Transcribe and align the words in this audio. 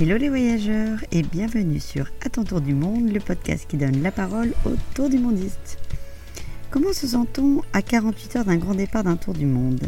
Hello 0.00 0.16
les 0.16 0.30
voyageurs 0.30 1.04
et 1.12 1.22
bienvenue 1.22 1.78
sur 1.78 2.06
À 2.24 2.30
ton 2.30 2.42
tour 2.42 2.62
du 2.62 2.72
monde, 2.72 3.12
le 3.12 3.20
podcast 3.20 3.66
qui 3.68 3.76
donne 3.76 4.02
la 4.02 4.10
parole 4.10 4.54
au 4.64 4.70
tour 4.94 5.10
du 5.10 5.18
mondiste. 5.18 5.76
Comment 6.70 6.94
se 6.94 7.06
sent-on 7.06 7.60
à 7.74 7.82
48 7.82 8.36
heures 8.36 8.44
d'un 8.46 8.56
grand 8.56 8.74
départ 8.74 9.04
d'un 9.04 9.16
tour 9.16 9.34
du 9.34 9.44
monde? 9.44 9.82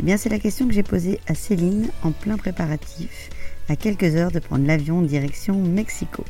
Eh 0.00 0.02
bien 0.02 0.16
c'est 0.16 0.28
la 0.28 0.40
question 0.40 0.66
que 0.66 0.74
j'ai 0.74 0.82
posée 0.82 1.20
à 1.28 1.36
Céline 1.36 1.88
en 2.02 2.10
plein 2.10 2.36
préparatif, 2.36 3.30
à 3.68 3.76
quelques 3.76 4.16
heures 4.16 4.32
de 4.32 4.40
prendre 4.40 4.66
l'avion 4.66 5.02
direction 5.02 5.56
Mexico. 5.62 6.24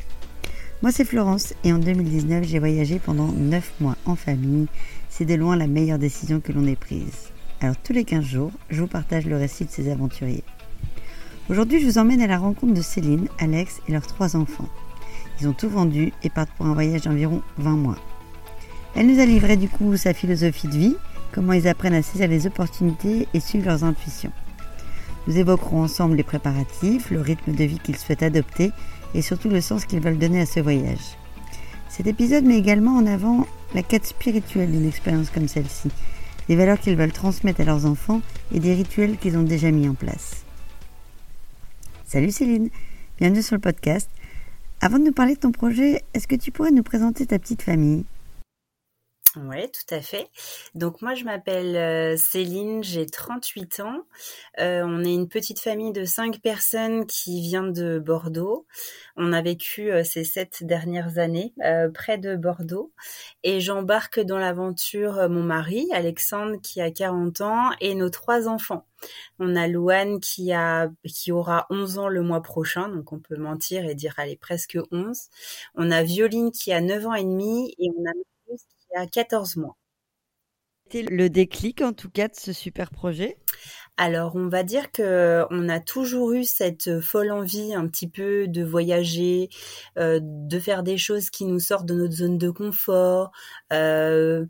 Moi 0.83 0.91
c'est 0.91 1.03
Florence 1.03 1.55
et 1.63 1.73
en 1.73 1.79
2019 1.79 2.43
j'ai 2.43 2.59
voyagé 2.59 2.99
pendant 2.99 3.31
9 3.31 3.73
mois 3.79 3.97
en 4.05 4.15
famille. 4.15 4.67
C'est 5.09 5.25
de 5.25 5.33
loin 5.33 5.55
la 5.55 5.65
meilleure 5.65 5.97
décision 5.97 6.41
que 6.41 6.51
l'on 6.51 6.67
ait 6.67 6.75
prise. 6.75 7.31
Alors 7.59 7.77
tous 7.77 7.93
les 7.93 8.03
15 8.03 8.23
jours, 8.23 8.51
je 8.69 8.81
vous 8.81 8.87
partage 8.87 9.25
le 9.25 9.37
récit 9.37 9.65
de 9.65 9.71
ces 9.71 9.89
aventuriers. 9.89 10.43
Aujourd'hui, 11.47 11.79
je 11.79 11.85
vous 11.85 11.99
emmène 11.99 12.23
à 12.23 12.27
la 12.27 12.39
rencontre 12.39 12.73
de 12.73 12.81
Céline, 12.81 13.27
Alex 13.37 13.79
et 13.87 13.91
leurs 13.91 14.07
trois 14.07 14.35
enfants. 14.35 14.67
Ils 15.39 15.47
ont 15.47 15.53
tout 15.53 15.69
vendu 15.69 16.11
et 16.23 16.31
partent 16.31 16.49
pour 16.57 16.65
un 16.65 16.73
voyage 16.73 17.03
d'environ 17.03 17.43
20 17.59 17.75
mois. 17.75 17.97
Elle 18.95 19.05
nous 19.05 19.19
a 19.19 19.27
livré 19.27 19.55
du 19.55 19.69
coup 19.69 19.95
sa 19.95 20.15
philosophie 20.15 20.67
de 20.67 20.75
vie, 20.75 20.95
comment 21.31 21.53
ils 21.53 21.67
apprennent 21.67 21.93
à 21.93 22.01
saisir 22.01 22.27
les 22.27 22.47
opportunités 22.47 23.27
et 23.35 23.39
suivre 23.39 23.67
leurs 23.67 23.83
intuitions. 23.83 24.31
Nous 25.27 25.37
évoquerons 25.37 25.83
ensemble 25.83 26.15
les 26.15 26.23
préparatifs, 26.23 27.11
le 27.11 27.21
rythme 27.21 27.53
de 27.53 27.63
vie 27.63 27.77
qu'ils 27.77 27.97
souhaitent 27.97 28.23
adopter 28.23 28.71
et 29.13 29.21
surtout 29.21 29.49
le 29.49 29.61
sens 29.61 29.85
qu'ils 29.85 30.01
veulent 30.01 30.17
donner 30.17 30.41
à 30.41 30.47
ce 30.47 30.61
voyage. 30.61 31.15
Cet 31.89 32.07
épisode 32.07 32.45
met 32.45 32.57
également 32.57 32.97
en 32.97 33.05
avant 33.05 33.45
la 33.75 33.83
quête 33.83 34.07
spirituelle 34.07 34.71
d'une 34.71 34.87
expérience 34.87 35.29
comme 35.29 35.47
celle-ci, 35.47 35.89
des 36.47 36.55
valeurs 36.55 36.79
qu'ils 36.79 36.97
veulent 36.97 37.11
transmettre 37.11 37.61
à 37.61 37.65
leurs 37.65 37.85
enfants 37.85 38.21
et 38.51 38.59
des 38.59 38.73
rituels 38.73 39.17
qu'ils 39.17 39.37
ont 39.37 39.43
déjà 39.43 39.69
mis 39.69 39.87
en 39.87 39.93
place. 39.93 40.44
Salut 42.07 42.29
Céline, 42.29 42.69
bienvenue 43.17 43.41
sur 43.41 43.55
le 43.55 43.61
podcast. 43.61 44.11
Avant 44.79 44.99
de 44.99 45.05
nous 45.05 45.11
parler 45.11 45.33
de 45.33 45.39
ton 45.39 45.51
projet, 45.51 46.03
est-ce 46.13 46.27
que 46.27 46.35
tu 46.35 46.51
pourrais 46.51 46.69
nous 46.69 46.83
présenter 46.83 47.25
ta 47.25 47.39
petite 47.39 47.63
famille? 47.63 48.05
Oui, 49.37 49.69
tout 49.69 49.93
à 49.93 50.01
fait. 50.01 50.29
Donc 50.75 51.01
moi, 51.01 51.13
je 51.13 51.25
m'appelle 51.25 51.75
euh, 51.75 52.17
Céline, 52.17 52.83
j'ai 52.83 53.05
38 53.05 53.81
ans. 53.81 54.03
Euh, 54.59 54.83
on 54.85 55.03
est 55.03 55.13
une 55.13 55.27
petite 55.27 55.59
famille 55.59 55.91
de 55.91 56.05
cinq 56.05 56.39
personnes 56.41 57.05
qui 57.05 57.41
vient 57.41 57.63
de 57.67 57.99
Bordeaux. 57.99 58.65
On 59.17 59.33
a 59.33 59.41
vécu 59.41 59.91
euh, 59.91 60.03
ces 60.03 60.23
sept 60.23 60.63
dernières 60.63 61.17
années 61.17 61.53
près 61.93 62.17
de 62.17 62.35
Bordeaux. 62.35 62.93
Et 63.43 63.59
j'embarque 63.59 64.19
dans 64.19 64.37
l'aventure 64.37 65.29
mon 65.29 65.43
mari, 65.43 65.87
Alexandre, 65.93 66.59
qui 66.61 66.81
a 66.81 66.91
40 66.91 67.41
ans, 67.41 67.71
et 67.81 67.95
nos 67.95 68.09
trois 68.09 68.47
enfants. 68.47 68.85
On 69.39 69.55
a 69.55 69.67
Louane 69.67 70.19
qui 70.19 70.53
a 70.53 70.89
qui 71.03 71.31
aura 71.31 71.67
11 71.69 71.97
ans 71.99 72.07
le 72.07 72.21
mois 72.21 72.41
prochain, 72.41 72.89
donc 72.89 73.11
on 73.11 73.19
peut 73.19 73.37
mentir 73.37 73.85
et 73.85 73.95
dire 73.95 74.15
elle 74.17 74.29
est 74.29 74.39
presque 74.39 74.77
11. 74.91 75.29
On 75.75 75.91
a 75.91 76.03
Violine 76.03 76.51
qui 76.51 76.71
a 76.73 76.81
9 76.81 77.07
ans 77.07 77.13
et 77.13 77.23
demi 77.23 77.73
et 77.77 77.89
on 77.97 78.05
a 78.05 78.13
a 78.95 79.07
14 79.07 79.57
mois. 79.57 79.77
C'était 80.85 81.09
le 81.11 81.29
déclic 81.29 81.81
en 81.81 81.93
tout 81.93 82.09
cas 82.09 82.27
de 82.27 82.35
ce 82.35 82.53
super 82.53 82.91
projet? 82.91 83.37
Alors, 83.97 84.35
on 84.35 84.49
va 84.49 84.63
dire 84.63 84.91
que 84.91 85.45
on 85.49 85.69
a 85.69 85.79
toujours 85.79 86.33
eu 86.33 86.43
cette 86.43 86.99
folle 86.99 87.31
envie 87.31 87.73
un 87.73 87.87
petit 87.87 88.09
peu 88.09 88.47
de 88.47 88.63
voyager, 88.63 89.49
euh, 89.97 90.19
de 90.21 90.59
faire 90.59 90.83
des 90.83 90.97
choses 90.97 91.29
qui 91.29 91.45
nous 91.45 91.59
sortent 91.61 91.85
de 91.85 91.95
notre 91.95 92.13
zone 92.13 92.37
de 92.37 92.49
confort, 92.49 93.31
euh, 93.71 94.45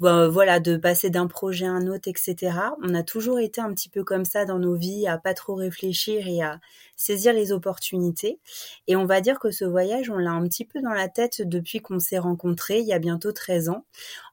voilà, 0.00 0.60
de 0.60 0.76
passer 0.76 1.10
d'un 1.10 1.26
projet 1.26 1.66
à 1.66 1.72
un 1.72 1.86
autre, 1.86 2.08
etc. 2.08 2.52
On 2.82 2.94
a 2.94 3.02
toujours 3.02 3.38
été 3.38 3.60
un 3.60 3.72
petit 3.74 3.90
peu 3.90 4.02
comme 4.02 4.24
ça 4.24 4.44
dans 4.46 4.58
nos 4.58 4.74
vies, 4.74 5.06
à 5.06 5.18
pas 5.18 5.34
trop 5.34 5.54
réfléchir 5.54 6.26
et 6.26 6.42
à 6.42 6.58
saisir 6.96 7.32
les 7.32 7.52
opportunités. 7.52 8.40
Et 8.86 8.96
on 8.96 9.04
va 9.04 9.20
dire 9.20 9.38
que 9.38 9.50
ce 9.50 9.64
voyage, 9.64 10.10
on 10.10 10.16
l'a 10.16 10.30
un 10.30 10.46
petit 10.48 10.64
peu 10.64 10.80
dans 10.80 10.92
la 10.92 11.08
tête 11.08 11.42
depuis 11.42 11.80
qu'on 11.80 11.98
s'est 11.98 12.18
rencontrés 12.18 12.80
il 12.80 12.86
y 12.86 12.92
a 12.92 12.98
bientôt 12.98 13.32
13 13.32 13.68
ans, 13.68 13.84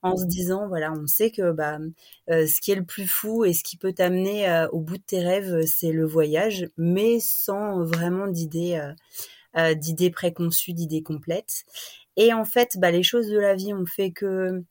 en 0.03 0.15
se 0.15 0.25
disant, 0.25 0.67
voilà, 0.67 0.93
on 0.93 1.05
sait 1.07 1.31
que 1.31 1.51
bah, 1.51 1.79
euh, 2.29 2.47
ce 2.47 2.61
qui 2.61 2.71
est 2.71 2.75
le 2.75 2.85
plus 2.85 3.07
fou 3.07 3.43
et 3.45 3.53
ce 3.53 3.63
qui 3.63 3.77
peut 3.77 3.93
t'amener 3.93 4.49
euh, 4.49 4.67
au 4.69 4.79
bout 4.79 4.97
de 4.97 5.03
tes 5.03 5.19
rêves, 5.19 5.65
c'est 5.65 5.91
le 5.91 6.05
voyage, 6.05 6.67
mais 6.77 7.19
sans 7.19 7.83
vraiment 7.83 8.27
d'idées. 8.27 8.79
Euh, 9.57 9.73
d'idées 9.73 10.11
préconçues, 10.11 10.73
d'idées 10.73 11.01
complètes. 11.01 11.63
Et 12.15 12.31
en 12.31 12.45
fait, 12.45 12.77
bah, 12.77 12.91
les 12.91 13.01
choses 13.01 13.27
de 13.27 13.39
la 13.39 13.55
vie 13.55 13.73
ont 13.73 13.87
fait 13.87 14.11
que 14.11 14.63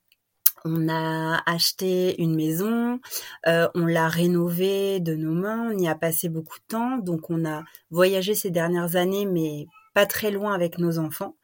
on 0.66 0.88
a 0.88 1.42
acheté 1.46 2.20
une 2.20 2.34
maison, 2.34 3.00
euh, 3.46 3.68
on 3.74 3.86
l'a 3.86 4.08
rénovée 4.08 5.00
de 5.00 5.14
nos 5.14 5.32
mains, 5.32 5.70
on 5.72 5.78
y 5.78 5.88
a 5.88 5.94
passé 5.94 6.28
beaucoup 6.28 6.58
de 6.58 6.64
temps, 6.68 6.98
donc 6.98 7.30
on 7.30 7.44
a 7.44 7.64
voyagé 7.90 8.34
ces 8.34 8.50
dernières 8.50 8.96
années, 8.96 9.26
mais 9.26 9.66
pas 9.94 10.06
très 10.06 10.30
loin 10.30 10.54
avec 10.54 10.78
nos 10.78 10.98
enfants. 10.98 11.36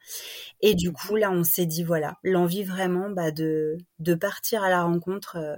Et 0.61 0.75
du 0.75 0.91
coup, 0.91 1.15
là, 1.15 1.31
on 1.31 1.43
s'est 1.43 1.65
dit, 1.65 1.83
voilà, 1.83 2.17
l'envie 2.23 2.63
vraiment 2.63 3.09
bah, 3.09 3.31
de, 3.31 3.77
de 3.99 4.13
partir 4.13 4.63
à 4.63 4.69
la 4.69 4.83
rencontre 4.83 5.37
euh, 5.37 5.55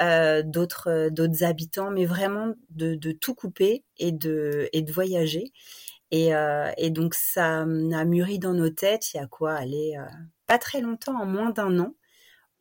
euh, 0.00 0.42
d'autres 0.44 1.44
habitants, 1.44 1.90
mais 1.90 2.06
vraiment 2.06 2.54
de, 2.70 2.94
de, 2.94 3.12
tout 3.12 3.34
couper 3.34 3.84
et 3.96 4.12
de, 4.12 4.68
et 4.72 4.82
de 4.82 4.92
voyager. 4.92 5.52
Et, 6.10 6.30
et 6.78 6.90
donc, 6.90 7.12
ça 7.14 7.60
a 7.60 8.04
mûri 8.04 8.38
dans 8.38 8.54
nos 8.54 8.70
têtes, 8.70 9.12
il 9.12 9.18
y 9.18 9.20
a 9.20 9.26
quoi, 9.26 9.52
aller 9.52 9.98
pas 10.46 10.56
très 10.56 10.80
longtemps, 10.80 11.20
en 11.20 11.26
moins 11.26 11.50
d'un 11.50 11.78
an 11.78 11.94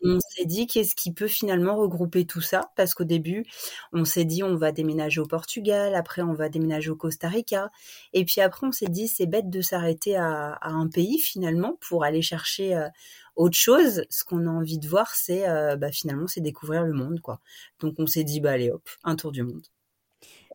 on 0.04 0.20
s'est 0.20 0.46
dit 0.46 0.68
qu'est-ce 0.68 0.96
qui 0.96 1.12
peut 1.14 1.28
finalement 1.28 1.76
regrouper 1.76 2.26
tout 2.26 2.42
ça? 2.42 2.72
Parce 2.76 2.94
qu'au 2.94 3.04
début 3.04 3.46
on 3.94 4.06
s'est 4.06 4.26
dit 4.26 4.44
on 4.44 4.56
va 4.56 4.72
déménager 4.72 5.20
au 5.20 5.26
Portugal 5.26 5.96
après 5.96 6.22
on 6.22 6.34
va 6.34 6.50
déménager 6.50 6.90
au 6.90 6.96
Costa 6.96 7.28
Rica. 7.30 7.72
Et 8.14 8.26
puis 8.26 8.42
après 8.42 8.68
on 8.68 8.72
s'est 8.72 8.88
dit 8.88 9.08
c'est 9.08 9.26
bête 9.26 9.50
de 9.50 9.62
s'arrêter 9.62 10.16
à, 10.16 10.60
un 10.62 10.88
pays 10.88 11.20
finalement 11.20 11.78
pour 11.82 12.04
aller 12.04 12.22
chercher 12.22 12.76
euh, 12.76 12.88
autre 13.36 13.58
chose. 13.58 14.06
Ce 14.10 14.24
qu'on 14.24 14.46
a 14.48 14.50
envie 14.50 14.80
de 14.80 14.88
voir 14.88 15.16
c'est 15.16 15.50
euh, 15.50 15.76
bah, 15.76 15.92
finalement 15.92 16.28
c'est 16.28 16.42
découvrir 16.42 16.84
le 16.84 16.94
monde 16.94 17.20
quoi. 17.22 17.40
Donc 17.80 17.96
on 17.98 18.08
s'est 18.08 18.24
dit 18.24 18.40
bah 18.40 18.52
allez 18.52 18.72
hop 18.72 18.88
un 19.04 19.16
tour 19.16 19.32
du 19.32 19.44
monde. 19.44 19.66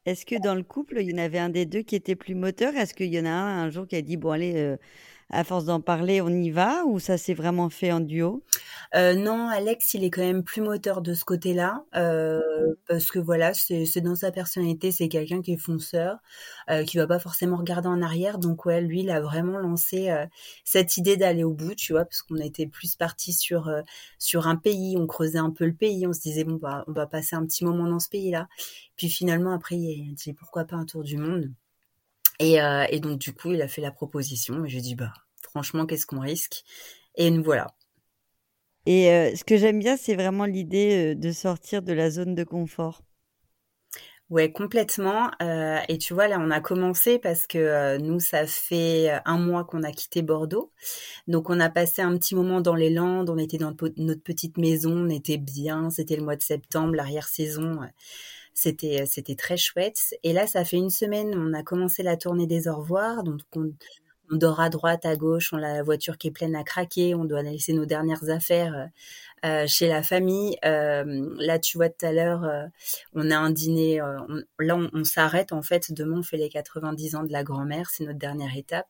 Est-ce 0.05 0.27
que 0.27 0.41
dans 0.41 0.55
le 0.55 0.65
couple 0.65 0.99
il 1.01 1.11
y 1.11 1.15
en 1.15 1.19
avait 1.19 1.39
un 1.39 1.49
des 1.49 1.67
deux 1.67 1.83
qui 1.83 1.97
était 1.97 2.17
plus 2.17 2.35
moteur? 2.35 2.75
Est-ce 2.75 2.95
qu'il 2.95 3.13
y 3.13 3.21
en 3.21 3.25
a 3.25 3.31
un 3.31 3.65
un 3.65 3.71
jour 3.71 3.87
qui 3.87 3.97
a 3.97 4.03
dit 4.03 4.17
bon 4.17 4.31
allez 4.31 4.57
euh, 4.57 4.77
à 5.33 5.45
force 5.45 5.65
d'en 5.65 5.81
parler, 5.81 6.21
on 6.21 6.29
y 6.29 6.51
va 6.51 6.85
ou 6.87 7.01
ça 7.01 7.19
s'est 7.19 7.35
vraiment 7.35 7.71
fait 7.71 7.93
en 7.93 8.01
duo? 8.01 8.45
Euh, 8.95 9.15
Non, 9.15 9.49
Alex, 9.49 9.95
il 9.95 10.05
est 10.05 10.11
quand 10.11 10.23
même 10.23 10.45
plus 10.45 10.61
moteur 10.61 11.01
de 11.03 11.15
ce 11.15 11.25
côté-là 11.25 11.85
euh, 11.95 12.41
parce 12.87 13.11
que 13.11 13.19
voilà, 13.19 13.55
c'est 13.55 14.01
dans 14.01 14.15
sa 14.15 14.31
personnalité, 14.31 14.93
c'est 14.93 15.09
quelqu'un 15.09 15.41
qui 15.43 15.53
est 15.55 15.57
fonceur, 15.57 16.19
euh, 16.71 16.85
qui 16.85 16.99
va 16.99 17.07
pas 17.07 17.19
forcément 17.19 17.57
regarder 17.57 17.89
en 17.89 18.03
arrière. 18.03 18.39
Donc 18.39 18.67
ouais, 18.67 18.81
lui, 18.81 19.01
il 19.01 19.11
a 19.11 19.21
vraiment 19.21 19.59
lancé 19.59 20.11
euh, 20.11 20.27
cette 20.65 20.97
idée 20.97 21.17
d'aller 21.17 21.45
au 21.45 21.55
bout, 21.55 21.75
tu 21.75 21.93
vois, 21.93 22.05
parce 22.05 22.23
qu'on 22.23 22.37
était 22.37 22.67
plus 22.67 22.97
parti 22.97 23.33
sur 23.33 23.69
euh, 23.69 23.83
sur 24.19 24.47
un 24.47 24.57
pays, 24.57 24.97
on 24.99 25.07
creusait 25.07 25.39
un 25.39 25.51
peu 25.51 25.67
le 25.67 25.75
pays, 25.75 26.07
on 26.07 26.13
se 26.13 26.21
disait 26.21 26.45
bon 26.45 26.57
bah 26.57 26.85
on 26.87 26.93
va 26.93 27.07
passer 27.07 27.37
un 27.37 27.45
petit 27.47 27.65
moment 27.65 27.89
dans 27.89 28.01
ce 28.01 28.09
pays-là. 28.11 28.49
Puis 28.97 29.09
finalement 29.09 29.53
après, 29.55 29.77
il 29.77 30.11
a 30.11 30.15
dit 30.15 30.33
pourquoi 30.35 30.65
pas 30.65 30.77
un 30.77 30.85
tour 30.85 31.03
du 31.03 31.17
monde? 31.17 31.51
Et, 32.39 32.61
euh, 32.61 32.87
et, 32.91 33.01
donc 33.01 33.19
du 33.19 33.33
coup, 33.33 33.53
il 33.53 33.63
a 33.63 33.69
fait 33.69 33.83
la 33.83 33.93
proposition 33.93 34.65
et 34.65 34.69
j'ai 34.69 34.81
dit 34.81 34.95
bah 34.97 35.13
franchement, 35.53 35.87
qu'est-ce 35.87 36.07
qu'on 36.07 36.21
risque? 36.21 36.65
Et 37.15 37.31
nous 37.31 37.45
voilà. 37.45 37.75
Et 38.87 39.13
euh, 39.13 39.37
ce 39.37 39.45
que 39.45 39.57
j'aime 39.57 39.79
bien, 39.79 39.97
c'est 39.97 40.17
vraiment 40.17 40.47
l'idée 40.47 41.13
euh, 41.13 41.15
de 41.15 41.31
sortir 41.31 41.83
de 41.83 41.93
la 41.93 42.11
zone 42.11 42.35
de 42.35 42.43
confort. 42.43 43.03
Ouais, 44.31 44.51
complètement. 44.51 45.31
Euh, 45.43 45.79
et 45.89 45.99
tu 45.99 46.15
vois, 46.15 46.27
là, 46.27 46.39
on 46.41 46.51
a 46.51 46.61
commencé 46.61 47.19
parce 47.19 47.47
que 47.47 47.99
nous, 47.99 48.19
ça 48.19 48.47
fait 48.47 49.11
un 49.27 49.37
mois 49.37 49.65
qu'on 49.65 49.83
a 49.83 49.93
quitté 49.93 50.23
Bordeaux. 50.23 50.73
Donc, 51.29 51.51
on 51.51 51.61
a 51.61 51.69
passé 51.69 52.01
un 52.01 52.17
petit 52.17 52.35
moment 52.35 52.63
dans 52.63 52.75
les 52.75 52.89
Landes. 52.89 53.29
On 53.29 53.37
était 53.37 53.59
dans 53.59 53.77
notre 53.99 54.23
petite 54.23 54.57
maison. 54.57 55.07
On 55.07 55.11
était 55.11 55.37
bien. 55.37 55.91
C'était 55.91 56.17
le 56.17 56.25
mois 56.25 56.37
de 56.37 56.43
septembre, 56.43 56.95
l'arrière-saison. 56.95 57.81
C'était, 58.55 59.05
c'était 59.05 59.35
très 59.35 59.59
chouette. 59.59 60.15
Et 60.23 60.33
là, 60.33 60.47
ça 60.47 60.65
fait 60.65 60.79
une 60.79 60.91
semaine, 60.91 61.35
on 61.37 61.53
a 61.53 61.63
commencé 61.63 62.03
la 62.03 62.17
tournée 62.17 62.47
des 62.47 62.69
au 62.69 62.77
revoir. 62.77 63.25
Donc, 63.25 63.41
on, 63.55 63.71
on 64.33 64.37
dort 64.37 64.61
à 64.61 64.71
droite, 64.71 65.05
à 65.05 65.15
gauche, 65.15 65.53
on 65.53 65.59
a 65.59 65.75
la 65.75 65.83
voiture 65.83 66.17
qui 66.17 66.29
est 66.29 66.31
pleine 66.31 66.57
à 66.57 66.65
craquer, 66.65 67.15
on 67.15 67.25
doit 67.25 67.43
laisser 67.43 67.75
nos 67.75 67.85
dernières 67.85 68.31
affaires 68.31 68.75
euh, 68.75 68.87
euh, 69.45 69.67
chez 69.67 69.89
la 69.89 70.03
famille. 70.03 70.57
Euh, 70.65 71.35
là, 71.39 71.59
tu 71.59 71.77
vois, 71.77 71.91
tout 71.91 72.07
à 72.07 72.13
l'heure, 72.13 72.49
on 73.15 73.31
a 73.31 73.37
un 73.37 73.51
dîner. 73.51 73.99
là, 74.59 74.77
on, 74.93 75.05
s'arrête 75.05 75.53
en 75.53 75.63
fait. 75.63 75.93
Demain, 75.93 76.21
on 76.21 76.23
fait 76.23 76.39
les 76.39 76.49
90 76.49 77.17
ans 77.17 77.23
de 77.25 77.33
la 77.33 77.43
grand-mère, 77.43 77.91
c'est 77.91 78.05
notre 78.05 78.19
dernière 78.19 78.57
étape. 78.57 78.89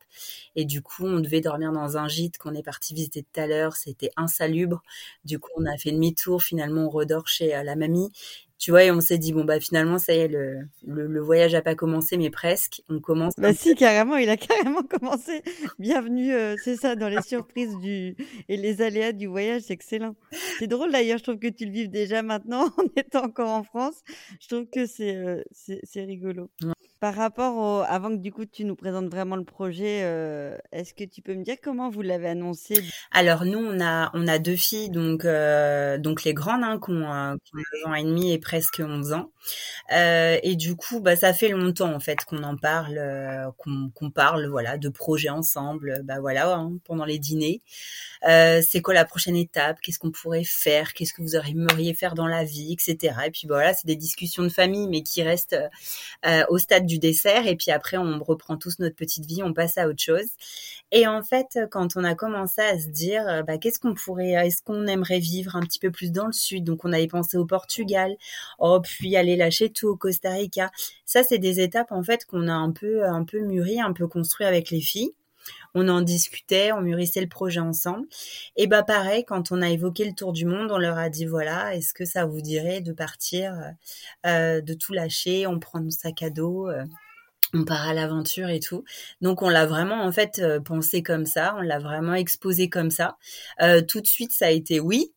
Et 0.55 0.65
du 0.65 0.81
coup, 0.83 1.07
on 1.07 1.21
devait 1.21 1.41
dormir 1.41 1.73
dans 1.73 1.97
un 1.97 2.07
gîte 2.07 2.39
qu'on 2.39 2.55
est 2.55 2.63
parti 2.63 2.95
visiter 2.95 3.23
tout 3.23 3.41
à 3.41 3.47
l'heure. 3.47 3.75
C'était 3.77 4.11
insalubre. 4.17 4.83
Du 5.25 5.39
coup, 5.39 5.51
on 5.57 5.67
a 5.67 5.77
fait 5.77 5.91
demi-tour. 5.91 6.43
Finalement, 6.43 6.83
on 6.87 6.91
redort 6.91 7.27
chez 7.27 7.49
la 7.65 7.75
mamie 7.75 8.13
tu 8.63 8.71
vois, 8.71 8.85
et 8.85 8.93
on 8.93 9.01
s'est 9.01 9.19
dit, 9.19 9.33
bon, 9.33 9.45
bah 9.45 9.59
finalement, 9.59 9.99
ça 9.99 10.15
y 10.15 10.19
est, 10.19 10.29
le, 10.29 10.69
le, 10.87 11.21
voyage 11.21 11.53
n'a 11.53 11.63
pas 11.63 11.75
commencé, 11.75 12.17
mais 12.17 12.31
presque. 12.31 12.81
On 12.89 13.01
commence. 13.01 13.35
Bah 13.37 13.53
si, 13.53 13.75
carrément, 13.75 14.17
il 14.17 14.31
a 14.31 14.37
carrément 14.37 14.85
commencé. 14.85 15.43
Bienvenue, 15.81 16.33
euh, 16.33 16.55
c'est 16.63 16.77
ça, 16.77 16.95
dans 16.95 17.09
les 17.09 17.23
surprises 17.27 17.77
du 17.79 18.15
et 18.49 18.57
les 18.57 18.81
aléas 18.81 19.11
du 19.11 19.27
voyage, 19.27 19.63
c'est 19.63 19.73
excellent. 19.73 20.15
c'est 20.61 20.69
drôle 20.69 20.93
d'ailleurs, 20.93 21.19
je 21.19 21.25
trouve 21.25 21.41
que 21.41 21.49
tu 21.49 21.65
le 21.65 21.73
vives 21.73 21.91
déjà 21.91 22.23
maintenant 22.23 22.67
en 22.79 22.85
étant 22.95 23.25
encore 23.25 23.51
en 23.51 23.65
France. 23.65 24.01
Je 24.41 24.47
trouve 24.47 24.67
que 24.73 24.87
c'est 24.87 25.17
euh, 25.17 25.43
c'est 25.51 26.05
rigolo. 26.05 26.49
Par 27.03 27.17
rapport 27.17 27.57
au, 27.57 27.81
avant 27.81 28.11
que 28.11 28.23
du 28.23 28.31
coup 28.31 28.45
tu 28.45 28.65
nous 28.65 28.77
présentes 28.77 29.09
vraiment 29.11 29.35
le 29.35 29.43
projet, 29.43 30.03
euh, 30.05 30.57
est-ce 30.71 30.95
que 30.95 31.03
tu 31.03 31.21
peux 31.21 31.35
me 31.35 31.43
dire 31.43 31.57
comment 31.61 31.91
vous 31.91 32.01
l'avez 32.01 32.29
annoncé? 32.29 32.77
Alors 33.11 33.45
nous 33.45 33.59
on 33.59 33.81
a 33.81 34.13
on 34.15 34.29
a 34.29 34.39
deux 34.39 34.55
filles 34.55 34.89
donc 34.89 35.25
euh, 35.25 35.99
donc 35.99 36.23
les 36.23 36.33
grandes 36.33 36.63
hein, 36.63 36.79
qui 36.79 36.93
ont, 36.93 37.11
un 37.11 37.39
an 37.87 37.95
et 37.95 38.05
demi 38.05 38.31
et 38.31 38.39
presque 38.39 38.81
11 38.87 39.15
ans. 39.15 39.33
Euh, 39.93 40.39
et 40.45 40.55
du 40.55 40.77
coup 40.77 41.01
bah 41.01 41.17
ça 41.17 41.33
fait 41.33 41.49
longtemps 41.49 41.93
en 41.93 41.99
fait 41.99 42.25
qu'on 42.25 42.45
en 42.45 42.57
parle 42.57 42.97
euh, 42.97 43.51
qu'on 43.59 44.11
parle 44.11 44.47
voilà 44.47 44.79
de 44.79 44.89
projets 44.89 45.29
ensemble 45.29 46.03
bah 46.05 46.21
voilà 46.21 46.55
hein, 46.55 46.75
pendant 46.85 47.05
les 47.05 47.19
dîners. 47.19 47.63
Euh, 48.29 48.63
c'est 48.65 48.81
quoi 48.81 48.95
la 48.95 49.05
prochaine 49.05 49.35
étape? 49.35 49.81
Qu'est-ce 49.83 49.99
qu'on 49.99 50.13
pourrait 50.13 50.45
faire? 50.45 50.95
Qu'est-ce 50.95 51.13
que 51.13 51.23
vous 51.23 51.35
aimeriez 51.35 51.95
faire 51.95 52.15
dans 52.15 52.29
la 52.29 52.45
vie? 52.45 52.73
Etc 52.73 53.13
et 53.27 53.31
puis 53.33 53.49
bah, 53.49 53.57
voilà 53.57 53.75
c'est 53.75 53.89
des 53.89 53.97
discussions 53.97 54.45
de 54.45 54.49
famille 54.49 54.87
mais 54.87 55.03
qui 55.03 55.25
restent 55.25 55.57
au 56.49 56.59
stade 56.59 56.87
du 56.87 56.92
dessert 56.99 57.47
et 57.47 57.57
puis 57.57 57.71
après 57.71 57.97
on 57.97 58.23
reprend 58.23 58.57
tous 58.57 58.79
notre 58.79 58.97
petite 58.97 59.27
vie, 59.27 59.43
on 59.43 59.53
passe 59.53 59.79
à 59.79 59.89
autre 59.89 60.03
chose. 60.03 60.29
Et 60.91 61.07
en 61.07 61.23
fait, 61.23 61.59
quand 61.71 61.97
on 61.97 62.05
a 62.05 62.15
commencé 62.15 62.61
à 62.61 62.79
se 62.79 62.89
dire, 62.89 63.27
euh, 63.29 63.43
bah, 63.43 63.59
qu'est-ce 63.59 63.79
qu'on 63.79 63.95
pourrait, 63.95 64.33
est-ce 64.33 64.63
qu'on 64.63 64.87
aimerait 64.87 65.21
vivre 65.21 65.57
un 65.57 65.61
petit 65.61 65.79
peu 65.79 65.91
plus 65.91 66.13
dans 66.13 66.27
le 66.27 66.33
sud? 66.33 66.65
Donc 66.65 66.85
on 66.85 66.93
avait 66.93 67.09
pensé 67.09 67.37
au 67.37 67.47
Portugal, 67.47 68.17
oh 68.59 68.81
puis 68.83 69.17
aller 69.17 69.37
lâcher 69.37 69.71
tout 69.71 69.89
au 69.89 69.97
Costa 69.97 70.31
Rica. 70.31 70.71
Ça, 71.07 71.23
c'est 71.23 71.39
des 71.39 71.61
étapes 71.61 71.93
en 71.93 72.03
fait 72.03 72.25
qu'on 72.27 72.49
a 72.49 72.55
un 72.55 72.73
peu, 72.73 73.05
un 73.05 73.25
peu 73.25 73.41
mûri, 73.41 73.81
un 73.81 73.93
peu 73.93 74.07
construit 74.07 74.47
avec 74.47 74.71
les 74.71 74.81
filles 74.81 75.13
on 75.75 75.89
en 75.89 76.01
discutait, 76.03 76.73
on 76.73 76.81
mûrissait 76.81 77.21
le 77.21 77.29
projet 77.29 77.61
ensemble. 77.61 78.07
Et 78.57 78.67
bah 78.67 78.83
pareil, 78.83 79.25
quand 79.25 79.53
on 79.53 79.63
a 79.63 79.71
évoqué 79.71 80.05
le 80.05 80.15
tour 80.15 80.33
du 80.33 80.45
monde, 80.45 80.71
on 80.71 80.79
leur 80.79 80.99
a 80.99 81.09
dit 81.09 81.27
voilà, 81.27 81.75
est-ce 81.75 81.95
que 81.95 82.05
ça 82.05 82.27
vous 82.27 82.41
dirait 82.41 82.81
de 82.81 82.93
partir, 82.93 83.55
euh, 83.55 84.29
euh, 84.29 84.61
de 84.61 84.75
tout 84.75 84.93
lâcher, 84.93 85.47
on 85.47 85.59
prend 85.59 85.81
nos 85.81 85.91
sacs 85.91 86.23
à 86.23 86.31
dos. 86.31 86.69
Euh, 86.69 86.85
on 87.55 87.65
part 87.65 87.87
à 87.87 87.93
l'aventure 87.93 88.49
et 88.49 88.61
tout. 88.61 88.83
Donc 89.21 89.43
on 89.43 89.51
l'a 89.51 89.67
vraiment 89.67 90.03
en 90.05 90.11
fait 90.11 90.43
pensé 90.65 91.03
comme 91.03 91.27
ça, 91.27 91.55
on 91.59 91.61
l'a 91.61 91.79
vraiment 91.79 92.15
exposé 92.15 92.71
comme 92.71 92.91
ça. 92.91 93.19
tout 93.89 94.01
de 94.01 94.07
suite 94.07 94.33
ça 94.33 94.47
a 94.47 94.51
été 94.51 94.81
oui. 94.81 95.13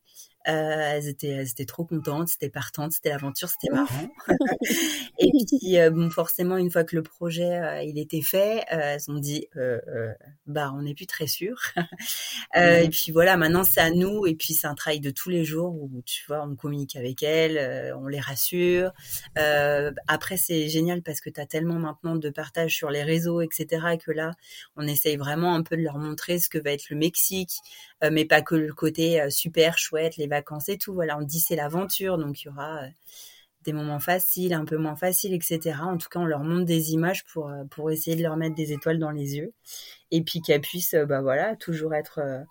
Euh, 0.48 0.92
elles 0.94 1.08
étaient, 1.08 1.28
elles 1.28 1.48
étaient 1.48 1.64
trop 1.64 1.84
contentes, 1.84 2.28
c'était 2.28 2.48
partante, 2.48 2.92
c'était 2.92 3.08
l'aventure, 3.08 3.48
c'était 3.48 3.74
marrant. 3.74 4.08
et 5.18 5.30
puis, 5.30 5.78
euh, 5.78 5.90
bon, 5.90 6.08
forcément, 6.10 6.56
une 6.56 6.70
fois 6.70 6.84
que 6.84 6.94
le 6.94 7.02
projet 7.02 7.58
euh, 7.58 7.82
il 7.82 7.98
était 7.98 8.22
fait, 8.22 8.64
elles 8.68 9.10
ont 9.10 9.18
dit, 9.18 9.48
bah, 10.46 10.72
on 10.74 10.82
n'est 10.82 10.94
plus 10.94 11.06
très 11.06 11.26
sûr. 11.26 11.60
Et 12.56 12.88
puis 12.88 13.12
voilà, 13.12 13.36
maintenant 13.36 13.64
c'est 13.64 13.80
à 13.80 13.90
nous. 13.90 14.26
Et 14.26 14.34
puis 14.34 14.54
c'est 14.54 14.66
un 14.66 14.74
travail 14.74 15.00
de 15.00 15.10
tous 15.10 15.30
les 15.30 15.44
jours 15.44 15.74
où 15.74 16.02
tu 16.04 16.24
vois, 16.28 16.42
on 16.42 16.54
communique 16.54 16.96
avec 16.96 17.22
elles, 17.22 17.94
on 17.96 18.06
les 18.06 18.20
rassure. 18.20 18.92
après, 20.06 20.36
c'est 20.36 20.68
génial 20.68 21.02
parce 21.02 21.20
que 21.20 21.30
tu 21.30 21.40
as 21.40 21.46
tellement 21.46 21.78
maintenant 21.78 22.16
de 22.16 22.30
partage 22.30 22.74
sur 22.74 22.90
les 22.90 23.02
réseaux, 23.02 23.40
etc. 23.40 23.96
Que 24.04 24.12
là, 24.12 24.32
on 24.76 24.86
essaye 24.86 25.16
vraiment 25.16 25.54
un 25.54 25.62
peu 25.62 25.76
de 25.76 25.82
leur 25.82 25.98
montrer 25.98 26.38
ce 26.38 26.48
que 26.48 26.58
va 26.58 26.70
être 26.72 26.88
le 26.90 26.96
Mexique, 26.96 27.52
mais 28.10 28.24
pas 28.24 28.42
que 28.42 28.54
le 28.54 28.72
côté 28.72 29.28
super 29.30 29.78
chouette, 29.78 30.16
les 30.16 30.26
vacances 30.26 30.35
et 30.68 30.78
tout. 30.78 30.94
Voilà, 30.94 31.18
on 31.18 31.22
dit 31.22 31.40
c'est 31.40 31.56
l'aventure, 31.56 32.18
donc 32.18 32.42
il 32.42 32.46
y 32.46 32.48
aura 32.48 32.82
euh, 32.84 32.88
des 33.64 33.72
moments 33.72 34.00
faciles, 34.00 34.54
un 34.54 34.64
peu 34.64 34.76
moins 34.76 34.96
faciles, 34.96 35.34
etc. 35.34 35.78
En 35.82 35.98
tout 35.98 36.08
cas, 36.08 36.20
on 36.20 36.24
leur 36.24 36.40
montre 36.44 36.64
des 36.64 36.92
images 36.92 37.24
pour, 37.26 37.48
euh, 37.48 37.64
pour 37.70 37.90
essayer 37.90 38.16
de 38.16 38.22
leur 38.22 38.36
mettre 38.36 38.54
des 38.54 38.72
étoiles 38.72 38.98
dans 38.98 39.10
les 39.10 39.36
yeux. 39.36 39.52
Et 40.10 40.22
puis 40.22 40.40
qu'elles 40.40 40.60
puissent, 40.60 40.94
euh, 40.94 41.06
bah 41.06 41.20
voilà, 41.22 41.56
toujours 41.56 41.94
être 41.94 42.44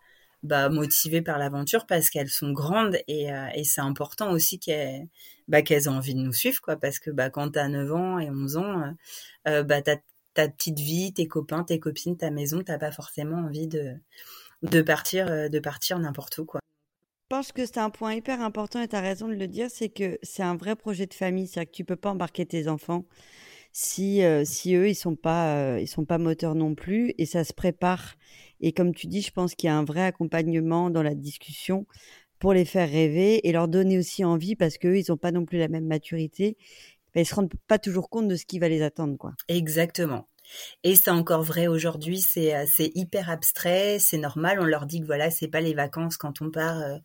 bah, 0.44 0.70
motivées 0.70 1.22
par 1.22 1.40
l'aventure 1.40 1.86
parce 1.88 2.10
qu'elles 2.10 2.30
sont 2.30 2.52
grandes 2.52 2.98
et, 3.08 3.30
c'est 3.64 3.82
important 3.82 4.32
aussi 4.32 4.60
qu'elles 4.60 5.08
bah, 5.48 5.60
aient 5.60 5.88
envie 5.88 6.16
de 6.16 6.20
nous 6.20 6.34
suivre, 6.34 6.62
quoi. 6.62 6.76
Parce 6.78 7.00
que 7.00 7.12
bah, 7.12 7.30
quand 7.30 7.58
as 7.58 7.70
9 7.70 7.94
ans 7.94 8.20
et 8.20 8.30
11 8.30 8.58
ans, 8.58 8.94
bah, 9.46 9.82
t'as 9.82 9.98
ta 10.36 10.50
petite 10.50 10.80
vie, 10.80 11.14
tes 11.14 11.28
copains, 11.28 11.64
tes 11.64 11.80
copines, 11.80 12.18
ta 12.18 12.30
maison, 12.30 12.62
t'as 12.62 12.78
pas 12.78 12.92
forcément 12.92 13.38
envie 13.38 13.68
de, 13.68 13.96
de 14.64 14.82
partir, 14.82 15.50
de 15.50 15.60
partir 15.60 16.00
n'importe 16.00 16.38
où, 16.38 16.46
quoi. 16.46 16.60
Je 17.32 17.36
pense 17.36 17.52
que 17.52 17.66
c'est 17.66 17.80
un 17.80 17.90
point 17.90 18.14
hyper 18.14 18.40
important 18.40 18.80
et 18.84 18.88
tu 18.88 18.96
as 18.96 19.02
raison 19.02 19.28
de 19.28 19.34
le 19.34 19.48
dire, 19.48 19.72
c'est 19.72 19.90
que 19.90 20.20
c'est 20.22 20.44
un 20.44 20.56
vrai 20.56 20.76
projet 20.76 21.08
de 21.08 21.14
famille, 21.16 21.48
c'est-à-dire 21.48 21.72
que 21.72 21.76
tu 21.76 21.84
peux 21.84 21.96
pas 21.96 22.12
embarquer 22.12 22.46
tes 22.46 22.68
enfants 22.68 23.04
si 23.72 24.24
euh, 24.24 24.46
si 24.46 24.76
eux 24.76 24.88
ils 24.90 24.96
sont 24.96 25.16
pas 25.16 25.56
euh, 25.56 25.80
ils 25.82 25.88
sont 25.88 26.06
pas 26.06 26.20
moteurs 26.20 26.54
non 26.54 26.76
plus 26.76 27.16
et 27.18 27.26
ça 27.26 27.44
se 27.44 27.52
prépare 27.52 28.14
et 28.62 28.74
comme 28.74 28.94
tu 28.94 29.08
dis, 29.08 29.24
je 29.24 29.32
pense 29.32 29.56
qu'il 29.56 29.68
y 29.68 29.72
a 29.72 29.76
un 29.76 29.84
vrai 29.86 30.04
accompagnement 30.04 30.92
dans 30.92 31.02
la 31.02 31.16
discussion 31.16 31.88
pour 32.38 32.54
les 32.54 32.64
faire 32.64 32.88
rêver 32.92 33.48
et 33.48 33.52
leur 33.52 33.70
donner 33.70 33.98
aussi 33.98 34.24
envie 34.24 34.56
parce 34.56 34.78
qu'eux 34.78 35.00
ils 35.00 35.12
ont 35.12 35.18
pas 35.18 35.32
non 35.32 35.46
plus 35.46 35.58
la 35.58 35.68
même 35.68 35.88
maturité, 35.88 36.58
ben, 37.16 37.22
ils 37.22 37.26
se 37.26 37.34
rendent 37.34 37.52
pas 37.68 37.80
toujours 37.80 38.12
compte 38.12 38.28
de 38.28 38.36
ce 38.36 38.46
qui 38.46 38.60
va 38.60 38.70
les 38.70 38.84
attendre 38.84 39.18
quoi. 39.18 39.34
Exactement. 39.48 40.28
Et 40.84 40.96
c'est 40.96 41.12
encore 41.12 41.44
vrai 41.44 41.68
aujourd'hui, 41.68 42.22
c'est 42.22 42.56
euh, 42.56 42.66
c'est 42.68 42.92
hyper 42.96 43.30
abstrait, 43.30 43.98
c'est 44.00 44.18
normal. 44.18 44.60
On 44.60 44.66
leur 44.66 44.86
dit 44.86 45.02
que 45.02 45.06
voilà, 45.06 45.32
c'est 45.32 45.48
pas 45.48 45.62
les 45.62 45.74
vacances 45.74 46.18
quand 46.18 46.42
on 46.42 46.52
part 46.52 46.80
euh, 46.80 46.98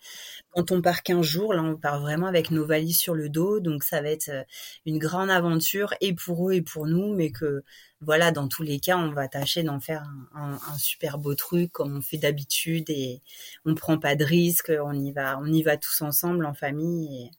quand 0.50 0.72
on 0.72 0.82
part 0.82 1.02
15 1.02 1.22
jours. 1.24 1.54
Là, 1.54 1.62
on 1.62 1.76
part 1.76 2.00
vraiment 2.00 2.26
avec 2.26 2.50
nos 2.50 2.66
valises 2.66 2.98
sur 2.98 3.14
le 3.14 3.28
dos, 3.28 3.60
donc 3.60 3.84
ça 3.84 4.02
va 4.02 4.10
être 4.10 4.28
euh, 4.28 4.42
une 4.86 4.98
grande 4.98 5.30
aventure 5.30 5.94
et 6.00 6.12
pour 6.12 6.50
eux 6.50 6.54
et 6.54 6.62
pour 6.62 6.86
nous, 6.86 7.14
mais 7.14 7.30
que 7.30 7.62
voilà, 8.00 8.32
dans 8.32 8.48
tous 8.48 8.62
les 8.62 8.80
cas, 8.80 8.96
on 8.96 9.12
va 9.12 9.28
tâcher 9.28 9.62
d'en 9.62 9.78
faire 9.78 10.04
un, 10.34 10.58
super 10.78 11.18
beau 11.18 11.34
truc 11.34 11.70
comme 11.70 11.98
on 11.98 12.00
fait 12.00 12.16
d'habitude 12.16 12.88
et 12.88 13.20
on 13.66 13.74
prend 13.74 13.98
pas 13.98 14.16
de 14.16 14.24
risques, 14.24 14.72
on 14.82 14.94
y 14.94 15.12
va, 15.12 15.38
on 15.38 15.46
y 15.46 15.62
va 15.62 15.76
tous 15.76 16.00
ensemble 16.00 16.46
en 16.46 16.54
famille 16.54 17.30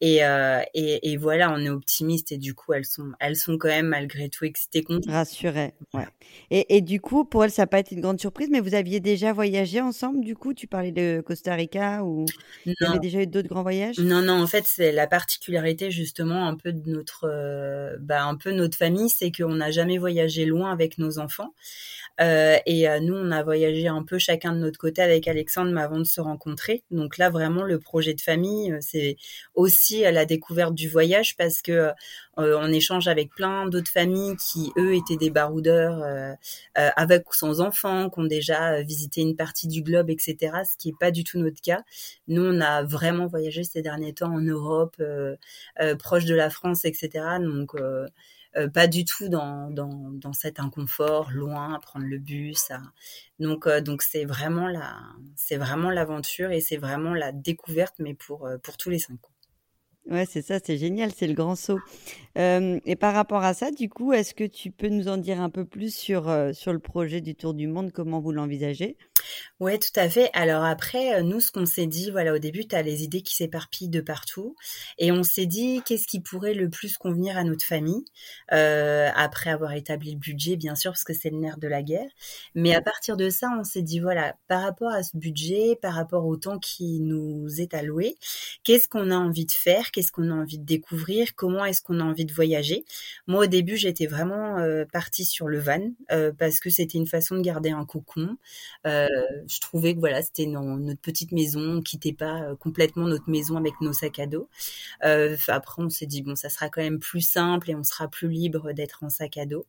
et, 0.00 0.22
euh, 0.22 0.60
et, 0.74 1.16
voilà, 1.16 1.50
on 1.50 1.58
est 1.58 1.70
optimiste 1.70 2.30
et 2.32 2.36
du 2.36 2.52
coup, 2.52 2.74
elles 2.74 2.84
sont, 2.84 3.12
elles 3.20 3.36
sont 3.36 3.56
quand 3.56 3.68
même 3.68 3.86
malgré 3.86 4.28
tout 4.28 4.44
excitées, 4.44 4.82
contentes. 4.82 5.06
Rassurées, 5.06 5.72
ouais. 5.94 6.06
Et, 6.50 6.76
et, 6.76 6.80
du 6.82 7.00
coup, 7.00 7.24
pour 7.24 7.44
elles, 7.44 7.50
ça 7.50 7.62
n'a 7.62 7.66
pas 7.68 7.78
été 7.78 7.94
une 7.94 8.02
grande 8.02 8.20
surprise, 8.20 8.48
mais 8.50 8.60
vous 8.60 8.74
aviez 8.74 9.00
déjà 9.00 9.32
voyagé 9.32 9.80
ensemble, 9.80 10.22
du 10.22 10.34
coup? 10.34 10.52
Tu 10.52 10.66
parlais 10.66 10.92
de 10.92 11.22
Costa 11.24 11.54
Rica 11.54 12.04
ou 12.04 12.26
vous 12.66 12.86
avez 12.86 12.98
déjà 12.98 13.20
eu 13.20 13.26
d'autres 13.26 13.48
grands 13.48 13.62
voyages? 13.62 13.98
Non, 13.98 14.22
non, 14.22 14.42
en 14.42 14.46
fait, 14.46 14.64
c'est 14.66 14.92
la 14.92 15.06
particularité 15.06 15.90
justement 15.90 16.46
un 16.48 16.56
peu 16.56 16.72
de 16.72 16.88
notre, 16.90 17.28
euh, 17.28 17.96
bah, 18.00 18.24
un 18.24 18.36
peu 18.36 18.52
notre 18.52 18.76
famille, 18.76 19.10
c'est 19.10 19.30
qu'on 19.30 19.56
n'a 19.56 19.70
jamais 19.70 19.98
voyagé 19.98 20.46
loin 20.46 20.72
avec 20.72 20.98
nos 20.98 21.18
enfants. 21.18 21.54
Euh, 22.20 22.56
et 22.64 22.88
euh, 22.88 23.00
nous, 23.00 23.14
on 23.14 23.30
a 23.32 23.42
voyagé 23.42 23.88
un 23.88 24.02
peu 24.04 24.18
chacun 24.18 24.52
de 24.52 24.58
notre 24.58 24.78
côté 24.78 25.02
avec 25.02 25.26
Alexandre, 25.28 25.72
mais 25.72 25.82
avant 25.82 25.98
de 25.98 26.04
se 26.04 26.20
rencontrer. 26.20 26.84
Donc 26.90 27.18
là, 27.18 27.28
vraiment, 27.28 27.64
le 27.64 27.78
projet 27.80 28.14
de 28.14 28.20
famille, 28.20 28.74
c'est 28.80 29.16
aussi 29.54 30.02
la 30.02 30.24
découverte 30.24 30.74
du 30.74 30.88
voyage 30.88 31.36
parce 31.36 31.60
que 31.60 31.90
on 32.36 32.72
échange 32.72 33.06
avec 33.06 33.32
plein 33.32 33.68
d'autres 33.68 33.90
familles 33.90 34.34
qui, 34.36 34.72
eux, 34.76 34.94
étaient 34.94 35.16
des 35.16 35.30
baroudeurs 35.30 36.02
avec 36.74 37.30
ou 37.30 37.34
sans 37.34 37.60
enfants, 37.60 38.10
qui 38.10 38.18
ont 38.20 38.24
déjà 38.24 38.82
visité 38.82 39.20
une 39.20 39.36
partie 39.36 39.68
du 39.68 39.82
globe, 39.82 40.10
etc. 40.10 40.64
Ce 40.68 40.76
qui 40.76 40.88
est 40.90 40.98
pas 40.98 41.12
du 41.12 41.22
tout 41.22 41.38
notre 41.38 41.60
cas. 41.60 41.82
Nous, 42.34 42.44
on 42.44 42.60
a 42.60 42.82
vraiment 42.82 43.26
voyagé 43.26 43.64
ces 43.64 43.82
derniers 43.82 44.14
temps 44.14 44.32
en 44.32 44.40
Europe, 44.40 45.00
proche 45.98 46.24
de 46.24 46.34
la 46.34 46.50
France, 46.50 46.84
etc. 46.84 47.38
Donc 47.40 47.74
euh, 48.56 48.68
pas 48.68 48.86
du 48.86 49.04
tout 49.04 49.28
dans, 49.28 49.70
dans, 49.70 50.10
dans, 50.12 50.32
cet 50.32 50.60
inconfort, 50.60 51.30
loin, 51.32 51.78
prendre 51.80 52.06
le 52.06 52.18
bus. 52.18 52.68
Donc 53.40 53.66
euh, 53.66 53.80
donc 53.80 54.02
c'est 54.02 54.24
vraiment 54.24 54.68
la 54.68 54.96
c'est 55.34 55.56
vraiment 55.56 55.90
l'aventure 55.90 56.52
et 56.52 56.60
c'est 56.60 56.76
vraiment 56.76 57.14
la 57.14 57.32
découverte, 57.32 57.96
mais 57.98 58.14
pour 58.14 58.46
euh, 58.46 58.58
pour 58.58 58.76
tous 58.76 58.90
les 58.90 59.00
cinq 59.00 59.14
ans. 59.24 59.30
Ouais, 60.10 60.26
c'est 60.26 60.42
ça, 60.42 60.58
c'est 60.62 60.76
génial, 60.76 61.12
c'est 61.12 61.26
le 61.26 61.32
grand 61.32 61.56
saut. 61.56 61.80
et 62.36 62.96
par 62.96 63.14
rapport 63.14 63.42
à 63.42 63.54
ça, 63.54 63.70
du 63.70 63.88
coup, 63.88 64.12
est-ce 64.12 64.34
que 64.34 64.44
tu 64.44 64.70
peux 64.70 64.88
nous 64.88 65.08
en 65.08 65.16
dire 65.16 65.40
un 65.40 65.48
peu 65.48 65.64
plus 65.64 65.96
sur, 65.96 66.24
sur 66.52 66.74
le 66.74 66.78
projet 66.78 67.22
du 67.22 67.34
Tour 67.34 67.54
du 67.54 67.66
Monde, 67.66 67.90
comment 67.90 68.20
vous 68.20 68.30
l'envisagez? 68.30 68.98
Ouais, 69.60 69.78
tout 69.78 69.98
à 69.98 70.08
fait. 70.08 70.30
Alors 70.32 70.64
après, 70.64 71.14
euh, 71.16 71.22
nous, 71.22 71.40
ce 71.40 71.50
qu'on 71.52 71.64
s'est 71.66 71.86
dit, 71.86 72.10
voilà, 72.10 72.34
au 72.34 72.38
début, 72.38 72.66
tu 72.66 72.74
as 72.74 72.82
les 72.82 73.02
idées 73.04 73.22
qui 73.22 73.34
s'éparpillent 73.34 73.88
de 73.88 74.00
partout. 74.00 74.56
Et 74.98 75.12
on 75.12 75.22
s'est 75.22 75.46
dit, 75.46 75.82
qu'est-ce 75.86 76.06
qui 76.06 76.20
pourrait 76.20 76.54
le 76.54 76.68
plus 76.68 76.98
convenir 76.98 77.36
à 77.38 77.44
notre 77.44 77.64
famille 77.64 78.04
euh, 78.52 79.10
Après 79.14 79.50
avoir 79.50 79.72
établi 79.72 80.12
le 80.12 80.18
budget, 80.18 80.56
bien 80.56 80.74
sûr, 80.74 80.90
parce 80.92 81.04
que 81.04 81.14
c'est 81.14 81.30
le 81.30 81.38
nerf 81.38 81.58
de 81.58 81.68
la 81.68 81.82
guerre. 81.82 82.08
Mais 82.54 82.74
à 82.74 82.82
partir 82.82 83.16
de 83.16 83.30
ça, 83.30 83.48
on 83.58 83.64
s'est 83.64 83.82
dit, 83.82 84.00
voilà, 84.00 84.36
par 84.48 84.62
rapport 84.62 84.90
à 84.90 85.02
ce 85.02 85.16
budget, 85.16 85.78
par 85.80 85.94
rapport 85.94 86.26
au 86.26 86.36
temps 86.36 86.58
qui 86.58 87.00
nous 87.00 87.60
est 87.60 87.74
alloué, 87.74 88.16
qu'est-ce 88.64 88.88
qu'on 88.88 89.10
a 89.10 89.16
envie 89.16 89.46
de 89.46 89.52
faire 89.52 89.90
Qu'est-ce 89.92 90.12
qu'on 90.12 90.30
a 90.30 90.34
envie 90.34 90.58
de 90.58 90.64
découvrir 90.64 91.34
Comment 91.36 91.64
est-ce 91.64 91.80
qu'on 91.82 92.00
a 92.00 92.04
envie 92.04 92.24
de 92.24 92.32
voyager 92.32 92.84
Moi, 93.26 93.44
au 93.44 93.46
début, 93.46 93.76
j'étais 93.76 94.06
vraiment 94.06 94.58
euh, 94.58 94.84
partie 94.92 95.24
sur 95.24 95.48
le 95.48 95.58
van, 95.58 95.92
parce 96.38 96.60
que 96.60 96.70
c'était 96.70 96.98
une 96.98 97.06
façon 97.06 97.36
de 97.36 97.40
garder 97.42 97.70
un 97.70 97.84
cocon. 97.84 98.36
Euh, 98.86 99.06
je 99.46 99.60
trouvais 99.60 99.94
que 99.94 100.00
voilà, 100.00 100.22
c'était 100.22 100.46
notre 100.46 101.00
petite 101.00 101.32
maison, 101.32 101.78
on 101.78 101.82
quittait 101.82 102.12
pas 102.12 102.42
euh, 102.42 102.56
complètement 102.56 103.06
notre 103.06 103.28
maison 103.28 103.56
avec 103.56 103.80
nos 103.80 103.92
sacs 103.92 104.18
à 104.18 104.26
dos. 104.26 104.48
Euh, 105.04 105.36
après, 105.48 105.82
on 105.82 105.90
s'est 105.90 106.06
dit 106.06 106.22
bon, 106.22 106.34
ça 106.34 106.48
sera 106.48 106.68
quand 106.68 106.82
même 106.82 106.98
plus 107.00 107.20
simple 107.20 107.70
et 107.70 107.74
on 107.74 107.82
sera 107.82 108.08
plus 108.08 108.28
libre 108.28 108.72
d'être 108.72 109.04
en 109.04 109.10
sac 109.10 109.36
à 109.36 109.46
dos. 109.46 109.66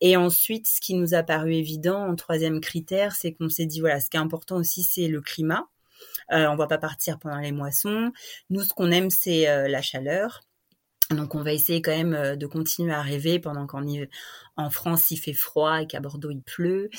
Et 0.00 0.16
ensuite, 0.16 0.66
ce 0.66 0.80
qui 0.80 0.94
nous 0.94 1.14
a 1.14 1.22
paru 1.22 1.54
évident 1.54 2.06
en 2.06 2.16
troisième 2.16 2.60
critère, 2.60 3.14
c'est 3.14 3.32
qu'on 3.32 3.48
s'est 3.48 3.66
dit 3.66 3.80
voilà, 3.80 4.00
ce 4.00 4.10
qui 4.10 4.16
est 4.16 4.20
important 4.20 4.56
aussi, 4.56 4.82
c'est 4.82 5.08
le 5.08 5.20
climat. 5.20 5.68
on 6.30 6.56
va 6.56 6.66
pas 6.66 6.78
partir 6.78 7.18
pendant 7.18 7.38
les 7.38 7.52
moissons. 7.52 8.12
Nous, 8.50 8.62
ce 8.62 8.72
qu'on 8.72 8.90
aime, 8.90 9.10
c'est 9.10 9.68
la 9.68 9.82
chaleur. 9.82 10.42
Donc 11.10 11.34
on 11.34 11.42
va 11.42 11.52
essayer 11.54 11.80
quand 11.80 11.96
même 11.96 12.36
de 12.36 12.46
continuer 12.46 12.92
à 12.92 13.00
rêver 13.00 13.38
pendant 13.38 13.66
qu'en 13.66 13.82
en 14.58 14.70
France 14.70 15.10
il 15.10 15.16
fait 15.16 15.32
froid 15.32 15.82
et 15.82 15.86
qu'à 15.86 16.00
Bordeaux 16.00 16.30
il 16.30 16.42
pleut. 16.42 16.90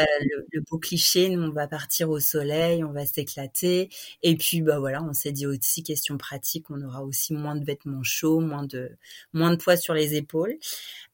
Euh, 0.00 0.04
le, 0.52 0.60
beau 0.62 0.78
cliché, 0.78 1.28
nous 1.28 1.42
on 1.42 1.50
va 1.50 1.68
partir 1.68 2.10
au 2.10 2.18
soleil, 2.18 2.82
on 2.82 2.92
va 2.92 3.06
s'éclater. 3.06 3.90
Et 4.22 4.36
puis 4.36 4.62
bah 4.62 4.78
voilà, 4.78 5.02
on 5.02 5.12
s'est 5.12 5.32
dit 5.32 5.46
aussi 5.46 5.82
question 5.82 6.16
pratique, 6.18 6.70
on 6.70 6.80
aura 6.82 7.04
aussi 7.04 7.34
moins 7.34 7.54
de 7.54 7.64
vêtements 7.64 8.02
chauds, 8.02 8.40
moins 8.40 8.64
de 8.64 8.90
moins 9.32 9.50
de 9.50 9.56
poids 9.56 9.76
sur 9.76 9.94
les 9.94 10.14
épaules. 10.16 10.56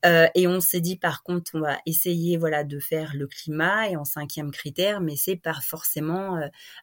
Euh, 0.07 0.28
et 0.37 0.47
on 0.47 0.61
s'est 0.61 0.81
dit 0.81 0.97
par 0.97 1.25
contre 1.25 1.50
on 1.55 1.61
va 1.61 1.78
essayer 1.85 2.37
voilà 2.37 2.62
de 2.62 2.78
faire 2.78 3.12
le 3.17 3.26
climat 3.26 3.88
et 3.90 3.97
en 3.97 4.05
cinquième 4.05 4.52
critère, 4.52 5.00
mais 5.00 5.17
c'est 5.17 5.37
pas 5.37 5.55
forcément 5.61 6.40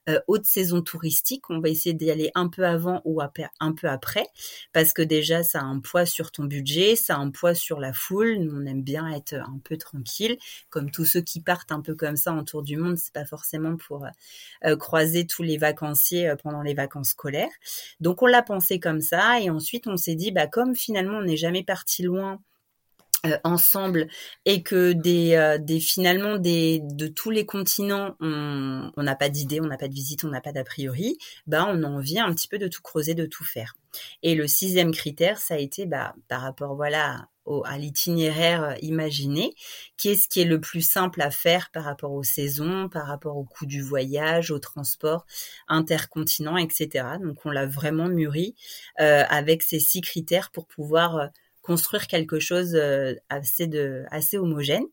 euh, 0.09 0.19
haute 0.27 0.45
saison 0.45 0.81
touristique. 0.81 1.49
On 1.49 1.59
va 1.59 1.69
essayer 1.69 1.93
d'y 1.93 2.11
aller 2.11 2.31
un 2.35 2.49
peu 2.49 2.65
avant 2.65 3.01
ou 3.05 3.21
un 3.21 3.73
peu 3.73 3.87
après 3.87 4.27
parce 4.73 4.91
que 4.91 5.01
déjà 5.01 5.43
ça 5.43 5.61
a 5.61 5.63
un 5.63 5.79
poids 5.79 6.05
sur 6.05 6.31
ton 6.31 6.43
budget, 6.43 6.97
ça 6.97 7.15
a 7.15 7.19
un 7.19 7.31
poids 7.31 7.55
sur 7.55 7.79
la 7.79 7.93
foule. 7.93 8.35
Nous, 8.39 8.53
on 8.53 8.65
aime 8.65 8.83
bien 8.83 9.04
être 9.13 9.33
un 9.35 9.59
peu 9.63 9.77
tranquille, 9.77 10.37
comme 10.69 10.91
tous 10.91 11.05
ceux 11.05 11.21
qui 11.21 11.41
partent 11.41 11.71
un 11.71 11.81
peu 11.81 11.95
comme 11.95 12.15
ça 12.15 12.33
en 12.33 12.43
tour 12.43 12.63
du 12.63 12.77
monde, 12.77 12.97
c'est 12.97 13.13
pas 13.13 13.25
forcément 13.25 13.77
pour 13.77 14.05
euh, 14.65 14.75
croiser 14.75 15.25
tous 15.27 15.43
les 15.43 15.57
vacanciers 15.57 16.29
euh, 16.29 16.35
pendant 16.35 16.61
les 16.61 16.73
vacances 16.73 17.09
scolaires. 17.09 17.51
Donc 17.99 18.21
on 18.21 18.27
l'a 18.27 18.41
pensé 18.41 18.79
comme 18.79 19.01
ça 19.01 19.39
et 19.39 19.49
ensuite 19.49 19.87
on 19.87 19.97
s'est 19.97 20.15
dit 20.15 20.31
bah 20.31 20.47
comme 20.47 20.75
finalement 20.75 21.17
on 21.17 21.23
n'est 21.23 21.37
jamais 21.37 21.63
parti 21.63 22.03
loin 22.03 22.33
euh, 22.33 22.37
ensemble 23.43 24.07
et 24.45 24.63
que 24.63 24.93
des, 24.93 25.57
des 25.59 25.79
finalement 25.79 26.37
des 26.37 26.79
de 26.83 27.07
tous 27.07 27.31
les 27.31 27.45
continents 27.45 28.15
on 28.19 28.91
n'a 29.03 29.15
pas 29.15 29.29
d'idée, 29.29 29.61
on 29.61 29.67
n'a 29.67 29.77
pas 29.77 29.87
de 29.87 29.93
visite, 29.93 30.23
on 30.23 30.29
n'a 30.29 30.41
pas 30.41 30.51
d'a 30.51 30.63
priori, 30.63 31.17
bah 31.47 31.65
on 31.67 31.83
a 31.83 31.87
envie 31.87 32.19
un 32.19 32.33
petit 32.33 32.47
peu 32.47 32.57
de 32.57 32.67
tout 32.67 32.81
creuser, 32.81 33.13
de 33.13 33.25
tout 33.25 33.43
faire. 33.43 33.75
Et 34.23 34.35
le 34.35 34.47
sixième 34.47 34.91
critère, 34.91 35.39
ça 35.39 35.55
a 35.55 35.57
été 35.57 35.85
bah 35.85 36.15
par 36.27 36.41
rapport 36.41 36.75
voilà 36.75 37.27
à 37.65 37.77
l'itinéraire 37.77 38.63
euh, 38.63 38.73
imaginé, 38.81 39.53
qu'est-ce 39.97 40.27
qui 40.27 40.41
est 40.41 40.45
le 40.45 40.59
plus 40.59 40.81
simple 40.81 41.21
à 41.21 41.29
faire 41.29 41.69
par 41.71 41.83
rapport 41.83 42.11
aux 42.11 42.23
saisons, 42.23 42.89
par 42.89 43.07
rapport 43.07 43.37
au 43.37 43.43
coût 43.43 43.65
du 43.65 43.81
voyage, 43.81 44.51
au 44.51 44.59
transport 44.59 45.25
intercontinent, 45.67 46.57
etc. 46.57 47.05
Donc 47.21 47.45
on 47.45 47.51
l'a 47.51 47.65
vraiment 47.65 48.07
mûri 48.07 48.55
euh, 48.99 49.23
avec 49.29 49.63
ces 49.63 49.79
six 49.79 50.01
critères 50.01 50.51
pour 50.51 50.65
pouvoir 50.67 51.17
euh, 51.17 51.27
construire 51.65 52.07
quelque 52.07 52.39
chose 52.39 52.79
assez 53.29 53.67
de 53.67 54.03
assez 54.11 54.37
homogène. 54.37 54.85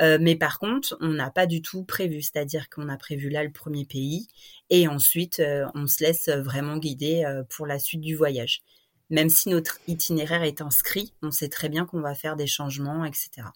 mais 0.00 0.36
par 0.36 0.58
contre, 0.58 0.96
on 1.00 1.08
n'a 1.08 1.30
pas 1.30 1.46
du 1.46 1.62
tout 1.62 1.84
prévu, 1.84 2.22
c'est-à-dire 2.22 2.68
qu'on 2.68 2.88
a 2.88 2.96
prévu 2.96 3.30
là 3.30 3.44
le 3.44 3.52
premier 3.52 3.84
pays 3.84 4.28
et 4.70 4.88
ensuite 4.88 5.42
on 5.74 5.86
se 5.86 6.02
laisse 6.02 6.28
vraiment 6.28 6.76
guider 6.76 7.24
pour 7.50 7.66
la 7.66 7.78
suite 7.78 8.00
du 8.00 8.16
voyage 8.16 8.62
même 9.10 9.30
si 9.30 9.48
notre 9.48 9.80
itinéraire 9.86 10.42
est 10.42 10.60
inscrit, 10.60 11.14
on 11.22 11.30
sait 11.30 11.48
très 11.48 11.68
bien 11.68 11.86
qu'on 11.86 12.00
va 12.00 12.14
faire 12.14 12.36
des 12.36 12.46
changements, 12.46 13.04
etc. 13.04 13.48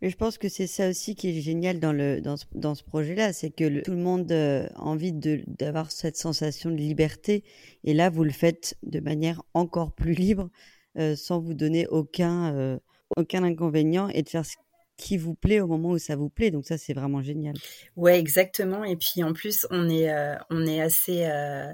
Mais 0.00 0.10
je 0.10 0.16
pense 0.16 0.38
que 0.38 0.48
c'est 0.48 0.66
ça 0.66 0.88
aussi 0.88 1.14
qui 1.16 1.30
est 1.30 1.40
génial 1.40 1.80
dans, 1.80 1.92
le, 1.92 2.20
dans 2.20 2.36
ce, 2.36 2.44
dans 2.54 2.74
ce 2.74 2.84
projet-là, 2.84 3.32
c'est 3.32 3.50
que 3.50 3.82
tout 3.82 3.90
le 3.90 3.96
monde 3.96 4.30
euh, 4.30 4.68
a 4.74 4.82
envie 4.82 5.12
d'avoir 5.12 5.90
cette 5.90 6.16
sensation 6.16 6.70
de 6.70 6.76
liberté. 6.76 7.42
Et 7.82 7.92
là, 7.92 8.08
vous 8.08 8.22
le 8.22 8.30
faites 8.30 8.76
de 8.84 9.00
manière 9.00 9.42
encore 9.52 9.92
plus 9.92 10.14
libre, 10.14 10.44
euh, 10.44 10.48
sans 11.16 11.40
vous 11.40 11.54
donner 11.54 11.86
aucun, 11.88 12.54
euh, 12.54 12.78
aucun 13.16 13.42
inconvénient 13.44 14.08
et 14.08 14.22
de 14.22 14.28
faire 14.28 14.44
ce 14.44 14.56
qui 14.96 15.16
vous 15.16 15.34
plaît 15.34 15.60
au 15.60 15.66
moment 15.66 15.90
où 15.90 15.98
ça 15.98 16.16
vous 16.16 16.28
plaît. 16.28 16.50
Donc 16.50 16.66
ça, 16.66 16.78
c'est 16.78 16.94
vraiment 16.94 17.22
génial. 17.22 17.54
Ouais, 17.96 18.18
exactement. 18.18 18.84
Et 18.84 18.96
puis 18.96 19.22
en 19.22 19.32
plus, 19.32 19.66
on 19.70 19.88
est, 19.88 20.12
on 20.50 20.66
est 20.66 20.80
assez 20.80 21.24
euh, 21.26 21.72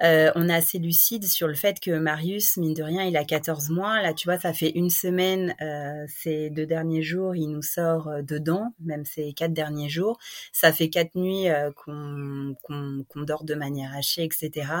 on 0.00 0.48
est 0.48 0.54
assez 0.54 0.78
lucide 0.78 1.24
sur 1.26 1.48
le 1.48 1.54
fait 1.54 1.80
que 1.80 1.90
Marius, 1.98 2.56
mine 2.56 2.74
de 2.74 2.82
rien, 2.82 3.04
il 3.04 3.16
a 3.16 3.24
14 3.24 3.70
mois. 3.70 4.00
Là, 4.02 4.14
tu 4.14 4.28
vois, 4.28 4.38
ça 4.38 4.52
fait 4.52 4.70
une 4.70 4.90
semaine, 4.90 5.54
euh, 5.60 6.06
ces 6.08 6.50
deux 6.50 6.66
derniers 6.66 7.02
jours, 7.02 7.34
il 7.34 7.48
nous 7.48 7.62
sort 7.62 8.08
euh, 8.08 8.22
dedans, 8.22 8.74
même 8.80 9.04
ces 9.04 9.32
quatre 9.32 9.52
derniers 9.52 9.88
jours. 9.88 10.18
Ça 10.52 10.72
fait 10.72 10.88
quatre 10.88 11.14
nuits 11.14 11.48
euh, 11.48 11.70
qu'on 11.72 13.22
dort 13.22 13.44
de 13.44 13.54
manière 13.54 13.94
hachée, 13.94 14.24
etc. 14.24 14.72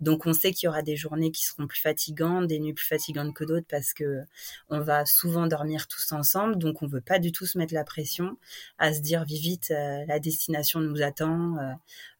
Donc, 0.00 0.26
on 0.26 0.32
sait 0.32 0.52
qu'il 0.52 0.66
y 0.66 0.68
aura 0.68 0.82
des 0.82 0.96
journées 0.96 1.32
qui 1.32 1.44
seront 1.44 1.66
plus 1.66 1.80
fatigantes, 1.80 2.46
des 2.46 2.60
nuits 2.60 2.74
plus 2.74 2.86
fatigantes 2.86 3.34
que 3.34 3.44
d'autres 3.44 3.66
parce 3.68 3.92
que 3.92 4.22
on 4.68 4.80
va 4.80 5.04
souvent 5.06 5.46
dormir 5.46 5.88
tous 5.88 6.12
ensemble. 6.12 6.58
Donc, 6.58 6.82
on 6.82 6.86
veut 6.86 7.00
pas 7.00 7.18
du 7.18 7.32
tout 7.32 7.46
se 7.46 7.58
mettre 7.58 7.74
la 7.74 7.84
pression 7.84 8.36
à 8.78 8.92
se 8.92 9.00
dire, 9.00 9.24
vite, 9.24 9.70
la 9.70 10.18
destination 10.18 10.80
nous 10.80 11.02
attend. 11.02 11.56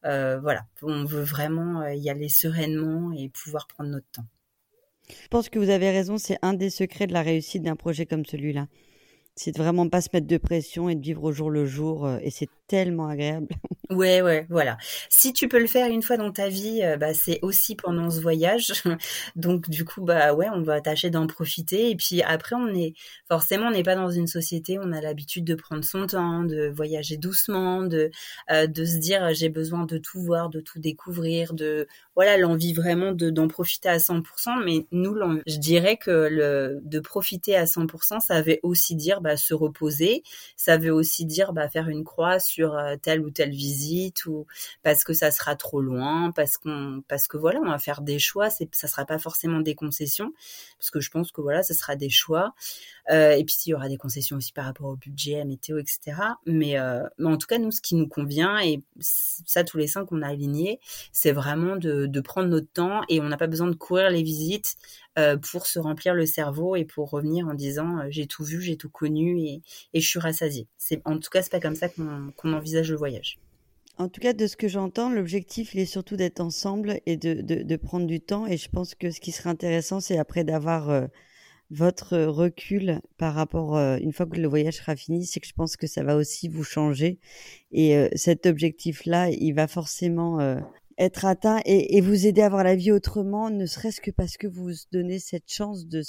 voilà, 0.03 0.65
on 0.81 1.05
veut 1.05 1.23
vraiment 1.23 1.87
y 1.87 2.09
aller 2.09 2.29
sereinement 2.41 3.11
et 3.13 3.29
pouvoir 3.29 3.67
prendre 3.67 3.89
notre 3.89 4.09
temps. 4.11 4.25
Je 5.09 5.27
pense 5.29 5.49
que 5.49 5.59
vous 5.59 5.69
avez 5.69 5.91
raison, 5.91 6.17
c'est 6.17 6.37
un 6.41 6.53
des 6.53 6.69
secrets 6.69 7.07
de 7.07 7.13
la 7.13 7.21
réussite 7.21 7.63
d'un 7.63 7.75
projet 7.75 8.05
comme 8.05 8.25
celui-là. 8.25 8.67
C'est 9.35 9.51
de 9.51 9.57
vraiment 9.57 9.87
pas 9.87 10.01
se 10.01 10.09
mettre 10.13 10.27
de 10.27 10.37
pression 10.37 10.89
et 10.89 10.95
de 10.95 11.01
vivre 11.01 11.23
au 11.23 11.31
jour 11.31 11.49
le 11.49 11.65
jour. 11.65 12.05
Euh, 12.05 12.19
et 12.21 12.31
c'est 12.31 12.49
tellement 12.71 13.07
agréable. 13.09 13.49
Ouais, 13.91 14.21
ouais, 14.21 14.47
voilà. 14.49 14.77
Si 15.09 15.33
tu 15.33 15.49
peux 15.49 15.59
le 15.59 15.67
faire 15.67 15.87
une 15.91 16.01
fois 16.01 16.15
dans 16.15 16.31
ta 16.31 16.47
vie, 16.47 16.81
euh, 16.81 16.95
bah, 16.95 17.13
c'est 17.13 17.39
aussi 17.41 17.75
pendant 17.75 18.09
ce 18.09 18.21
voyage. 18.21 18.71
Donc, 19.35 19.69
du 19.69 19.83
coup, 19.83 20.01
bah 20.01 20.33
ouais, 20.33 20.47
on 20.53 20.61
va 20.61 20.79
tâcher 20.79 21.09
d'en 21.09 21.27
profiter. 21.27 21.89
Et 21.89 21.97
puis 21.97 22.21
après, 22.21 22.55
on 22.55 22.69
est 22.69 22.93
forcément, 23.27 23.67
on 23.67 23.71
n'est 23.71 23.83
pas 23.83 23.95
dans 23.95 24.09
une 24.09 24.27
société. 24.27 24.79
On 24.79 24.93
a 24.93 25.01
l'habitude 25.01 25.43
de 25.43 25.55
prendre 25.55 25.83
son 25.83 26.07
temps, 26.07 26.45
de 26.45 26.71
voyager 26.73 27.17
doucement, 27.17 27.83
de 27.83 28.11
euh, 28.49 28.65
de 28.65 28.85
se 28.85 28.97
dire 28.97 29.33
j'ai 29.33 29.49
besoin 29.49 29.85
de 29.85 29.97
tout 29.97 30.21
voir, 30.21 30.49
de 30.49 30.61
tout 30.61 30.79
découvrir, 30.79 31.53
de 31.53 31.85
voilà 32.15 32.37
l'envie 32.37 32.73
vraiment 32.73 33.11
de 33.11 33.29
d'en 33.29 33.49
profiter 33.49 33.89
à 33.89 33.97
100%. 33.97 34.63
Mais 34.63 34.85
nous, 34.93 35.17
je 35.47 35.57
dirais 35.57 35.97
que 35.97 36.29
le 36.31 36.79
de 36.83 36.99
profiter 37.01 37.57
à 37.57 37.65
100%, 37.65 38.21
ça 38.21 38.41
veut 38.41 38.59
aussi 38.63 38.95
dire 38.95 39.19
bah, 39.19 39.35
se 39.35 39.53
reposer. 39.53 40.23
Ça 40.55 40.77
veut 40.77 40.93
aussi 40.93 41.25
dire 41.25 41.51
bah, 41.51 41.67
faire 41.67 41.89
une 41.89 42.05
croix 42.05 42.39
sur 42.39 42.60
euh, 42.63 42.95
telle 43.01 43.21
ou 43.21 43.31
telle 43.31 43.51
visite 43.51 44.25
ou 44.25 44.45
parce 44.83 45.03
que 45.03 45.13
ça 45.13 45.31
sera 45.31 45.55
trop 45.55 45.81
loin, 45.81 46.31
parce 46.31 46.57
qu'on 46.57 47.03
parce 47.07 47.27
que 47.27 47.37
voilà, 47.37 47.59
on 47.59 47.69
va 47.69 47.79
faire 47.79 48.01
des 48.01 48.19
choix, 48.19 48.49
c'est 48.49 48.73
ça 48.73 48.87
sera 48.87 49.05
pas 49.05 49.19
forcément 49.19 49.59
des 49.59 49.75
concessions 49.75 50.33
parce 50.77 50.91
que 50.91 50.99
je 50.99 51.09
pense 51.09 51.31
que 51.31 51.41
voilà, 51.41 51.63
ce 51.63 51.73
sera 51.73 51.95
des 51.95 52.09
choix. 52.09 52.53
Euh, 53.11 53.33
et 53.33 53.43
puis 53.43 53.55
il 53.65 53.69
y 53.71 53.73
aura 53.73 53.89
des 53.89 53.97
concessions 53.97 54.37
aussi 54.37 54.53
par 54.53 54.65
rapport 54.65 54.87
au 54.87 54.95
budget, 54.95 55.39
à 55.39 55.45
météo, 55.45 55.77
etc. 55.79 56.17
Mais, 56.45 56.79
euh, 56.79 57.03
mais 57.17 57.27
en 57.27 57.37
tout 57.37 57.47
cas, 57.47 57.57
nous, 57.57 57.71
ce 57.71 57.81
qui 57.81 57.95
nous 57.95 58.07
convient, 58.07 58.59
et 58.59 58.81
ça, 58.99 59.63
tous 59.63 59.77
les 59.77 59.87
cinq 59.87 60.05
qu'on 60.05 60.21
a 60.21 60.27
alignés, 60.27 60.79
c'est 61.11 61.33
vraiment 61.33 61.75
de, 61.75 62.05
de, 62.05 62.21
prendre 62.21 62.47
notre 62.47 62.71
temps 62.71 63.01
et 63.09 63.19
on 63.19 63.25
n'a 63.25 63.37
pas 63.37 63.47
besoin 63.47 63.67
de 63.67 63.75
courir 63.75 64.09
les 64.09 64.23
visites 64.23 64.77
euh, 65.19 65.35
pour 65.37 65.67
se 65.67 65.79
remplir 65.79 66.13
le 66.13 66.25
cerveau 66.25 66.75
et 66.75 66.85
pour 66.85 67.09
revenir 67.09 67.47
en 67.47 67.53
disant 67.53 67.99
j'ai 68.09 68.27
tout 68.27 68.43
vu, 68.43 68.61
j'ai 68.61 68.77
tout 68.77 68.89
connu 68.89 69.39
et, 69.39 69.61
et 69.93 69.99
je 69.99 70.07
suis 70.07 70.19
rassasiée. 70.19 70.67
C'est, 70.77 71.01
en 71.05 71.19
tout 71.19 71.29
cas, 71.29 71.41
c'est 71.41 71.51
pas 71.51 71.59
comme 71.59 71.75
ça 71.75 71.89
qu'on, 71.89 72.53
envisage 72.53 72.91
le 72.91 72.97
voyage. 72.97 73.39
En 73.97 74.07
tout 74.07 74.21
cas, 74.21 74.33
de 74.33 74.47
ce 74.47 74.55
que 74.55 74.67
j'entends, 74.67 75.09
l'objectif, 75.09 75.75
il 75.75 75.81
est 75.81 75.85
surtout 75.85 76.15
d'être 76.15 76.39
ensemble 76.39 77.01
et 77.05 77.17
de, 77.17 77.33
de, 77.41 77.61
de, 77.61 77.75
prendre 77.75 78.07
du 78.07 78.21
temps. 78.21 78.47
Et 78.47 78.57
je 78.57 78.69
pense 78.69 78.95
que 78.95 79.11
ce 79.11 79.19
qui 79.19 79.31
serait 79.31 79.49
intéressant, 79.49 79.99
c'est 79.99 80.17
après 80.17 80.43
d'avoir 80.43 80.89
votre 81.71 82.17
recul 82.17 82.99
par 83.17 83.33
rapport, 83.33 83.77
euh, 83.77 83.97
une 83.97 84.11
fois 84.11 84.25
que 84.25 84.39
le 84.39 84.47
voyage 84.47 84.75
sera 84.75 84.95
fini, 84.95 85.25
c'est 85.25 85.39
que 85.39 85.47
je 85.47 85.53
pense 85.53 85.77
que 85.77 85.87
ça 85.87 86.03
va 86.03 86.17
aussi 86.17 86.49
vous 86.49 86.65
changer. 86.65 87.17
Et 87.71 87.97
euh, 87.97 88.09
cet 88.15 88.45
objectif-là, 88.45 89.29
il 89.29 89.53
va 89.53 89.67
forcément 89.67 90.41
euh, 90.41 90.59
être 90.97 91.25
atteint 91.25 91.61
et, 91.65 91.97
et, 91.97 92.01
vous 92.01 92.27
aider 92.27 92.41
à 92.41 92.49
voir 92.49 92.65
la 92.65 92.75
vie 92.75 92.91
autrement, 92.91 93.49
ne 93.49 93.65
serait-ce 93.65 94.01
que 94.01 94.11
parce 94.11 94.35
que 94.35 94.47
vous 94.47 94.65
vous 94.65 94.75
donnez 94.91 95.19
cette 95.19 95.49
chance 95.51 95.87
de 95.87 96.03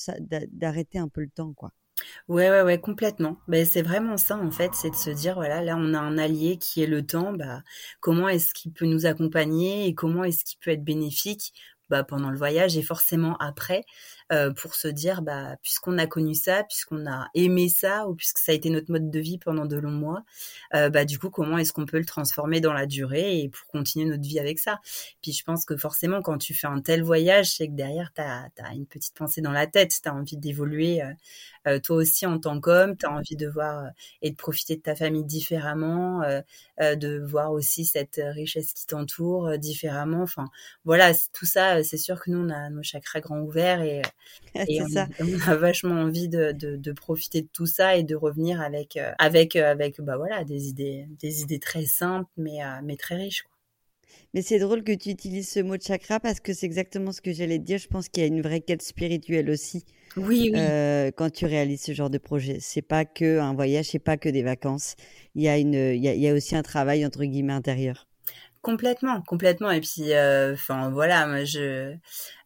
d'arrêter 0.51 0.99
un 0.99 1.09
peu 1.09 1.21
le 1.21 1.31
temps, 1.31 1.53
quoi. 1.55 1.71
Ouais, 2.29 2.51
ouais, 2.51 2.63
ouais, 2.63 2.81
complètement. 2.81 3.37
Ben, 3.47 3.65
c'est 3.65 3.83
vraiment 3.83 4.17
ça, 4.17 4.37
en 4.37 4.51
fait, 4.51 4.75
c'est 4.75 4.91
de 4.91 4.97
se 4.97 5.11
dire, 5.11 5.35
voilà, 5.35 5.63
là, 5.63 5.77
on 5.79 5.95
a 5.95 5.99
un 6.01 6.19
allié 6.19 6.57
qui 6.57 6.83
est 6.83 6.87
le 6.87 7.07
temps, 7.07 7.33
bah, 7.33 7.63
comment 8.01 8.29
est-ce 8.29 8.55
qu'il 8.55 8.73
peut 8.73 8.87
nous 8.87 9.07
accompagner 9.07 9.87
et 9.87 9.95
comment 9.95 10.25
est-ce 10.25 10.45
qu'il 10.45 10.59
peut 10.59 10.71
être 10.71 10.83
bénéfique 10.83 11.53
bah, 11.93 12.05
pendant 12.05 12.31
le 12.31 12.39
voyage 12.39 12.79
et 12.79 12.83
forcément 12.83 13.37
après 13.37 13.85
pour 14.57 14.75
se 14.75 14.89
dire 14.89 15.23
bah 15.23 15.57
puisqu'on 15.63 15.99
a 15.99 16.07
connu 16.07 16.35
ça, 16.35 16.65
puisqu'on 16.65 17.07
a 17.07 17.29
aimé 17.35 17.69
ça 17.69 18.09
ou 18.09 18.15
puisque 18.15 18.39
ça 18.39 18.53
a 18.53 18.55
été 18.55 18.71
notre 18.71 18.91
mode 18.91 19.11
de 19.11 19.19
vie 19.21 19.39
pendant 19.39 19.67
de 19.67 19.77
longs 19.77 19.91
mois, 19.91 20.25
euh, 20.75 20.89
bah 20.89 21.05
du 21.05 21.19
coup 21.19 21.29
comment 21.31 21.59
est-ce 21.59 21.73
qu'on 21.73 21.85
peut 21.85 21.99
le 21.99 22.07
transformer 22.07 22.61
dans 22.61 22.73
la 22.73 22.87
durée 22.87 23.41
et 23.41 23.49
pour 23.49 23.67
continuer 23.67 24.07
notre 24.07 24.23
vie 24.23 24.39
avec 24.39 24.59
ça? 24.59 24.81
Puis 25.23 25.33
je 25.33 25.45
pense 25.45 25.65
que 25.67 25.77
forcément 25.77 26.23
quand 26.23 26.39
tu 26.39 26.55
fais 26.55 26.67
un 26.67 26.81
tel 26.81 27.03
voyage, 27.03 27.51
c'est 27.51 27.69
que 27.69 27.73
derrière 27.73 28.13
tu 28.15 28.23
as, 28.23 28.49
une 28.75 28.87
petite 28.87 29.15
pensée 29.15 29.43
dans 29.43 29.53
la 29.53 29.67
tête, 29.67 29.95
tu 30.03 30.09
as 30.09 30.15
envie 30.15 30.37
d'évoluer 30.39 31.03
euh, 31.67 31.79
toi 31.79 31.97
aussi 31.97 32.27
en 32.27 32.39
tant 32.39 32.61
qu'homme, 32.61 32.97
tu 32.97 33.07
as 33.07 33.13
envie 33.13 33.37
de 33.37 33.49
voir 33.49 33.91
et 34.23 34.31
de 34.31 34.37
profiter 34.37 34.77
de 34.77 34.83
ta 34.83 34.95
famille 34.95 35.25
différemment, 35.25 36.23
de 36.81 37.19
voir 37.25 37.53
aussi 37.53 37.85
cette 37.85 38.21
richesse 38.35 38.73
qui 38.73 38.87
t'entoure 38.87 39.59
différemment. 39.59 40.23
Enfin 40.23 40.49
voilà, 40.85 41.13
tout 41.33 41.47
ça, 41.47 41.83
c'est 41.85 41.99
sûr 41.99 42.21
que 42.21 42.31
nous 42.31 42.39
on 42.39 42.51
a 42.51 42.71
nos 42.71 42.83
chakras 42.83 43.21
grands 43.21 43.41
ouverts 43.41 43.83
et 43.83 44.03
et 44.69 44.83
on, 44.83 44.89
ça. 44.89 45.09
on, 45.21 45.49
a 45.49 45.57
vachement 45.57 45.95
envie 45.95 46.29
de, 46.29 46.53
de, 46.53 46.77
de, 46.77 46.93
profiter 46.93 47.43
de 47.43 47.49
tout 47.53 47.67
ça 47.67 47.97
et 47.97 48.03
de 48.03 48.15
revenir 48.15 48.61
avec 48.61 48.97
euh, 48.97 49.13
avec 49.19 49.57
euh, 49.57 49.71
avec 49.71 50.01
bah 50.01 50.17
voilà 50.17 50.45
des 50.45 50.69
idées 50.69 51.07
des 51.21 51.43
idées 51.43 51.59
très 51.59 51.85
simples 51.85 52.31
mais 52.37 52.63
euh, 52.63 52.81
mais 52.83 52.97
très 52.97 53.17
riches. 53.17 53.43
Quoi. 53.43 53.53
Mais 54.35 54.41
c'est 54.41 54.59
drôle 54.59 54.83
que 54.83 54.93
tu 54.93 55.11
utilises 55.11 55.49
ce 55.49 55.61
mot 55.61 55.77
de 55.77 55.83
chakra 55.83 56.19
parce 56.19 56.41
que 56.41 56.55
c'est 56.55 56.65
exactement 56.65 57.13
ce 57.13 57.21
que 57.21 57.33
j'allais 57.33 57.59
te 57.59 57.65
dire. 57.65 57.79
Je 57.79 57.89
pense 57.89 58.09
qu'il 58.09 58.23
y 58.23 58.25
a 58.25 58.29
une 58.29 58.41
vraie 58.41 58.61
quête 58.61 58.83
spirituelle 58.83 59.51
aussi. 59.51 59.85
Oui, 60.17 60.51
oui. 60.53 60.53
Euh, 60.57 61.11
quand 61.15 61.31
tu 61.31 61.45
réalises 61.45 61.83
ce 61.83 61.93
genre 61.93 62.11
de 62.11 62.19
projet, 62.19 62.59
c'est 62.61 62.83
pas 62.83 63.05
que 63.05 63.41
un 63.41 63.55
voyage, 63.55 63.87
c'est 63.91 63.99
pas 63.99 64.17
que 64.17 64.29
des 64.29 64.43
vacances. 64.43 64.97
Il 65.35 65.43
y 65.43 65.49
a 65.49 65.59
une, 65.59 65.75
il 65.75 66.03
y 66.03 66.09
a, 66.09 66.15
il 66.15 66.21
y 66.21 66.29
a 66.29 66.35
aussi 66.35 66.57
un 66.57 66.63
travail 66.63 67.05
entre 67.05 67.25
guillemets 67.25 67.53
intérieur. 67.53 68.07
Complètement, 68.63 69.23
complètement. 69.23 69.71
Et 69.71 69.81
puis, 69.81 70.13
euh, 70.13 70.55
enfin 70.55 70.91
voilà, 70.91 71.27
moi 71.27 71.45
je, 71.45 71.95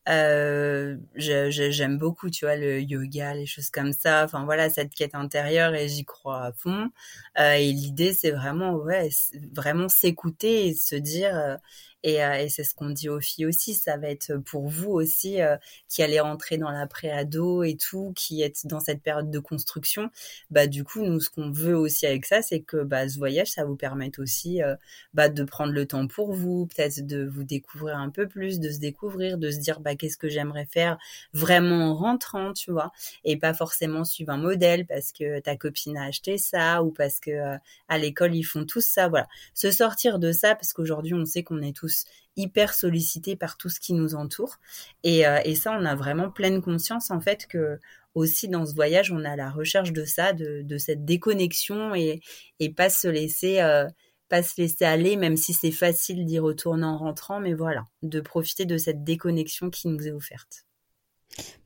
euh, 0.09 0.97
j'aime 1.17 1.99
beaucoup, 1.99 2.31
tu 2.31 2.45
vois, 2.45 2.57
le 2.57 2.81
yoga, 2.81 3.35
les 3.35 3.47
choses 3.47 3.71
comme 3.71 3.93
ça. 3.93 4.25
Enfin 4.25 4.45
voilà, 4.45 4.71
cette 4.71 4.95
quête 4.95 5.15
intérieure 5.15 5.75
et 5.75 5.89
j'y 5.89 6.05
crois 6.05 6.45
à 6.45 6.53
fond. 6.53 6.91
Euh, 7.39 7.53
et 7.55 7.73
l'idée, 7.73 8.15
c'est 8.15 8.31
vraiment, 8.31 8.75
ouais, 8.75 9.09
vraiment 9.55 9.89
s'écouter 9.89 10.69
et 10.69 10.75
se 10.75 10.97
dire, 10.97 11.35
euh, 11.37 11.57
et, 12.03 12.23
euh, 12.25 12.35
et 12.35 12.49
c'est 12.49 12.63
ce 12.63 12.75
qu'on 12.75 12.91
dit 12.91 13.09
aux 13.09 13.21
filles 13.21 13.47
aussi, 13.47 13.75
ça 13.75 13.97
va 13.97 14.09
être 14.09 14.37
pour 14.37 14.69
vous 14.69 14.91
aussi 14.93 15.41
euh, 15.43 15.57
qui 15.89 16.03
allez 16.05 16.21
rentrer 16.21 16.57
dans 16.57 16.71
la 16.71 16.87
préado 16.87 17.65
et 17.65 17.77
tout, 17.77 18.13
qui 18.15 18.43
êtes 18.43 18.67
dans 18.67 18.79
cette 18.81 19.03
période 19.03 19.31
de 19.31 19.39
construction. 19.41 20.11
Bah 20.51 20.67
du 20.69 20.85
coup, 20.85 21.05
nous 21.05 21.19
ce 21.21 21.31
qu'on 21.31 21.51
veut 21.51 21.77
aussi 21.77 22.07
avec 22.07 22.25
ça, 22.27 22.43
c'est 22.43 22.61
que 22.61 22.85
bah 22.85 23.09
ce 23.09 23.19
voyage, 23.19 23.49
ça 23.51 23.65
vous 23.65 23.75
permette 23.77 24.19
aussi 24.21 24.63
euh, 24.63 24.77
bah, 25.15 25.29
de 25.29 25.43
prendre 25.45 25.73
le 25.73 25.87
temps 25.87 26.07
pour 26.07 26.33
vous, 26.33 26.67
peut-être 26.67 27.05
de 27.07 27.25
vous 27.27 27.43
découvrir 27.45 27.97
un 27.99 28.11
peu 28.11 28.29
plus, 28.29 28.61
de 28.61 28.71
se 28.71 28.79
découvrir, 28.79 29.39
de 29.39 29.51
se 29.51 29.59
dire 29.59 29.81
bah 29.81 29.96
qu'est-ce 29.97 30.17
que 30.17 30.29
j'aimerais 30.29 30.67
faire 30.67 30.99
vraiment 31.33 31.91
en 31.91 31.95
rentrant, 31.95 32.53
tu 32.53 32.71
vois, 32.71 32.93
et 33.25 33.37
pas 33.37 33.55
forcément 33.55 34.05
suivre 34.05 34.33
un 34.33 34.39
modèle 34.39 34.87
parce 34.87 35.13
que 35.13 35.41
ta 35.41 35.57
copine 35.57 35.97
a 35.97 36.05
acheté 36.05 36.39
ça 36.39 36.83
ou 36.83 36.91
parce 36.91 37.21
que 37.21 37.57
à 37.89 37.99
l'école 37.99 38.35
ils 38.35 38.45
font 38.45 38.65
tous 38.65 38.85
ça, 38.85 39.09
voilà. 39.09 39.27
Se 39.55 39.71
sortir 39.71 40.19
de 40.19 40.33
ça 40.33 40.55
parce 40.55 40.73
qu'aujourd'hui 40.73 41.15
on 41.15 41.25
sait 41.25 41.43
qu'on 41.43 41.63
est 41.63 41.77
tous 41.77 42.05
hyper 42.37 42.75
sollicités 42.75 43.37
par 43.37 43.57
tout 43.57 43.69
ce 43.69 43.81
qui 43.81 43.95
nous 43.95 44.15
entoure. 44.15 44.59
Euh, 45.07 45.41
et, 45.45 45.55
ça, 45.55 45.73
on 45.73 45.85
a 45.85 45.95
vraiment 45.95 46.31
pleine 46.31 46.63
conscience 46.63 47.11
en 47.11 47.21
fait 47.21 47.47
que 47.47 47.79
aussi 48.15 48.49
dans 48.49 48.65
ce 48.65 48.75
voyage, 48.75 49.13
on 49.13 49.25
a 49.25 49.37
la 49.37 49.51
recherche 49.51 49.93
de 49.93 50.05
ça, 50.05 50.33
de, 50.33 50.79
cette 50.79 51.05
déconnexion 51.05 51.95
et, 51.95 52.21
et 52.61 52.71
pas 52.71 52.89
se 52.89 53.09
laisser 53.09 53.61
euh, 53.61 53.87
pas 54.29 54.43
se 54.43 54.61
laisser 54.61 54.85
aller, 54.85 55.17
même 55.17 55.37
si 55.37 55.53
c'est 55.53 55.71
facile 55.71 56.25
d'y 56.25 56.39
retourner 56.39 56.85
en 56.85 56.99
rentrant, 56.99 57.41
mais 57.41 57.55
voilà, 57.55 57.85
de 58.03 58.21
profiter 58.21 58.65
de 58.65 58.79
cette 58.79 59.05
déconnexion 59.05 59.71
qui 59.71 59.89
nous 59.89 60.07
est 60.07 60.13
offerte. 60.13 60.67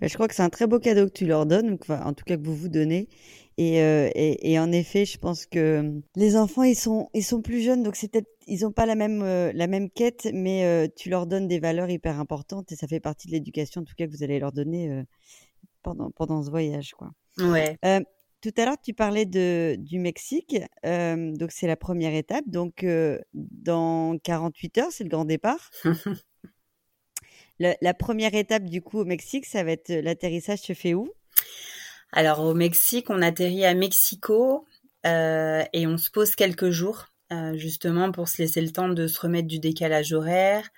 Ben, 0.00 0.08
je 0.08 0.14
crois 0.14 0.26
que 0.26 0.34
c'est 0.34 0.42
un 0.42 0.50
très 0.50 0.66
beau 0.66 0.80
cadeau 0.80 1.06
que 1.06 1.12
tu 1.12 1.26
leur 1.26 1.46
donnes, 1.46 1.78
en 1.88 2.12
tout 2.12 2.24
cas 2.24 2.36
que 2.36 2.42
vous 2.42 2.56
vous 2.56 2.68
donnez. 2.68 3.08
Euh, 3.60 4.10
et, 4.14 4.52
et, 4.52 4.58
en 4.58 4.72
effet, 4.72 5.04
je 5.04 5.18
pense 5.18 5.44
que 5.44 6.00
les 6.16 6.36
enfants, 6.36 6.62
ils 6.62 6.76
sont, 6.76 7.10
ils 7.12 7.22
sont 7.22 7.42
plus 7.42 7.60
jeunes, 7.60 7.82
donc 7.82 7.94
c'est 7.94 8.08
peut-être, 8.08 8.30
ils 8.46 8.62
n'ont 8.62 8.72
pas 8.72 8.86
la 8.86 8.94
même, 8.94 9.22
euh, 9.22 9.52
la 9.54 9.66
même 9.66 9.90
quête, 9.90 10.28
mais 10.32 10.64
euh, 10.64 10.88
tu 10.96 11.10
leur 11.10 11.26
donnes 11.26 11.46
des 11.46 11.60
valeurs 11.60 11.90
hyper 11.90 12.18
importantes 12.18 12.72
et 12.72 12.76
ça 12.76 12.86
fait 12.86 13.00
partie 13.00 13.26
de 13.26 13.32
l'éducation, 13.32 13.82
en 13.82 13.84
tout 13.84 13.94
cas, 13.96 14.06
que 14.06 14.12
vous 14.12 14.22
allez 14.22 14.38
leur 14.38 14.52
donner 14.52 15.04
pendant, 15.82 16.10
pendant 16.10 16.42
ce 16.42 16.50
voyage, 16.50 16.92
quoi. 16.92 17.10
Ouais. 17.38 17.78
Tout 18.40 18.52
à 18.56 18.64
l'heure, 18.64 18.76
tu 18.82 18.94
parlais 18.94 19.26
de, 19.26 19.76
du 19.78 19.98
Mexique, 19.98 20.56
donc 20.84 21.50
c'est 21.52 21.66
la 21.66 21.76
première 21.76 22.14
étape. 22.14 22.44
Donc, 22.46 22.86
dans 23.34 24.18
48 24.18 24.78
heures, 24.78 24.90
c'est 24.90 25.04
le 25.04 25.10
grand 25.10 25.24
départ. 25.24 25.70
la 27.58 27.94
première 27.94 28.34
étape, 28.34 28.64
du 28.64 28.82
coup, 28.82 29.00
au 29.00 29.04
Mexique, 29.04 29.46
ça 29.46 29.62
va 29.62 29.72
être 29.72 29.90
l'atterrissage 29.90 30.60
se 30.60 30.72
fait 30.72 30.94
où? 30.94 31.12
Alors 32.12 32.40
au 32.40 32.54
Mexique, 32.54 33.08
on 33.10 33.22
atterrit 33.22 33.64
à 33.64 33.74
Mexico 33.74 34.66
euh, 35.06 35.62
et 35.72 35.86
on 35.86 35.96
se 35.96 36.10
pose 36.10 36.34
quelques 36.34 36.70
jours 36.70 37.06
euh, 37.32 37.56
justement 37.56 38.10
pour 38.10 38.28
se 38.28 38.42
laisser 38.42 38.60
le 38.60 38.70
temps 38.70 38.88
de 38.88 39.06
se 39.06 39.20
remettre 39.20 39.46
du 39.46 39.60
décalage 39.60 40.12
horaire, 40.12 40.68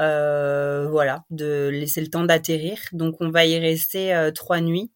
euh, 0.00 0.88
voilà, 0.90 1.24
de 1.30 1.68
laisser 1.72 2.00
le 2.00 2.08
temps 2.08 2.24
d'atterrir. 2.24 2.78
Donc 2.92 3.16
on 3.20 3.30
va 3.30 3.46
y 3.46 3.58
rester 3.58 4.30
trois 4.34 4.60
nuits 4.60 4.90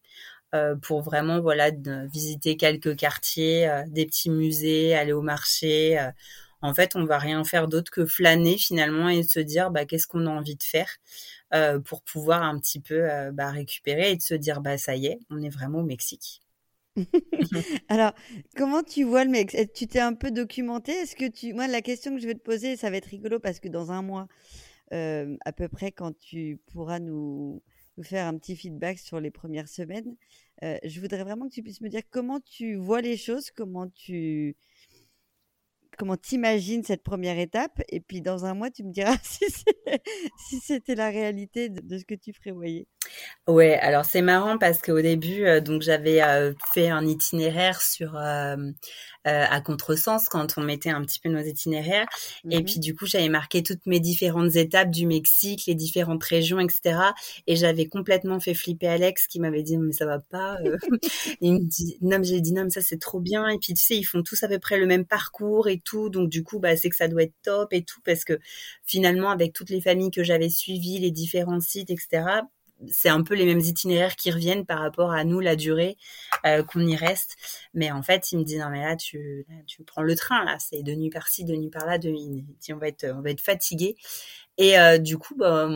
pour 0.81 1.01
vraiment 1.01 1.41
voilà 1.41 1.71
visiter 2.11 2.57
quelques 2.57 2.95
quartiers, 2.95 3.69
des 3.87 4.05
petits 4.05 4.29
musées, 4.29 4.95
aller 4.95 5.13
au 5.13 5.21
marché. 5.21 5.99
en 6.61 6.73
fait, 6.73 6.95
on 6.95 7.05
va 7.05 7.17
rien 7.17 7.43
faire 7.43 7.67
d'autre 7.67 7.91
que 7.91 8.05
flâner 8.05 8.57
finalement 8.57 9.09
et 9.09 9.23
se 9.23 9.39
dire 9.39 9.71
bah 9.71 9.85
qu'est-ce 9.85 10.07
qu'on 10.07 10.27
a 10.27 10.29
envie 10.29 10.55
de 10.55 10.63
faire. 10.63 10.89
Euh, 11.53 11.79
pour 11.79 12.01
pouvoir 12.01 12.41
un 12.41 12.59
petit 12.59 12.81
peu 12.81 13.09
euh, 13.09 13.31
bah, 13.31 13.51
récupérer 13.51 14.11
et 14.11 14.15
de 14.17 14.21
se 14.21 14.33
dire 14.33 14.61
bah 14.61 14.77
ça 14.77 14.95
y 14.95 15.05
est, 15.05 15.19
on 15.29 15.41
est 15.41 15.49
vraiment 15.49 15.79
au 15.79 15.83
Mexique. 15.83 16.41
Alors, 17.87 18.13
comment 18.57 18.83
tu 18.83 19.03
vois 19.03 19.23
le 19.23 19.31
Mexique 19.31 19.71
Tu 19.73 19.87
t'es 19.87 19.99
un 19.99 20.15
peu 20.15 20.31
documenté? 20.31 20.91
Est-ce 20.91 21.15
que 21.15 21.29
tu, 21.29 21.53
moi, 21.53 21.67
la 21.67 21.81
question 21.81 22.15
que 22.15 22.21
je 22.21 22.27
vais 22.27 22.33
te 22.33 22.43
poser, 22.43 22.75
ça 22.75 22.89
va 22.89 22.97
être 22.97 23.05
rigolo 23.05 23.39
parce 23.39 23.59
que 23.59 23.69
dans 23.69 23.91
un 23.91 24.01
mois, 24.01 24.27
euh, 24.91 25.37
à 25.45 25.53
peu 25.53 25.69
près, 25.69 25.91
quand 25.91 26.17
tu 26.17 26.59
pourras 26.73 26.99
nous, 26.99 27.61
faire 28.01 28.25
un 28.25 28.37
petit 28.37 28.55
feedback 28.55 28.97
sur 28.97 29.19
les 29.21 29.31
premières 29.31 29.69
semaines, 29.69 30.15
je 30.61 30.99
voudrais 30.99 31.23
vraiment 31.23 31.47
que 31.47 31.53
tu 31.53 31.63
puisses 31.63 31.81
me 31.81 31.89
dire 31.89 32.01
comment 32.09 32.39
tu 32.39 32.75
vois 32.75 33.01
les 33.01 33.17
choses, 33.17 33.51
comment 33.51 33.87
tu 33.89 34.55
comment 35.97 36.17
t'imagines 36.17 36.83
cette 36.83 37.03
première 37.03 37.39
étape 37.39 37.81
et 37.89 37.99
puis 37.99 38.21
dans 38.21 38.45
un 38.45 38.53
mois 38.53 38.69
tu 38.69 38.83
me 38.83 38.91
diras 38.91 39.15
si 39.23 40.59
c'était 40.59 40.95
la 40.95 41.09
réalité 41.09 41.69
de, 41.69 41.97
ce 41.97 42.05
que 42.05 42.15
tu 42.15 42.33
prévoyais. 42.33 42.87
Ouais, 43.47 43.77
alors 43.79 44.05
c'est 44.05 44.21
marrant 44.21 44.57
parce 44.57 44.81
qu'au 44.81 45.01
début, 45.01 45.45
euh, 45.45 45.61
donc 45.61 45.81
j'avais 45.81 46.21
euh, 46.21 46.53
fait 46.73 46.89
un 46.89 47.05
itinéraire 47.05 47.81
sur 47.81 48.15
euh, 49.27 49.45
à 49.49 49.61
contresens 49.61 50.29
quand 50.29 50.57
on 50.57 50.61
mettait 50.61 50.89
un 50.89 51.03
petit 51.03 51.19
peu 51.19 51.29
nos 51.29 51.41
itinéraires, 51.41 52.07
et 52.49 52.59
mmh 52.59 52.65
puis 52.65 52.79
du 52.79 52.95
coup 52.95 53.05
j'avais 53.05 53.29
marqué 53.29 53.63
toutes 53.63 53.85
mes 53.85 53.99
différentes 53.99 54.55
étapes 54.55 54.91
du 54.91 55.05
Mexique, 55.07 55.65
les 55.67 55.75
différentes 55.75 56.23
régions, 56.23 56.59
etc. 56.59 56.99
Et 57.47 57.55
j'avais 57.55 57.87
complètement 57.87 58.39
fait 58.39 58.53
flipper 58.53 58.87
Alex 58.87 59.27
qui 59.27 59.39
m'avait 59.39 59.63
dit 59.63 59.77
mais 59.77 59.93
ça 59.93 60.05
va 60.05 60.19
pas. 60.19 60.57
il 61.41 61.53
me 61.53 61.59
dit 61.59 61.97
non 62.01 62.19
mais 62.19 62.25
j'ai 62.25 62.41
dit 62.41 62.53
non 62.53 62.63
mais 62.63 62.69
ça 62.69 62.81
c'est 62.81 62.99
trop 62.99 63.19
bien. 63.19 63.47
Et 63.47 63.57
puis 63.57 63.73
tu 63.73 63.83
sais 63.83 63.97
ils 63.97 64.03
font 64.03 64.23
tous 64.23 64.43
à 64.43 64.47
peu 64.47 64.59
près 64.59 64.77
le 64.77 64.85
même 64.85 65.05
parcours 65.05 65.67
et 65.67 65.79
tout, 65.79 66.09
donc 66.09 66.29
du 66.29 66.43
coup 66.43 66.59
bah 66.59 66.75
c'est 66.77 66.89
que 66.89 66.95
ça 66.95 67.07
doit 67.07 67.23
être 67.23 67.35
top 67.43 67.73
et 67.73 67.83
tout 67.83 68.01
parce 68.03 68.23
que 68.23 68.39
finalement 68.83 69.29
avec 69.29 69.53
toutes 69.53 69.69
les 69.69 69.81
familles 69.81 70.11
que 70.11 70.23
j'avais 70.23 70.49
suivies, 70.49 70.99
les 70.99 71.11
différents 71.11 71.61
sites, 71.61 71.89
etc 71.89 72.41
c'est 72.89 73.09
un 73.09 73.23
peu 73.23 73.35
les 73.35 73.45
mêmes 73.45 73.59
itinéraires 73.59 74.15
qui 74.15 74.31
reviennent 74.31 74.65
par 74.65 74.79
rapport 74.79 75.11
à 75.11 75.23
nous, 75.23 75.39
la 75.39 75.55
durée 75.55 75.97
euh, 76.45 76.63
qu'on 76.63 76.81
y 76.85 76.95
reste. 76.95 77.35
Mais 77.73 77.91
en 77.91 78.03
fait, 78.03 78.31
il 78.31 78.39
me 78.39 78.43
dit 78.43 78.57
non 78.57 78.69
mais 78.69 78.81
là 78.83 78.95
tu, 78.95 79.45
tu 79.67 79.83
prends 79.83 80.01
le 80.03 80.15
train 80.15 80.43
là, 80.45 80.57
c'est 80.59 80.83
de 80.83 80.93
nuit 80.93 81.09
par-ci, 81.09 81.45
de 81.45 81.55
nuit 81.55 81.69
par-là, 81.69 81.97
de 81.97 82.09
on 82.73 82.77
va 82.77 82.87
être 82.87 83.05
on 83.15 83.21
va 83.21 83.31
être 83.31 83.41
fatigué. 83.41 83.95
Et 84.57 84.79
euh, 84.79 84.97
du 84.97 85.17
coup, 85.17 85.35
bah, 85.35 85.67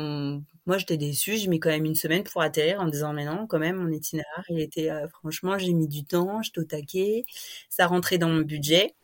moi 0.66 0.78
j'étais 0.78 0.98
déçue, 0.98 1.38
j'ai 1.38 1.48
mis 1.48 1.60
quand 1.60 1.70
même 1.70 1.86
une 1.86 1.96
semaine 1.96 2.24
pour 2.24 2.42
atterrir 2.42 2.80
en 2.82 2.88
disant 2.88 3.14
mais 3.14 3.26
non, 3.26 3.48
quand 3.48 3.60
même 3.60 3.76
mon 3.78 3.92
itinéraire 3.92 4.46
il 4.50 4.60
était 4.62 4.90
euh, 4.92 5.08
franchement 5.10 5.58
j'ai 5.58 5.74
mis 5.74 5.88
du 5.88 6.06
temps, 6.06 6.42
je 6.44 6.52
au 6.60 6.64
taquet, 6.64 7.26
ça 7.70 7.88
rentrait 7.88 8.18
dans 8.18 8.30
mon 8.30 8.42
budget. 8.42 8.96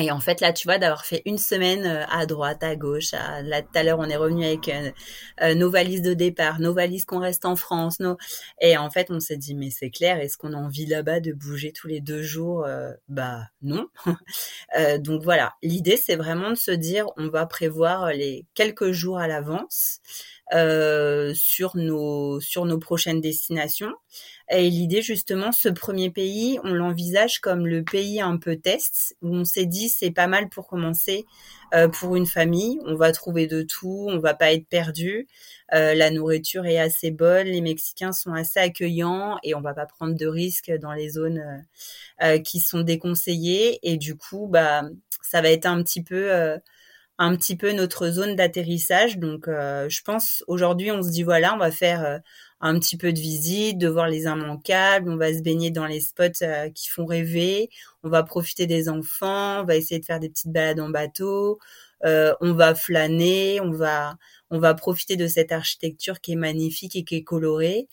Et 0.00 0.10
en 0.10 0.20
fait, 0.20 0.40
là, 0.40 0.54
tu 0.54 0.66
vois, 0.66 0.78
d'avoir 0.78 1.04
fait 1.04 1.20
une 1.26 1.36
semaine 1.36 1.84
euh, 1.84 2.06
à 2.08 2.24
droite, 2.24 2.62
à 2.62 2.76
gauche, 2.76 3.12
à, 3.12 3.42
là, 3.42 3.60
tout 3.60 3.68
à 3.74 3.82
l'heure, 3.82 3.98
on 3.98 4.08
est 4.08 4.16
revenu 4.16 4.44
avec 4.44 4.68
euh, 4.68 4.90
euh, 5.42 5.54
nos 5.54 5.70
valises 5.70 6.00
de 6.00 6.14
départ, 6.14 6.60
nos 6.60 6.72
valises 6.72 7.04
qu'on 7.04 7.18
reste 7.18 7.44
en 7.44 7.56
France, 7.56 8.00
nos... 8.00 8.16
et 8.60 8.78
en 8.78 8.90
fait, 8.90 9.10
on 9.10 9.20
s'est 9.20 9.36
dit, 9.36 9.54
mais 9.54 9.68
c'est 9.68 9.90
clair, 9.90 10.18
est-ce 10.18 10.38
qu'on 10.38 10.54
a 10.54 10.56
envie 10.56 10.86
là-bas 10.86 11.20
de 11.20 11.32
bouger 11.32 11.72
tous 11.72 11.88
les 11.88 12.00
deux 12.00 12.22
jours 12.22 12.66
Bah 13.08 13.42
non. 13.60 13.86
donc 15.00 15.22
voilà, 15.22 15.54
l'idée, 15.62 15.98
c'est 15.98 16.16
vraiment 16.16 16.50
de 16.50 16.56
se 16.56 16.70
dire, 16.70 17.06
on 17.18 17.28
va 17.28 17.44
prévoir 17.44 18.12
les 18.12 18.46
quelques 18.54 18.92
jours 18.92 19.18
à 19.18 19.28
l'avance. 19.28 20.00
Euh, 20.54 21.32
sur 21.34 21.78
nos 21.78 22.38
sur 22.40 22.66
nos 22.66 22.78
prochaines 22.78 23.22
destinations. 23.22 23.94
Et 24.50 24.68
l'idée 24.68 25.00
justement, 25.00 25.50
ce 25.50 25.70
premier 25.70 26.10
pays, 26.10 26.58
on 26.62 26.74
l'envisage 26.74 27.38
comme 27.38 27.66
le 27.66 27.82
pays 27.82 28.20
un 28.20 28.36
peu 28.36 28.56
test 28.56 29.16
où 29.22 29.34
on 29.34 29.46
s'est 29.46 29.64
dit 29.64 29.88
c'est 29.88 30.10
pas 30.10 30.26
mal 30.26 30.50
pour 30.50 30.66
commencer 30.66 31.24
euh, 31.72 31.88
pour 31.88 32.16
une 32.16 32.26
famille. 32.26 32.78
On 32.84 32.96
va 32.96 33.12
trouver 33.12 33.46
de 33.46 33.62
tout, 33.62 34.08
on 34.10 34.18
va 34.18 34.34
pas 34.34 34.52
être 34.52 34.66
perdu. 34.68 35.26
Euh, 35.72 35.94
la 35.94 36.10
nourriture 36.10 36.66
est 36.66 36.78
assez 36.78 37.10
bonne, 37.10 37.46
les 37.46 37.62
Mexicains 37.62 38.12
sont 38.12 38.34
assez 38.34 38.60
accueillants 38.60 39.38
et 39.42 39.54
on 39.54 39.62
va 39.62 39.72
pas 39.72 39.86
prendre 39.86 40.14
de 40.14 40.26
risques 40.26 40.72
dans 40.82 40.92
les 40.92 41.08
zones 41.10 41.64
qui 42.44 42.60
sont 42.60 42.82
déconseillées. 42.82 43.78
Et 43.82 43.96
du 43.96 44.16
coup, 44.16 44.48
bah 44.48 44.82
ça 45.22 45.40
va 45.40 45.50
être 45.50 45.66
un 45.66 45.82
petit 45.82 46.02
peu 46.02 46.58
un 47.18 47.36
petit 47.36 47.56
peu 47.56 47.72
notre 47.72 48.08
zone 48.08 48.36
d'atterrissage. 48.36 49.18
Donc, 49.18 49.48
euh, 49.48 49.88
je 49.88 50.02
pense 50.02 50.44
aujourd'hui, 50.46 50.90
on 50.90 51.02
se 51.02 51.10
dit 51.10 51.22
voilà, 51.22 51.54
on 51.54 51.58
va 51.58 51.70
faire 51.70 52.04
euh, 52.04 52.18
un 52.60 52.78
petit 52.78 52.96
peu 52.96 53.12
de 53.12 53.18
visite, 53.18 53.78
de 53.78 53.88
voir 53.88 54.08
les 54.08 54.22
immanquables, 54.22 55.10
on 55.10 55.16
va 55.16 55.32
se 55.32 55.42
baigner 55.42 55.70
dans 55.70 55.86
les 55.86 56.00
spots 56.00 56.42
euh, 56.42 56.70
qui 56.70 56.88
font 56.88 57.04
rêver, 57.04 57.70
on 58.02 58.08
va 58.08 58.22
profiter 58.22 58.66
des 58.66 58.88
enfants, 58.88 59.62
on 59.62 59.64
va 59.64 59.76
essayer 59.76 60.00
de 60.00 60.04
faire 60.04 60.20
des 60.20 60.30
petites 60.30 60.52
balades 60.52 60.80
en 60.80 60.88
bateau, 60.88 61.58
on 62.04 62.52
va 62.54 62.74
flâner, 62.74 63.60
on 63.60 63.70
va 63.72 64.16
on 64.50 64.58
va 64.58 64.74
profiter 64.74 65.16
de 65.16 65.28
cette 65.28 65.50
architecture 65.50 66.20
qui 66.20 66.32
est 66.32 66.36
magnifique 66.36 66.94
et 66.96 67.04
qui 67.04 67.16
est 67.16 67.24
colorée. 67.24 67.88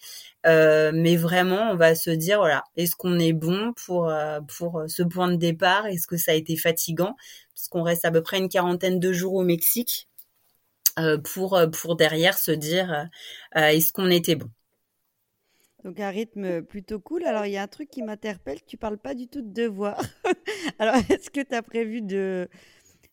mais 0.46 1.16
vraiment, 1.16 1.72
on 1.72 1.76
va 1.76 1.96
se 1.96 2.10
dire 2.12 2.40
voilà, 2.40 2.64
est-ce 2.76 2.96
qu'on 2.96 3.20
est 3.20 3.34
bon 3.34 3.74
pour 3.74 4.12
pour 4.58 4.84
ce 4.88 5.04
point 5.04 5.30
de 5.30 5.38
départ? 5.38 5.88
Est-ce 5.88 6.08
que 6.08 6.18
ça 6.18 6.32
a 6.32 6.36
été 6.36 6.58
fatigant? 6.58 7.16
Parce 7.56 7.68
qu'on 7.70 7.84
reste 7.84 8.06
à 8.06 8.12
peu 8.12 8.22
près 8.22 8.40
une 8.40 8.50
quarantaine 8.50 9.00
de 9.00 9.14
jours 9.14 9.36
au 9.36 9.44
Mexique. 9.44 10.08
pour 11.24 11.60
pour 11.74 11.96
derrière 11.96 12.38
se 12.38 12.52
dire 12.52 13.10
est-ce 13.56 13.92
qu'on 13.94 14.10
était 14.10 14.36
bon? 14.36 14.50
Donc 15.84 16.00
un 16.00 16.10
rythme 16.10 16.62
plutôt 16.62 17.00
cool. 17.00 17.24
Alors 17.24 17.46
il 17.46 17.54
y 17.54 17.58
a 17.58 17.64
un 17.64 17.68
truc 17.68 17.90
qui 17.90 18.04
m'interpelle, 18.04 18.60
tu 18.66 18.78
parles 18.78 18.98
pas 18.98 19.14
du 19.14 19.28
tout 19.28 19.42
de 19.42 19.54
devoir. 19.54 20.02
Alors 20.80 20.96
est-ce 21.10 21.30
que 21.30 21.42
tu 21.42 21.56
as 21.56 21.62
prévu 21.62 22.02
de 22.02 22.50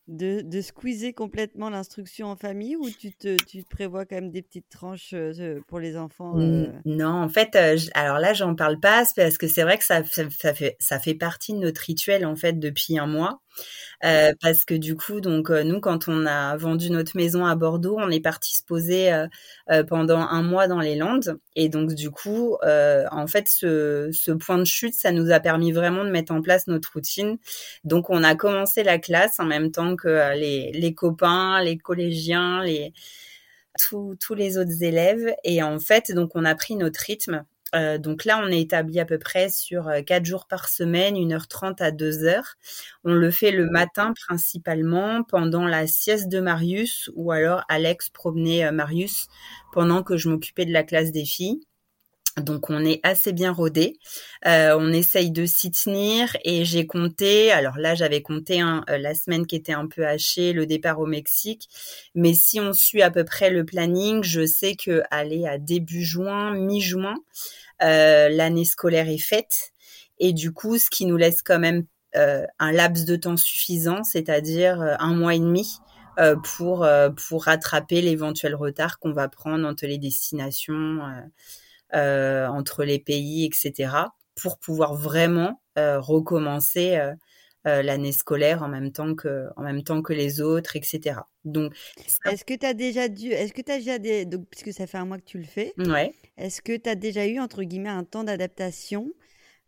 de, 0.07 0.41
de 0.41 0.61
squeezer 0.61 1.13
complètement 1.13 1.69
l'instruction 1.69 2.27
en 2.27 2.35
famille 2.35 2.75
ou 2.75 2.89
tu 2.89 3.11
te, 3.11 3.35
tu 3.43 3.63
te 3.63 3.69
prévois 3.69 4.05
quand 4.05 4.15
même 4.15 4.31
des 4.31 4.41
petites 4.41 4.69
tranches 4.69 5.13
euh, 5.13 5.59
pour 5.67 5.79
les 5.79 5.97
enfants 5.97 6.39
euh? 6.39 6.71
Non, 6.85 7.09
en 7.23 7.29
fait, 7.29 7.55
euh, 7.55 7.77
alors 7.93 8.19
là, 8.19 8.33
j'en 8.33 8.55
parle 8.55 8.79
pas 8.79 9.03
parce 9.15 9.37
que 9.37 9.47
c'est 9.47 9.63
vrai 9.63 9.77
que 9.77 9.83
ça, 9.83 10.03
ça, 10.03 10.53
fait, 10.53 10.75
ça 10.79 10.99
fait 10.99 11.15
partie 11.15 11.53
de 11.53 11.59
notre 11.59 11.81
rituel 11.81 12.25
en 12.25 12.35
fait 12.35 12.53
depuis 12.53 12.97
un 12.97 13.07
mois. 13.07 13.41
Euh, 14.03 14.33
parce 14.41 14.65
que 14.65 14.75
du 14.75 14.95
coup, 14.95 15.21
donc 15.21 15.49
nous, 15.49 15.79
quand 15.79 16.07
on 16.07 16.25
a 16.25 16.55
vendu 16.57 16.89
notre 16.91 17.17
maison 17.17 17.45
à 17.45 17.55
Bordeaux, 17.55 17.97
on 17.99 18.09
est 18.09 18.19
parti 18.19 18.55
se 18.55 18.63
poser 18.63 19.11
euh, 19.11 19.83
pendant 19.83 20.19
un 20.19 20.43
mois 20.43 20.67
dans 20.67 20.79
les 20.79 20.95
Landes, 20.95 21.39
et 21.55 21.69
donc 21.69 21.93
du 21.93 22.11
coup, 22.11 22.57
en 22.63 23.27
fait, 23.27 23.47
ce, 23.47 24.31
point 24.33 24.57
de 24.57 24.65
chute, 24.65 24.93
ça 24.93 25.11
nous 25.11 25.31
a 25.31 25.39
permis 25.39 25.71
vraiment 25.71 26.03
de 26.05 26.11
mettre 26.11 26.31
en 26.33 26.41
place 26.41 26.67
notre 26.67 26.93
routine. 26.93 27.37
Donc, 27.83 28.09
on 28.09 28.23
a 28.23 28.35
commencé 28.35 28.83
la 28.83 28.99
classe 28.99 29.39
en 29.39 29.45
même 29.45 29.71
temps 29.71 29.95
que 29.95 30.35
les, 30.35 30.93
copains, 30.93 31.61
les 31.63 31.77
collégiens, 31.77 32.63
les 32.63 32.93
tous 33.79 34.33
les 34.35 34.57
autres 34.57 34.83
élèves, 34.83 35.33
et 35.43 35.61
en 35.63 35.79
fait, 35.79 36.11
donc 36.11 36.31
on 36.35 36.45
a 36.45 36.55
pris 36.55 36.75
notre 36.75 36.99
rythme. 36.99 37.45
Euh, 37.75 37.97
donc 37.97 38.25
là, 38.25 38.41
on 38.43 38.47
est 38.47 38.61
établi 38.61 38.99
à 38.99 39.05
peu 39.05 39.17
près 39.17 39.49
sur 39.49 39.89
4 40.05 40.21
euh, 40.21 40.25
jours 40.25 40.47
par 40.47 40.69
semaine, 40.69 41.15
1h30 41.15 41.81
à 41.81 41.91
2h. 41.91 42.41
On 43.03 43.13
le 43.13 43.31
fait 43.31 43.51
le 43.51 43.69
matin 43.69 44.13
principalement 44.27 45.23
pendant 45.23 45.65
la 45.65 45.87
sieste 45.87 46.29
de 46.29 46.39
Marius 46.39 47.09
ou 47.15 47.31
alors 47.31 47.63
Alex 47.69 48.09
promenait 48.09 48.65
euh, 48.65 48.71
Marius 48.71 49.27
pendant 49.73 50.03
que 50.03 50.17
je 50.17 50.29
m'occupais 50.29 50.65
de 50.65 50.73
la 50.73 50.83
classe 50.83 51.11
des 51.11 51.25
filles. 51.25 51.59
Donc 52.37 52.69
on 52.69 52.85
est 52.85 52.99
assez 53.03 53.33
bien 53.33 53.51
rodé. 53.51 53.97
on 54.45 54.93
essaye 54.93 55.31
de 55.31 55.45
s'y 55.45 55.71
tenir 55.71 56.35
et 56.43 56.65
j'ai 56.65 56.85
compté. 56.85 57.51
Alors 57.51 57.77
là 57.77 57.95
j'avais 57.95 58.21
compté 58.21 58.61
la 58.87 59.13
semaine 59.15 59.47
qui 59.47 59.55
était 59.55 59.73
un 59.73 59.87
peu 59.87 60.05
hachée, 60.05 60.53
le 60.53 60.65
départ 60.65 60.99
au 60.99 61.05
Mexique. 61.05 61.67
Mais 62.15 62.33
si 62.33 62.59
on 62.59 62.73
suit 62.73 63.01
à 63.01 63.11
peu 63.11 63.23
près 63.23 63.49
le 63.49 63.65
planning, 63.65 64.23
je 64.23 64.45
sais 64.45 64.75
que 64.75 65.01
aller 65.09 65.45
à 65.47 65.57
début 65.57 66.03
juin, 66.03 66.53
mi-juin, 66.53 67.15
euh, 67.83 68.29
l'année 68.29 68.65
scolaire 68.65 69.07
est 69.07 69.17
faite 69.17 69.71
et 70.19 70.33
du 70.33 70.51
coup, 70.51 70.77
ce 70.79 70.89
qui 70.89 71.05
nous 71.05 71.17
laisse 71.17 71.43
quand 71.43 71.59
même 71.59 71.85
euh, 72.15 72.45
un 72.57 72.71
laps 72.71 73.05
de 73.05 73.15
temps 73.15 73.37
suffisant, 73.37 74.03
c'est-à-dire 74.03 74.81
euh, 74.81 74.95
un 74.99 75.13
mois 75.13 75.35
et 75.35 75.39
demi 75.39 75.77
pour 76.43 76.87
pour 77.27 77.43
rattraper 77.43 78.01
l'éventuel 78.01 78.55
retard 78.55 78.97
qu'on 78.97 79.11
va 79.11 79.29
prendre 79.29 79.67
entre 79.67 79.85
les 79.85 79.99
destinations, 79.99 80.99
entre 81.93 82.83
les 82.83 82.99
pays, 82.99 83.45
etc. 83.45 83.89
pour 84.35 84.59
pouvoir 84.59 84.93
vraiment 84.93 85.61
recommencer 85.75 86.99
l'année 87.63 88.11
scolaire 88.11 88.63
en 88.63 88.69
même 88.69 88.91
temps 88.91 89.15
que 89.15 89.47
en 89.55 89.63
même 89.63 89.83
temps 89.83 90.01
que 90.01 90.13
les 90.13 90.41
autres, 90.41 90.75
etc. 90.75 91.19
Donc, 91.43 91.73
est-ce 92.25 92.45
que 92.45 92.53
tu 92.53 92.65
as 92.65 92.73
déjà 92.73 93.07
dû, 93.07 93.31
est-ce 93.31 93.53
que 93.53 93.61
tu 93.61 93.71
as 93.71 93.77
déjà 93.77 93.99
des, 93.99 94.25
donc 94.25 94.47
puisque 94.49 94.73
ça 94.73 94.87
fait 94.87 94.97
un 94.97 95.05
mois 95.05 95.17
que 95.17 95.25
tu 95.25 95.37
le 95.37 95.45
fais, 95.45 95.73
ouais. 95.77 96.13
Est-ce 96.37 96.61
que 96.61 96.77
tu 96.77 96.89
as 96.89 96.95
déjà 96.95 97.25
eu, 97.25 97.39
entre 97.39 97.63
guillemets, 97.63 97.89
un 97.89 98.03
temps 98.03 98.23
d'adaptation 98.23 99.11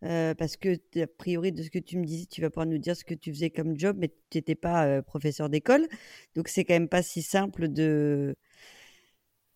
euh, 0.03 0.33
parce 0.33 0.55
que, 0.55 0.77
a 1.01 1.07
priori, 1.07 1.51
de 1.51 1.61
ce 1.61 1.69
que 1.69 1.79
tu 1.79 1.97
me 1.97 2.05
disais, 2.05 2.25
tu 2.25 2.41
vas 2.41 2.49
pouvoir 2.49 2.67
nous 2.67 2.77
dire 2.77 2.95
ce 2.95 3.03
que 3.03 3.13
tu 3.13 3.33
faisais 3.33 3.49
comme 3.49 3.77
job, 3.77 3.97
mais 3.99 4.09
tu 4.29 4.37
n'étais 4.37 4.55
pas 4.55 4.85
euh, 4.85 5.01
professeur 5.01 5.49
d'école. 5.49 5.87
Donc, 6.35 6.47
c'est 6.47 6.63
quand 6.63 6.73
même 6.73 6.87
pas 6.87 7.01
si 7.01 7.21
simple 7.21 7.67
de, 7.67 8.35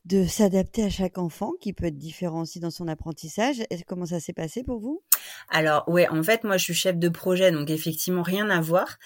de 0.05 0.25
s'adapter 0.25 0.83
à 0.83 0.89
chaque 0.89 1.17
enfant 1.17 1.51
qui 1.61 1.73
peut 1.73 1.85
être 1.85 1.97
différent 1.97 2.41
aussi 2.41 2.59
dans 2.59 2.71
son 2.71 2.87
apprentissage. 2.87 3.63
Comment 3.87 4.05
ça 4.05 4.19
s'est 4.19 4.33
passé 4.33 4.63
pour 4.63 4.79
vous? 4.79 5.01
Alors, 5.49 5.87
ouais, 5.87 6.07
en 6.09 6.21
fait, 6.23 6.43
moi, 6.43 6.57
je 6.57 6.63
suis 6.65 6.73
chef 6.73 6.97
de 6.97 7.09
projet, 7.09 7.51
donc 7.51 7.69
effectivement, 7.69 8.21
rien 8.21 8.49
à 8.49 8.59
voir. 8.59 8.97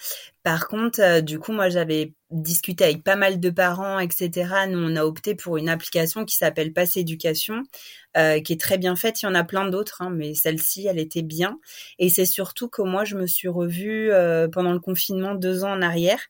Par 0.48 0.66
contre, 0.66 1.00
euh, 1.02 1.20
du 1.20 1.38
coup, 1.38 1.52
moi, 1.52 1.68
j'avais 1.68 2.14
discuté 2.30 2.84
avec 2.84 3.04
pas 3.04 3.16
mal 3.16 3.38
de 3.38 3.50
parents, 3.50 3.98
etc. 3.98 4.30
Nous, 4.68 4.78
on 4.78 4.96
a 4.96 5.04
opté 5.04 5.34
pour 5.34 5.58
une 5.58 5.68
application 5.68 6.24
qui 6.24 6.36
s'appelle 6.36 6.72
Passe 6.72 6.96
Éducation, 6.96 7.62
euh, 8.16 8.40
qui 8.40 8.54
est 8.54 8.60
très 8.60 8.78
bien 8.78 8.96
faite. 8.96 9.20
Il 9.20 9.26
y 9.26 9.28
en 9.28 9.34
a 9.34 9.44
plein 9.44 9.68
d'autres, 9.68 10.02
hein, 10.02 10.10
mais 10.10 10.34
celle-ci, 10.34 10.86
elle 10.86 10.98
était 10.98 11.22
bien. 11.22 11.58
Et 11.98 12.08
c'est 12.08 12.26
surtout 12.26 12.68
que 12.68 12.80
moi, 12.80 13.04
je 13.04 13.16
me 13.16 13.26
suis 13.26 13.48
revue 13.48 14.10
euh, 14.10 14.48
pendant 14.48 14.72
le 14.72 14.80
confinement 14.80 15.34
deux 15.34 15.64
ans 15.64 15.72
en 15.72 15.82
arrière. 15.82 16.20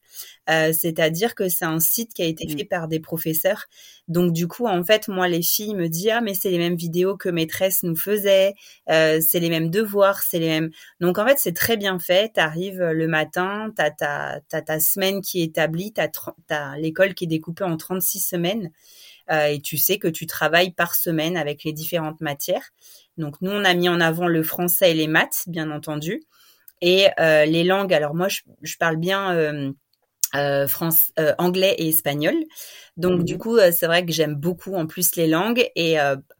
C'est-à-dire 0.49 1.35
que 1.35 1.51
c'est 1.51 1.67
un 1.67 1.79
site 1.79 2.15
qui 2.15 2.23
a 2.23 2.25
été 2.25 2.47
mmh. 2.47 2.57
fait 2.57 2.65
par 2.65 2.89
des 2.89 3.01
professeurs. 3.01 3.67
Donc, 4.09 4.33
du 4.33 4.49
coup, 4.49 4.67
en 4.67 4.83
fait, 4.83 5.07
moi, 5.09 5.29
les 5.29 5.43
filles 5.43 5.75
me 5.75 5.89
disent, 5.89 6.09
ah, 6.11 6.21
mais 6.23 6.33
c'est 6.33 6.49
les 6.49 6.57
mêmes 6.57 6.75
vidéos 6.75 7.19
que 7.19 7.29
maîtresse 7.29 7.83
nous 7.83 7.95
faisait, 7.95 8.55
c'est 8.87 9.41
les 9.41 9.51
mêmes 9.51 9.69
devoirs, 9.69 10.23
c'est 10.23 10.39
les 10.39 10.49
mêmes... 10.49 10.71
Donc, 11.01 11.19
en 11.19 11.27
fait, 11.27 11.37
c'est 11.39 11.53
très 11.53 11.77
bien 11.77 11.99
fait. 11.99 12.33
Tu 12.33 12.41
arrives 12.41 12.83
le 12.83 13.07
matin, 13.07 13.67
tu 13.69 13.75
t'as 13.75 13.91
ta 13.91 14.08
semaine 14.81 15.21
qui 15.21 15.41
est 15.41 15.45
établie, 15.45 15.93
as, 15.99 16.77
l'école 16.77 17.15
qui 17.15 17.25
est 17.25 17.29
découpée 17.29 17.65
en 17.65 17.77
36 17.77 18.21
semaines 18.21 18.71
euh, 19.31 19.47
et 19.47 19.61
tu 19.61 19.77
sais 19.77 19.99
que 19.99 20.09
tu 20.09 20.27
travailles 20.27 20.73
par 20.73 20.95
semaine 20.95 21.37
avec 21.37 21.65
les 21.65 21.73
différentes 21.73 22.21
matières. 22.21 22.71
Donc 23.17 23.41
nous, 23.41 23.51
on 23.51 23.65
a 23.65 23.75
mis 23.75 23.89
en 23.89 24.01
avant 24.01 24.27
le 24.27 24.43
français 24.43 24.93
et 24.93 24.95
les 24.95 25.07
maths, 25.07 25.45
bien 25.47 25.71
entendu, 25.71 26.23
et 26.81 27.09
euh, 27.21 27.45
les 27.45 27.65
langues. 27.65 27.93
Alors 27.93 28.15
moi, 28.15 28.29
je, 28.29 28.77
parle 28.79 28.97
bien 28.97 29.35
euh, 30.35 30.67
anglais 31.39 31.75
et 31.79 31.89
espagnol. 31.89 32.35
Donc 32.97 33.25
du 33.25 33.35
mmh 33.35 33.39
coup, 33.39 33.59
c'est 33.59 33.87
vrai 33.87 34.05
que 34.07 34.13
j'aime 34.13 34.35
beaucoup 34.35 34.75
en 34.75 34.87
plus 34.87 35.15
les 35.17 35.27
langues 35.27 35.69
et 35.77 35.97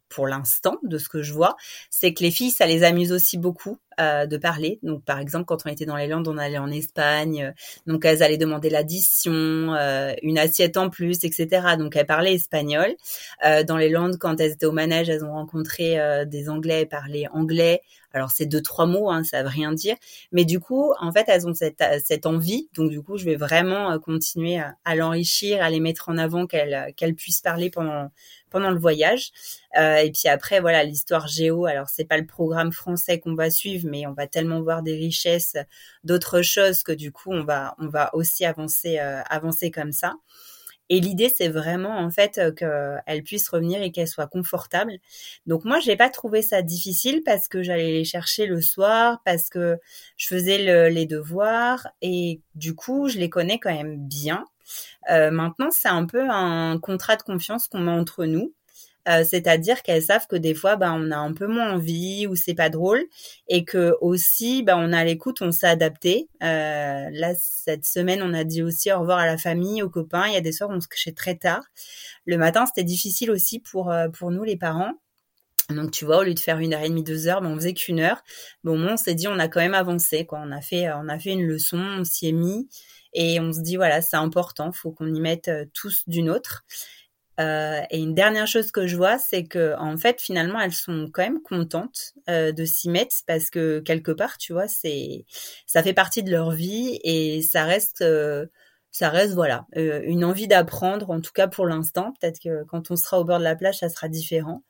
pour 0.09 0.27
l'instant, 0.27 0.79
de 0.83 0.99
ce 0.99 1.09
que 1.09 1.23
je 1.23 1.33
vois, 1.33 1.57
c'est 1.91 2.15
que 2.15 2.23
les 2.23 2.31
filles, 2.31 2.51
ça 2.51 2.67
les 2.67 2.83
amuse 2.83 3.13
aussi 3.13 3.39
beaucoup 3.39 3.79
euh, 4.01 4.27
de 4.27 4.37
parler. 4.37 4.79
Donc, 4.83 5.05
par 5.05 5.19
exemple, 5.19 5.45
quand 5.47 5.59
on 5.67 5.71
était 5.71 5.85
dans 5.85 5.97
les 5.97 6.07
Landes, 6.07 6.29
on 6.29 6.39
allait 6.39 6.59
en 6.59 6.71
Espagne, 6.71 7.45
euh, 7.45 7.53
donc 7.87 8.05
elles 8.05 8.23
allaient 8.23 8.37
demander 8.37 8.71
l'addition, 8.71 9.33
euh, 9.33 10.13
une 10.23 10.39
assiette 10.39 10.77
en 10.77 10.89
plus, 10.89 11.25
etc. 11.25 11.77
Donc, 11.79 11.97
elles 11.97 12.07
parlaient 12.07 12.35
espagnol. 12.35 12.95
dans 13.67 13.77
les 13.77 13.89
Landes, 13.89 14.17
quand 14.19 14.41
elles 14.41 14.53
étaient 14.53 14.67
au 14.67 14.73
manège, 14.73 15.09
elles 15.09 15.25
ont 15.25 15.33
rencontré 15.33 15.99
des 16.27 16.49
Anglais, 16.49 16.83
elles 16.83 16.89
parlaient 16.89 17.27
anglais. 17.33 17.81
Alors, 18.15 18.31
c'est 18.31 18.47
deux 18.47 18.63
trois 18.63 18.87
mots, 18.87 19.11
hein, 19.11 19.23
ça 19.25 19.43
veut 19.43 19.49
rien 19.49 19.73
dire, 19.73 19.97
mais 20.33 20.45
du 20.45 20.61
coup, 20.61 20.93
en 21.01 21.13
fait, 21.13 21.25
elles 21.29 21.47
ont 21.47 21.55
cette, 21.55 21.83
cette 22.05 22.27
envie. 22.27 22.69
Donc, 22.75 22.91
du 22.91 23.03
coup, 23.03 23.19
je 23.19 23.25
vais 23.25 23.37
vraiment 23.37 23.99
continuer 23.99 24.59
à, 24.59 24.75
à 24.85 24.95
l'enrichir, 24.97 25.63
à 25.63 25.71
les 25.71 25.81
mettre 25.81 26.09
en 26.09 26.17
avant, 26.19 26.47
qu'elles 26.47 26.95
qu'elles 26.97 27.15
puissent 27.15 27.43
parler 27.43 27.71
pendant 27.71 28.11
pendant 28.51 28.71
le 28.71 28.79
voyage. 28.79 29.31
Euh, 29.79 29.97
et 29.97 30.11
puis 30.11 30.29
après, 30.29 30.61
voilà, 30.61 30.85
l'histoire 30.85 31.29
géo. 31.29 31.67
Alors 31.67 31.89
c'est 31.89 32.05
pas 32.05 32.19
le 32.19 32.27
programme 32.27 32.73
français 32.73 33.19
qu'on 33.21 33.35
va 33.35 33.51
suivre, 33.51 33.87
mais 33.91 34.07
on 34.07 34.13
va 34.13 34.27
tellement 34.27 34.63
voir 34.63 34.83
des 34.83 34.95
richesses, 34.95 35.57
d'autres 36.05 36.43
choses 36.43 36.83
que 36.83 36.93
du 36.93 37.13
coup 37.13 37.31
on 37.33 37.45
va 37.45 37.75
on 37.79 37.89
va 37.89 38.15
aussi 38.15 38.45
avancer 38.45 38.99
euh, 38.99 39.23
avancer 39.29 39.71
comme 39.71 39.93
ça. 39.93 40.15
Et 40.91 41.01
l'idée, 41.01 41.33
c'est 41.35 41.49
vraiment 41.49 41.99
en 41.99 42.11
fait 42.11 42.41
qu'elle 42.57 43.23
puisse 43.25 43.49
revenir 43.49 43.83
et 43.83 43.93
qu'elle 43.93 44.09
soit 44.09 44.27
confortable. 44.27 44.93
Donc 45.47 45.65
moi, 45.65 45.81
j'ai 45.81 45.97
pas 45.97 46.11
trouvé 46.11 46.43
ça 46.43 46.63
difficile 46.63 47.23
parce 47.25 47.49
que 47.49 47.63
j'allais 47.63 47.93
les 47.93 48.05
chercher 48.05 48.47
le 48.47 48.61
soir, 48.63 49.21
parce 49.25 49.51
que 49.51 49.79
je 50.17 50.27
faisais 50.27 50.91
les 50.91 51.07
devoirs 51.07 51.89
et 52.03 52.41
du 52.55 52.75
coup, 52.75 53.09
je 53.09 53.19
les 53.19 53.31
connais 53.31 53.59
quand 53.59 53.75
même 53.75 53.99
bien. 54.09 54.45
Euh, 55.11 55.31
maintenant, 55.31 55.71
c'est 55.71 55.89
un 55.89 56.07
peu 56.07 56.29
un 56.29 56.79
contrat 56.79 57.17
de 57.17 57.23
confiance 57.23 57.69
qu'on 57.69 57.81
met 57.81 57.93
entre 57.93 58.25
nous. 58.27 58.55
Euh, 59.09 59.25
c'est-à-dire 59.25 59.83
qu'elles 59.83 60.03
savent 60.03 60.27
que 60.27 60.37
des 60.37 60.55
fois, 60.55 60.77
bah, 60.77 60.93
on 60.95 61.11
a 61.11 61.17
un 61.17 61.33
peu 61.33 61.47
moins 61.47 61.73
envie 61.75 62.27
ou 62.27 62.37
c'est 62.37 62.55
pas 62.55 62.71
drôle, 62.71 63.05
et 63.49 63.65
que 63.65 63.95
aussi, 64.01 64.63
bah, 64.63 64.77
on 64.79 64.93
a 64.93 65.05
l'écoute, 65.05 65.43
on 65.43 65.53
s'est 65.53 65.67
adapté. 65.67 66.29
Euh, 66.43 67.09
là, 67.11 67.33
cette 67.39 67.85
semaine, 67.85 68.23
on 68.23 68.35
a 68.35 68.45
dit 68.45 68.63
aussi 68.63 68.93
au 68.93 69.01
revoir 69.01 69.19
à 69.19 69.27
la 69.27 69.39
famille, 69.39 69.83
aux 69.83 69.91
copains. 69.91 70.27
Il 70.27 70.35
y 70.35 70.37
a 70.37 70.41
des 70.41 70.53
soirs 70.53 70.71
où 70.71 70.75
on 70.75 70.81
se 70.81 70.89
couchait 70.89 71.13
très 71.13 71.37
tard. 71.37 71.65
Le 72.27 72.37
matin, 72.37 72.67
c'était 72.67 72.85
difficile 72.85 73.31
aussi 73.31 73.61
pour 73.61 73.93
pour 74.13 74.31
nous 74.31 74.45
les 74.45 74.57
parents. 74.57 74.93
Donc 75.71 75.91
tu 75.91 76.05
vois, 76.07 76.19
au 76.19 76.23
lieu 76.23 76.35
de 76.35 76.41
faire 76.41 76.59
une 76.59 76.73
heure 76.73 76.83
et 76.83 76.89
demie, 76.89 77.03
deux 77.05 77.29
heures, 77.29 77.43
ben, 77.43 77.51
on 77.51 77.57
faisait 77.57 77.75
qu'une 77.75 78.01
heure. 78.01 78.23
Bon, 78.65 78.81
on 78.81 78.97
s'est 78.97 79.15
dit, 79.15 79.29
on 79.29 79.39
a 79.39 79.49
quand 79.49 79.61
même 79.61 79.75
avancé, 79.75 80.25
quoi. 80.25 80.41
On 80.43 80.51
a 80.51 80.63
fait, 80.63 80.91
on 80.93 81.09
a 81.09 81.19
fait 81.19 81.33
une 81.33 81.47
leçon, 81.47 81.79
on 81.79 82.05
s'y 82.05 82.29
est 82.29 82.33
mis. 82.33 82.69
Et 83.15 83.41
on 83.41 83.53
se 83.53 83.61
dit, 83.61 83.77
voilà, 83.77 84.03
c'est 84.03 84.17
important, 84.17 84.73
faut 84.73 84.93
qu'on 84.93 85.13
y 85.13 85.21
mette 85.21 85.49
euh, 85.49 85.65
tous 85.75 86.05
d'une 86.07 86.31
autre. 86.31 86.65
Euh, 87.39 87.83
et 87.91 87.99
une 87.99 88.15
dernière 88.15 88.47
chose 88.47 88.73
que 88.73 88.87
je 88.87 88.97
vois, 88.97 89.19
c'est 89.19 89.45
que 89.45 89.77
en 89.79 89.97
fait, 89.97 90.21
finalement, 90.21 90.61
elles 90.61 90.73
sont 90.73 91.09
quand 91.13 91.23
même 91.23 91.41
contentes 91.43 92.15
euh, 92.29 92.53
de 92.53 92.65
s'y 92.65 92.91
mettre 92.91 93.15
parce 93.27 93.51
que 93.51 93.81
quelque 93.81 94.11
part, 94.11 94.39
tu 94.39 94.53
vois, 94.53 94.69
c'est 94.69 95.25
ça 95.67 95.83
fait 95.83 95.93
partie 95.93 96.23
de 96.23 96.31
leur 96.31 96.51
vie 96.51 96.99
et 97.05 97.43
ça 97.43 97.65
reste, 97.65 98.05
ça 98.91 99.09
reste 99.11 99.35
voilà, 99.35 99.67
une 99.75 100.25
envie 100.25 100.49
d'apprendre. 100.49 101.11
En 101.11 101.21
tout 101.21 101.33
cas 101.33 101.47
pour 101.47 101.67
l'instant, 101.67 102.13
peut-être 102.21 102.41
que 102.41 102.65
quand 102.65 102.91
on 102.91 102.97
sera 102.97 103.21
au 103.21 103.25
bord 103.25 103.39
de 103.39 103.45
la 103.45 103.57
plage, 103.57 103.79
ça 103.79 103.89
sera 103.89 104.09
différent. 104.09 104.65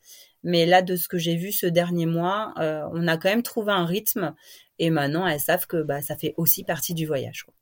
Mais 0.44 0.66
là, 0.66 0.82
de 0.82 0.94
ce 0.96 1.08
que 1.08 1.18
j'ai 1.18 1.36
vu 1.36 1.52
ce 1.52 1.66
dernier 1.66 2.06
mois, 2.06 2.52
on 2.56 3.08
a 3.08 3.16
quand 3.16 3.30
même 3.30 3.42
trouvé 3.42 3.72
un 3.72 3.86
rythme 3.86 4.34
et 4.78 4.90
maintenant 4.90 5.26
elles 5.26 5.40
savent 5.40 5.66
que 5.66 5.82
bah, 5.82 6.02
ça 6.02 6.16
fait 6.16 6.34
aussi 6.36 6.64
partie 6.64 6.94
du 6.94 7.06
voyage. 7.06 7.44
Quoi. 7.44 7.54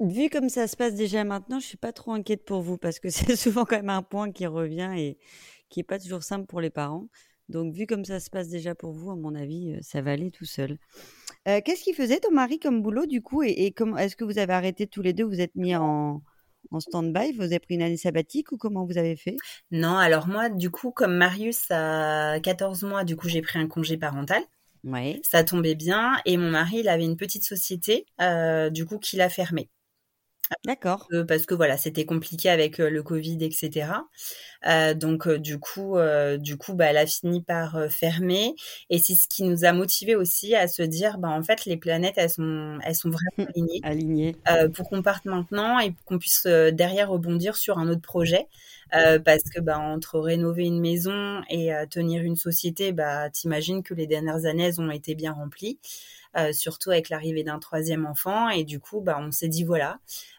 Vu 0.00 0.28
comme 0.30 0.48
ça 0.48 0.66
se 0.66 0.76
passe 0.76 0.94
déjà 0.94 1.24
maintenant, 1.24 1.60
je 1.60 1.66
suis 1.66 1.76
pas 1.76 1.92
trop 1.92 2.12
inquiète 2.12 2.44
pour 2.44 2.62
vous 2.62 2.78
parce 2.78 2.98
que 2.98 3.10
c'est 3.10 3.36
souvent 3.36 3.64
quand 3.64 3.76
même 3.76 3.90
un 3.90 4.02
point 4.02 4.32
qui 4.32 4.46
revient 4.46 4.92
et 4.96 5.18
qui 5.68 5.80
est 5.80 5.84
pas 5.84 5.98
toujours 5.98 6.22
simple 6.22 6.46
pour 6.46 6.60
les 6.60 6.70
parents. 6.70 7.08
Donc, 7.48 7.72
vu 7.72 7.86
comme 7.86 8.04
ça 8.04 8.18
se 8.18 8.28
passe 8.28 8.48
déjà 8.48 8.74
pour 8.74 8.92
vous, 8.92 9.10
à 9.10 9.16
mon 9.16 9.34
avis, 9.34 9.72
euh, 9.72 9.78
ça 9.80 10.02
va 10.02 10.12
aller 10.12 10.30
tout 10.32 10.44
seul. 10.44 10.78
Euh, 11.46 11.60
qu'est-ce 11.64 11.84
qu'il 11.84 11.94
faisait 11.94 12.18
ton 12.18 12.32
mari 12.32 12.58
comme 12.58 12.82
boulot 12.82 13.06
du 13.06 13.22
coup 13.22 13.42
Et, 13.44 13.70
comment 13.70 13.96
est-ce 13.98 14.16
que 14.16 14.24
vous 14.24 14.38
avez 14.38 14.52
arrêté 14.52 14.88
tous 14.88 15.02
les 15.02 15.12
deux 15.12 15.24
Vous 15.24 15.40
êtes 15.40 15.54
mis 15.54 15.76
en, 15.76 16.22
en 16.72 16.80
stand-by 16.80 17.32
Vous 17.32 17.42
avez 17.42 17.60
pris 17.60 17.74
une 17.76 17.82
année 17.82 17.96
sabbatique 17.96 18.50
ou 18.50 18.56
comment 18.56 18.84
vous 18.84 18.98
avez 18.98 19.14
fait? 19.14 19.36
Non, 19.70 19.96
alors 19.96 20.26
moi, 20.26 20.48
du 20.48 20.70
coup, 20.70 20.90
comme 20.90 21.14
Marius 21.16 21.70
a 21.70 22.40
14 22.40 22.82
mois, 22.82 23.04
du 23.04 23.14
coup, 23.14 23.28
j'ai 23.28 23.42
pris 23.42 23.60
un 23.60 23.68
congé 23.68 23.96
parental. 23.96 24.42
Ouais. 24.82 25.20
Ça 25.22 25.44
tombait 25.44 25.76
bien. 25.76 26.16
Et 26.24 26.36
mon 26.36 26.50
mari, 26.50 26.78
il 26.78 26.88
avait 26.88 27.04
une 27.04 27.16
petite 27.16 27.44
société, 27.44 28.06
euh, 28.20 28.70
du 28.70 28.86
coup, 28.86 28.98
qu'il 28.98 29.20
a 29.20 29.28
fermée. 29.28 29.68
D'accord. 30.64 31.08
Euh, 31.12 31.24
parce 31.24 31.44
que 31.46 31.54
voilà, 31.54 31.76
c'était 31.76 32.04
compliqué 32.06 32.48
avec 32.50 32.78
euh, 32.80 32.88
le 32.90 33.02
Covid, 33.02 33.38
etc. 33.44 34.08
Euh, 34.66 34.94
donc 34.94 35.28
du 35.28 35.58
coup, 35.58 35.96
du 36.38 36.56
coup, 36.56 36.74
bah, 36.74 36.86
elle 36.86 36.96
a 36.96 37.06
fini 37.06 37.42
par 37.42 37.78
fermer. 37.90 38.54
Et 38.90 38.98
c'est 38.98 39.14
ce 39.14 39.28
qui 39.28 39.42
nous 39.42 39.64
a 39.64 39.72
motivé 39.72 40.16
aussi 40.16 40.54
à 40.54 40.68
se 40.68 40.82
dire, 40.82 41.18
bah 41.18 41.28
en 41.28 41.42
fait, 41.42 41.64
les 41.64 41.76
planètes, 41.76 42.14
elles 42.16 42.30
sont, 42.30 42.78
elles 42.84 42.94
sont 42.94 43.10
vraiment 43.10 43.50
alignées. 43.54 43.80
alignées. 43.82 44.36
pour 44.74 44.88
qu'on 44.88 45.02
parte 45.02 45.24
maintenant 45.24 45.78
et 45.78 45.94
qu'on 46.04 46.18
puisse 46.18 46.46
derrière 46.46 47.10
rebondir 47.10 47.56
sur 47.56 47.78
un 47.78 47.88
autre 47.88 48.02
projet. 48.02 48.46
parce 48.90 49.44
que 49.54 49.60
bah, 49.60 49.78
entre 49.78 50.18
rénover 50.18 50.64
une 50.64 50.80
maison 50.80 51.42
et 51.50 51.70
tenir 51.90 52.22
une 52.22 52.36
société, 52.36 52.92
bah, 52.92 53.30
t'imagines 53.30 53.82
que 53.82 53.94
les 53.94 54.06
dernières 54.06 54.46
années, 54.46 54.64
elles 54.64 54.80
ont 54.80 54.90
été 54.90 55.14
bien 55.14 55.32
remplies. 55.32 55.78
Euh, 56.36 56.52
surtout 56.52 56.90
avec 56.90 57.08
l'arrivée 57.08 57.44
d'un 57.44 57.58
troisième 57.58 58.04
enfant. 58.04 58.50
Et 58.50 58.64
du 58.64 58.78
coup, 58.78 59.00
bah, 59.00 59.16
on 59.18 59.32
s'est 59.32 59.48
dit 59.48 59.64
voilà, 59.64 59.98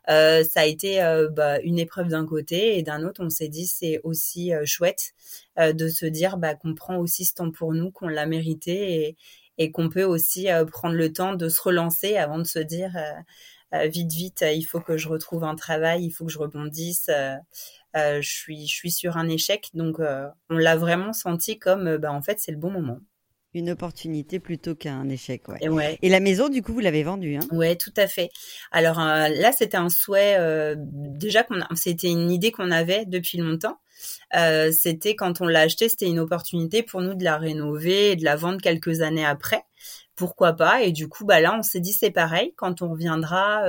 euh, 0.10 0.44
ça 0.44 0.62
a 0.62 0.66
été 0.66 1.02
euh, 1.02 1.28
bah, 1.30 1.60
une 1.62 1.80
épreuve 1.80 2.10
d'un 2.10 2.26
côté 2.26 2.78
et 2.78 2.84
d'un 2.84 3.04
autre, 3.04 3.24
on 3.24 3.32
s'est 3.32 3.48
dit 3.48 3.66
c'est 3.66 4.00
aussi 4.04 4.17
chouette 4.66 5.14
de 5.58 5.88
se 5.88 6.06
dire 6.06 6.38
bah, 6.38 6.56
qu'on 6.56 6.76
prend 6.76 6.98
aussi 6.98 7.26
ce 7.26 7.36
temps 7.36 7.52
pour 7.52 7.74
nous, 7.74 7.92
qu'on 7.92 8.08
l'a 8.08 8.26
mérité 8.26 8.94
et, 9.08 9.18
et 9.58 9.72
qu'on 9.72 9.90
peut 9.90 10.04
aussi 10.04 10.48
prendre 10.72 10.96
le 10.96 11.12
temps 11.12 11.34
de 11.34 11.50
se 11.50 11.62
relancer 11.62 12.18
avant 12.18 12.38
de 12.38 12.44
se 12.44 12.60
dire 12.60 12.96
vite 13.72 14.12
vite, 14.12 14.46
il 14.48 14.64
faut 14.64 14.80
que 14.80 14.98
je 14.98 15.08
retrouve 15.08 15.44
un 15.44 15.56
travail, 15.56 16.06
il 16.06 16.12
faut 16.12 16.26
que 16.26 16.32
je 16.32 16.40
rebondisse. 16.40 17.10
je 17.96 18.20
suis 18.22 18.68
je 18.68 18.74
suis 18.74 18.92
sur 18.92 19.18
un 19.18 19.28
échec, 19.30 19.70
donc 19.74 19.98
on 20.50 20.58
l'a 20.58 20.76
vraiment 20.76 21.14
senti 21.14 21.60
comme 21.60 21.98
bah, 21.98 22.12
en 22.12 22.22
fait 22.22 22.40
c'est 22.40 22.52
le 22.52 22.58
bon 22.58 22.72
moment 22.72 23.00
une 23.58 23.70
opportunité 23.72 24.40
plutôt 24.40 24.76
qu'un 24.76 25.10
échec. 25.10 25.48
Ouais. 25.48 25.58
Et, 25.62 25.70
ouais. 25.70 25.98
Et 26.02 26.10
la 26.10 26.20
maison, 26.20 26.50
du 26.50 26.62
coup, 26.62 26.74
vous 26.74 26.80
l'avez 26.80 27.04
vendue. 27.04 27.36
Hein? 27.36 27.48
Ouais, 27.52 27.76
tout 27.76 27.94
à 27.98 28.08
fait. 28.08 28.30
Alors 28.72 29.00
euh, 29.00 29.28
là, 29.30 29.52
c'était 29.52 29.78
un 29.78 29.90
souhait. 29.90 30.36
Euh, 30.38 30.76
déjà, 30.78 31.44
qu'on 31.44 31.60
c'était 31.76 32.10
une 32.10 32.32
idée 32.32 32.52
qu'on 32.52 32.72
avait 32.72 33.06
depuis 33.06 33.38
longtemps. 33.38 33.80
Euh, 34.36 34.72
c'était 34.72 35.16
quand 35.16 35.42
on 35.42 35.48
l'a 35.48 35.62
acheté, 35.62 35.90
c'était 35.90 36.08
une 36.08 36.20
opportunité 36.20 36.84
pour 36.84 37.02
nous 37.02 37.14
de 37.14 37.24
la 37.24 37.38
rénover 37.38 38.12
et 38.12 38.16
de 38.16 38.24
la 38.24 38.36
vendre 38.36 38.62
quelques 38.62 39.02
années 39.02 39.26
après. 39.26 39.64
Pourquoi 40.16 40.54
pas? 40.54 40.82
Et 40.82 40.92
du 40.92 41.08
coup, 41.08 41.26
bah 41.26 41.40
là, 41.40 41.56
on 41.58 41.62
s'est 41.62 41.80
dit 41.80 41.94
c'est 41.94 42.10
pareil. 42.10 42.54
Quand 42.56 42.82
on 42.82 42.90
reviendra, 42.90 43.64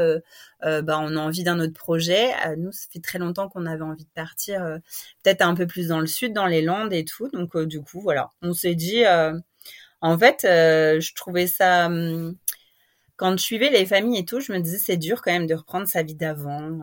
bah 0.62 0.98
on 0.98 1.14
a 1.14 1.20
envie 1.20 1.42
d'un 1.42 1.60
autre 1.60 1.74
projet. 1.74 2.30
nous, 2.56 2.72
ça 2.72 2.86
fait 2.90 3.00
très 3.00 3.18
longtemps 3.18 3.50
qu'on 3.50 3.66
avait 3.66 3.82
envie 3.82 4.04
de 4.04 4.10
partir, 4.14 4.62
peut-être 5.22 5.42
un 5.42 5.54
peu 5.54 5.66
plus 5.66 5.88
dans 5.88 6.00
le 6.00 6.06
sud, 6.06 6.32
dans 6.32 6.46
les 6.46 6.62
Landes 6.62 6.94
et 6.94 7.04
tout. 7.04 7.28
Donc 7.28 7.54
du 7.58 7.82
coup, 7.82 8.00
voilà, 8.00 8.30
on 8.40 8.54
s'est 8.54 8.74
dit 8.74 9.04
en 10.00 10.18
fait, 10.18 10.44
euh, 10.44 11.00
je 11.00 11.14
trouvais 11.14 11.46
ça 11.46 11.86
hum, 11.86 12.36
quand 13.16 13.32
je 13.32 13.42
suivais 13.42 13.70
les 13.70 13.84
familles 13.84 14.20
et 14.20 14.24
tout, 14.24 14.40
je 14.40 14.52
me 14.52 14.60
disais 14.60 14.78
c'est 14.78 14.96
dur 14.96 15.22
quand 15.22 15.32
même 15.32 15.46
de 15.46 15.54
reprendre 15.54 15.88
sa 15.88 16.02
vie 16.02 16.14
d'avant, 16.14 16.80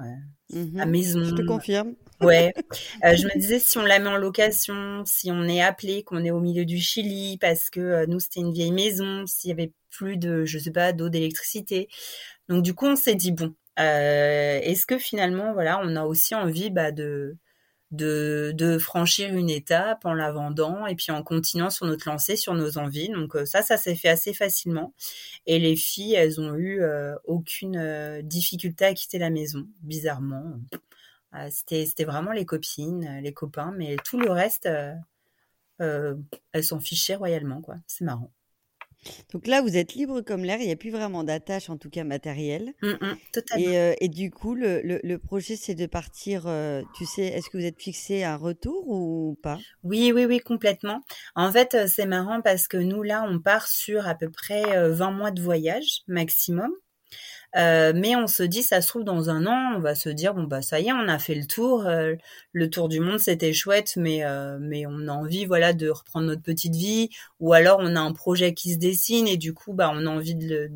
euh, 0.53 0.55
mmh 0.59 0.85
maison. 0.85 1.23
Je 1.23 1.33
te 1.35 1.41
confirme. 1.41 1.93
Ouais. 2.21 2.53
Euh, 3.03 3.15
je 3.15 3.25
me 3.25 3.37
disais 3.37 3.59
si 3.59 3.77
on 3.77 3.83
la 3.83 3.99
met 3.99 4.09
en 4.09 4.17
location, 4.17 5.03
si 5.05 5.31
on 5.31 5.43
est 5.43 5.61
appelé, 5.61 6.03
qu'on 6.03 6.23
est 6.23 6.31
au 6.31 6.39
milieu 6.39 6.65
du 6.65 6.79
Chili, 6.79 7.37
parce 7.39 7.69
que 7.69 7.79
euh, 7.79 8.05
nous 8.07 8.19
c'était 8.19 8.39
une 8.39 8.53
vieille 8.53 8.71
maison, 8.71 9.25
s'il 9.27 9.49
y 9.49 9.53
avait 9.53 9.73
plus 9.89 10.17
de, 10.17 10.45
je 10.45 10.57
sais 10.59 10.71
pas, 10.71 10.93
d'eau, 10.93 11.09
d'électricité. 11.09 11.89
Donc 12.49 12.63
du 12.63 12.73
coup 12.73 12.85
on 12.85 12.95
s'est 12.95 13.15
dit 13.15 13.31
bon, 13.31 13.53
est-ce 13.77 14.85
que 14.85 14.97
finalement 14.97 15.53
voilà, 15.53 15.79
on 15.83 15.95
a 15.95 16.05
aussi 16.05 16.35
envie 16.35 16.69
bah, 16.69 16.91
de 16.91 17.37
de, 17.95 18.77
franchir 18.79 19.33
une 19.35 19.49
étape 19.49 20.05
en 20.05 20.13
la 20.13 20.31
vendant 20.31 20.85
et 20.85 20.95
puis 20.95 21.11
en 21.11 21.23
continuant 21.23 21.69
sur 21.69 21.85
notre 21.85 22.07
lancée, 22.09 22.35
sur 22.35 22.53
nos 22.53 22.77
envies? 22.77 23.09
Donc 23.09 23.35
euh, 23.35 23.45
ça, 23.45 23.61
ça 23.61 23.77
s'est 23.77 23.95
fait 23.95 24.09
assez 24.09 24.33
facilement. 24.33 24.93
Et 25.45 25.59
les 25.59 25.75
filles, 25.75 26.13
elles 26.13 26.41
ont 26.41 26.55
eu 26.55 26.81
euh, 26.81 27.15
aucune 27.25 27.77
euh, 27.77 28.21
difficulté 28.21 28.85
à 28.85 28.93
quitter 28.93 29.19
la 29.19 29.29
maison, 29.29 29.67
bizarrement. 29.81 30.43
C'était, 31.49 31.85
c'était 31.85 32.05
vraiment 32.05 32.31
les 32.31 32.45
copines, 32.45 33.19
les 33.21 33.33
copains, 33.33 33.73
mais 33.77 33.97
tout 34.03 34.19
le 34.19 34.31
reste, 34.31 34.69
elles 35.79 36.63
s'en 36.63 36.79
fichaient 36.79 37.15
royalement, 37.15 37.61
quoi. 37.61 37.75
C'est 37.87 38.05
marrant. 38.05 38.31
Donc 39.31 39.47
là, 39.47 39.61
vous 39.61 39.77
êtes 39.77 39.93
libre 39.93 40.21
comme 40.21 40.43
l'air, 40.43 40.59
il 40.59 40.65
n'y 40.65 40.71
a 40.71 40.75
plus 40.75 40.89
vraiment 40.89 41.23
d'attache, 41.23 41.69
en 41.69 41.77
tout 41.77 41.89
cas 41.89 42.03
matérielle. 42.03 42.73
Mmh, 42.81 42.89
mmh, 42.89 43.15
totalement. 43.31 43.65
Et, 43.65 43.77
euh, 43.77 43.93
et, 43.99 44.09
du 44.09 44.31
coup, 44.31 44.55
le, 44.55 44.81
le, 44.81 45.17
projet, 45.17 45.55
c'est 45.55 45.75
de 45.75 45.85
partir, 45.85 46.47
euh, 46.47 46.81
tu 46.95 47.05
sais, 47.05 47.25
est-ce 47.25 47.49
que 47.49 47.57
vous 47.57 47.65
êtes 47.65 47.81
fixé 47.81 48.23
à 48.23 48.35
retour 48.37 48.87
ou 48.87 49.37
pas? 49.41 49.59
Oui, 49.83 50.11
oui, 50.13 50.25
oui, 50.25 50.39
complètement. 50.39 51.01
En 51.35 51.51
fait, 51.51 51.75
euh, 51.75 51.87
c'est 51.87 52.05
marrant 52.05 52.41
parce 52.41 52.67
que 52.67 52.77
nous, 52.77 53.03
là, 53.03 53.25
on 53.27 53.39
part 53.39 53.67
sur 53.67 54.07
à 54.07 54.15
peu 54.15 54.29
près 54.29 54.89
20 54.89 55.11
mois 55.11 55.31
de 55.31 55.41
voyage 55.41 56.01
maximum. 56.07 56.71
Euh, 57.55 57.93
mais 57.95 58.15
on 58.15 58.27
se 58.27 58.43
dit, 58.43 58.63
ça 58.63 58.81
se 58.81 58.87
trouve 58.87 59.03
dans 59.05 59.29
un 59.29 59.45
an, 59.45 59.75
on 59.77 59.79
va 59.79 59.95
se 59.95 60.09
dire 60.09 60.33
bon 60.33 60.43
bah 60.43 60.61
ça 60.61 60.79
y 60.81 60.87
est, 60.87 60.93
on 60.93 61.07
a 61.07 61.19
fait 61.19 61.35
le 61.35 61.45
tour. 61.45 61.85
Euh, 61.87 62.15
le 62.51 62.69
tour 62.69 62.89
du 62.89 62.99
monde, 62.99 63.19
c'était 63.19 63.53
chouette, 63.53 63.93
mais 63.95 64.25
euh, 64.25 64.57
mais 64.59 64.85
on 64.85 65.07
a 65.07 65.11
envie 65.13 65.45
voilà 65.45 65.71
de 65.73 65.89
reprendre 65.89 66.27
notre 66.27 66.41
petite 66.41 66.75
vie, 66.75 67.09
ou 67.39 67.53
alors 67.53 67.79
on 67.81 67.95
a 67.95 67.99
un 68.01 68.11
projet 68.13 68.53
qui 68.53 68.73
se 68.73 68.77
dessine 68.77 69.27
et 69.27 69.37
du 69.37 69.53
coup 69.53 69.73
bah 69.73 69.89
on 69.93 70.05
a 70.05 70.09
envie 70.09 70.35
de 70.35 70.47
le, 70.47 70.71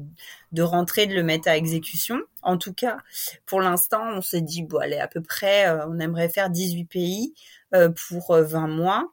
de 0.54 0.62
rentrer, 0.62 1.06
de 1.06 1.14
le 1.14 1.24
mettre 1.24 1.50
à 1.50 1.58
exécution. 1.58 2.22
En 2.44 2.58
tout 2.58 2.74
cas, 2.74 2.98
pour 3.46 3.60
l'instant, 3.60 4.02
on 4.16 4.22
s'est 4.22 4.42
dit 4.42 4.64
bon 4.64 4.78
allez 4.78 5.00
à 5.00 5.08
peu 5.08 5.22
près, 5.22 5.70
on 5.88 6.00
aimerait 6.00 6.30
faire 6.30 6.50
18 6.50 6.86
pays 6.86 7.34
pour 8.08 8.36
20 8.36 8.68
mois 8.68 9.12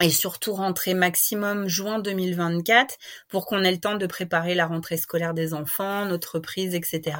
et 0.00 0.10
surtout 0.10 0.54
rentrer 0.54 0.94
maximum 0.94 1.68
juin 1.68 1.98
2024 1.98 2.96
pour 3.28 3.46
qu'on 3.46 3.62
ait 3.62 3.70
le 3.70 3.78
temps 3.78 3.96
de 3.96 4.06
préparer 4.06 4.54
la 4.54 4.66
rentrée 4.66 4.96
scolaire 4.96 5.34
des 5.34 5.52
enfants, 5.52 6.06
notre 6.06 6.36
reprise, 6.36 6.74
etc. 6.74 7.16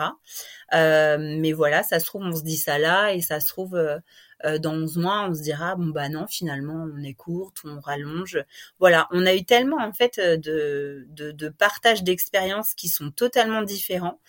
Euh, 0.73 1.19
mais 1.19 1.53
voilà, 1.53 1.83
ça 1.83 2.01
se 2.01 2.07
trouve, 2.07 2.23
on 2.23 2.35
se 2.35 2.43
dit 2.43 2.57
ça 2.57 2.79
là 2.79 3.13
et 3.13 3.21
ça 3.21 3.41
se 3.41 3.47
trouve, 3.47 3.75
euh, 3.75 3.99
euh, 4.47 4.59
dans 4.59 4.73
11 4.73 4.97
mois, 4.97 5.27
on 5.29 5.35
se 5.35 5.43
dira, 5.43 5.77
bon 5.77 5.89
bah 5.89 6.09
non, 6.09 6.27
finalement, 6.27 6.87
on 6.97 7.03
est 7.03 7.13
courte, 7.13 7.59
on 7.65 7.81
rallonge. 7.81 8.43
Voilà, 8.79 9.09
on 9.11 9.27
a 9.27 9.35
eu 9.35 9.45
tellement 9.45 9.79
en 9.79 9.93
fait 9.93 10.19
de, 10.19 11.07
de, 11.11 11.33
de 11.33 11.49
partage 11.51 12.03
d'expériences 12.03 12.73
qui 12.75 12.89
sont 12.89 13.11
totalement 13.11 13.63
différents 13.63 14.21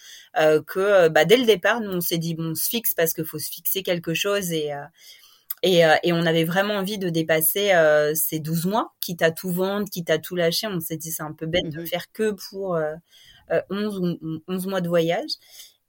que 0.68 1.08
bah, 1.10 1.26
dès 1.26 1.38
le 1.38 1.46
départ, 1.46 1.80
nous, 1.82 1.92
on 1.92 2.02
s'est 2.02 2.18
dit, 2.18 2.36
bon, 2.36 2.52
on 2.52 2.56
se 2.56 2.68
fixe 2.68 2.94
parce 2.94 3.14
qu'il 3.14 3.26
faut 3.26 3.40
se 3.40 3.50
fixer 3.50 3.84
quelque 3.84 4.14
chose 4.14 4.52
et, 4.52 4.74
euh, 4.74 4.84
et, 5.63 6.12
on 6.12 6.26
avait 6.26 6.43
vraiment 6.43 6.76
envie 6.76 6.97
de 6.97 7.10
dépasser 7.10 7.71
euh, 7.74 8.13
ces 8.15 8.39
12 8.39 8.65
mois, 8.65 8.93
quitte 9.00 9.21
à 9.21 9.32
tout 9.32 9.52
vendre, 9.52 9.88
quitte 9.89 10.10
à 10.10 10.17
tout 10.17 10.36
lâcher. 10.36 10.67
On 10.67 10.80
s'est 10.80 10.97
dit 10.97 11.12
c'est 11.12 11.24
un 11.24 11.34
peu 11.34 11.45
bête 11.45 11.69
de 11.69 11.82
mhm. 11.82 11.88
faire 11.88 12.12
que 12.12 12.32
pour 12.50 12.76
euh, 12.76 12.95
11, 13.69 14.17
euh, 14.24 14.39
11 14.47 14.67
mois 14.67 14.82
de 14.82 14.88
voyage. 14.88 15.30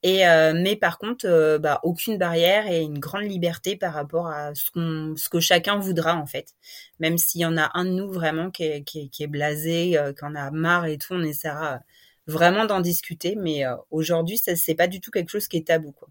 Et 0.02 0.26
euh, 0.26 0.52
mais 0.54 0.76
par 0.76 0.98
contre, 0.98 1.58
bah, 1.58 1.80
aucune 1.84 2.18
barrière 2.18 2.66
et 2.66 2.82
une 2.82 2.98
grande 2.98 3.22
liberté 3.24 3.76
par 3.76 3.94
rapport 3.94 4.26
à 4.26 4.54
ce, 4.54 4.70
qu'on, 4.72 5.14
ce 5.16 5.28
que 5.28 5.40
chacun 5.40 5.78
voudra 5.78 6.16
en 6.16 6.26
fait. 6.26 6.54
Même 6.98 7.18
s'il 7.18 7.40
y 7.42 7.46
en 7.46 7.56
a 7.56 7.70
un 7.74 7.84
de 7.84 7.90
nous 7.90 8.10
vraiment 8.10 8.50
qui 8.50 8.64
est, 8.64 8.82
qui 8.82 9.02
est, 9.02 9.08
qui 9.08 9.22
est 9.22 9.28
blasé, 9.28 9.96
qui 10.18 10.24
en 10.24 10.34
a 10.34 10.50
marre 10.50 10.86
et 10.86 10.98
tout, 10.98 11.14
on 11.14 11.22
essaiera 11.22 11.80
vraiment 12.26 12.66
d'en 12.66 12.80
discuter. 12.80 13.36
Mais 13.36 13.62
aujourd'hui, 13.90 14.38
ça 14.38 14.56
c'est 14.56 14.74
pas 14.74 14.88
du 14.88 15.00
tout 15.00 15.12
quelque 15.12 15.30
chose 15.30 15.48
qui 15.48 15.58
est 15.58 15.68
tabou 15.68 15.92
quoi. 15.92 16.08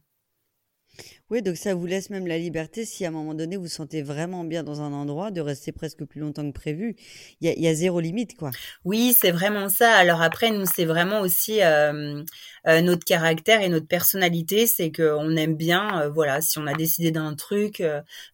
Oui, 1.32 1.42
donc 1.42 1.56
ça 1.56 1.74
vous 1.74 1.86
laisse 1.86 2.10
même 2.10 2.28
la 2.28 2.38
liberté, 2.38 2.84
si 2.84 3.06
à 3.06 3.08
un 3.08 3.12
moment 3.12 3.34
donné 3.34 3.56
vous 3.56 3.70
sentez 3.70 4.02
vraiment 4.02 4.44
bien 4.44 4.64
dans 4.64 4.82
un 4.82 4.92
endroit, 4.92 5.32
de 5.32 5.40
rester 5.40 5.72
presque 5.72 6.04
plus 6.04 6.20
longtemps 6.20 6.46
que 6.46 6.54
prévu. 6.54 6.98
Il 7.40 7.48
y 7.58 7.68
a, 7.70 7.74
zéro 7.74 8.02
limite, 8.02 8.36
quoi. 8.36 8.52
Oui, 8.84 9.16
c'est 9.18 9.32
vraiment 9.32 9.70
ça. 9.70 9.94
Alors 9.94 10.22
après, 10.22 10.52
nous, 10.52 10.66
c'est 10.66 10.84
vraiment 10.84 11.22
aussi 11.22 11.64
euh, 11.64 12.22
euh, 12.68 12.82
notre 12.82 13.06
caractère 13.06 13.62
et 13.62 13.70
notre 13.70 13.88
personnalité, 13.88 14.68
c'est 14.68 14.92
qu'on 14.92 15.38
aime 15.38 15.56
bien, 15.56 16.10
voilà, 16.10 16.42
si 16.42 16.60
on 16.60 16.68
a 16.68 16.74
décidé 16.74 17.12
d'un 17.12 17.34
truc, 17.34 17.82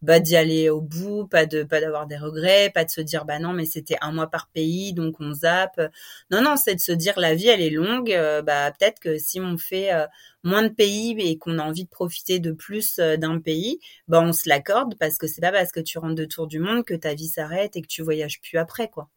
bah 0.01 0.19
d'y 0.19 0.35
aller 0.35 0.71
au 0.71 0.81
bout, 0.81 1.27
pas 1.27 1.45
de 1.45 1.61
pas 1.61 1.79
d'avoir 1.79 2.07
des 2.07 2.17
regrets, 2.17 2.71
pas 2.73 2.83
de 2.83 2.89
se 2.89 3.01
dire 3.01 3.25
bah 3.25 3.37
non, 3.37 3.53
mais 3.53 3.65
c'était 3.65 3.97
un 4.01 4.11
mois 4.11 4.27
par 4.27 4.47
pays, 4.47 4.93
donc 4.93 5.17
on 5.19 5.33
zappe. 5.33 5.79
Non, 6.31 6.41
non, 6.41 6.55
c'est 6.57 6.73
de 6.73 6.79
se 6.79 6.93
dire 6.93 7.19
la 7.19 7.35
vie, 7.35 7.49
elle 7.49 7.61
est 7.61 7.69
longue. 7.69 8.09
bah 8.43 8.71
peut-être 8.71 8.99
que 8.99 9.19
si 9.19 9.39
on 9.39 9.59
fait 9.59 9.91
moins 10.47 10.63
de 10.63 10.69
pays 10.69 11.15
et 11.19 11.37
qu'on 11.37 11.59
a 11.59 11.63
envie 11.63 11.83
de 11.83 11.89
profiter 11.89 12.39
de 12.39 12.51
plus 12.51 12.86
euh, 12.99 13.17
d'un 13.17 13.39
pays, 13.39 13.79
bah 14.07 14.21
on 14.21 14.33
se 14.33 14.47
l'accorde 14.47 14.95
parce 14.99 15.17
que 15.17 15.27
c'est 15.27 15.41
pas 15.41 15.51
parce 15.51 15.71
que 15.71 15.79
tu 15.79 15.97
rentres 15.97 16.15
de 16.15 16.25
tour 16.25 16.47
du 16.47 16.59
monde 16.59 16.83
que 16.83 16.93
ta 16.93 17.13
vie 17.13 17.27
s'arrête 17.27 17.75
et 17.75 17.81
que 17.81 17.87
tu 17.87 18.01
voyages 18.01 18.41
plus 18.41 18.57
après 18.57 18.89
quoi. 18.89 19.09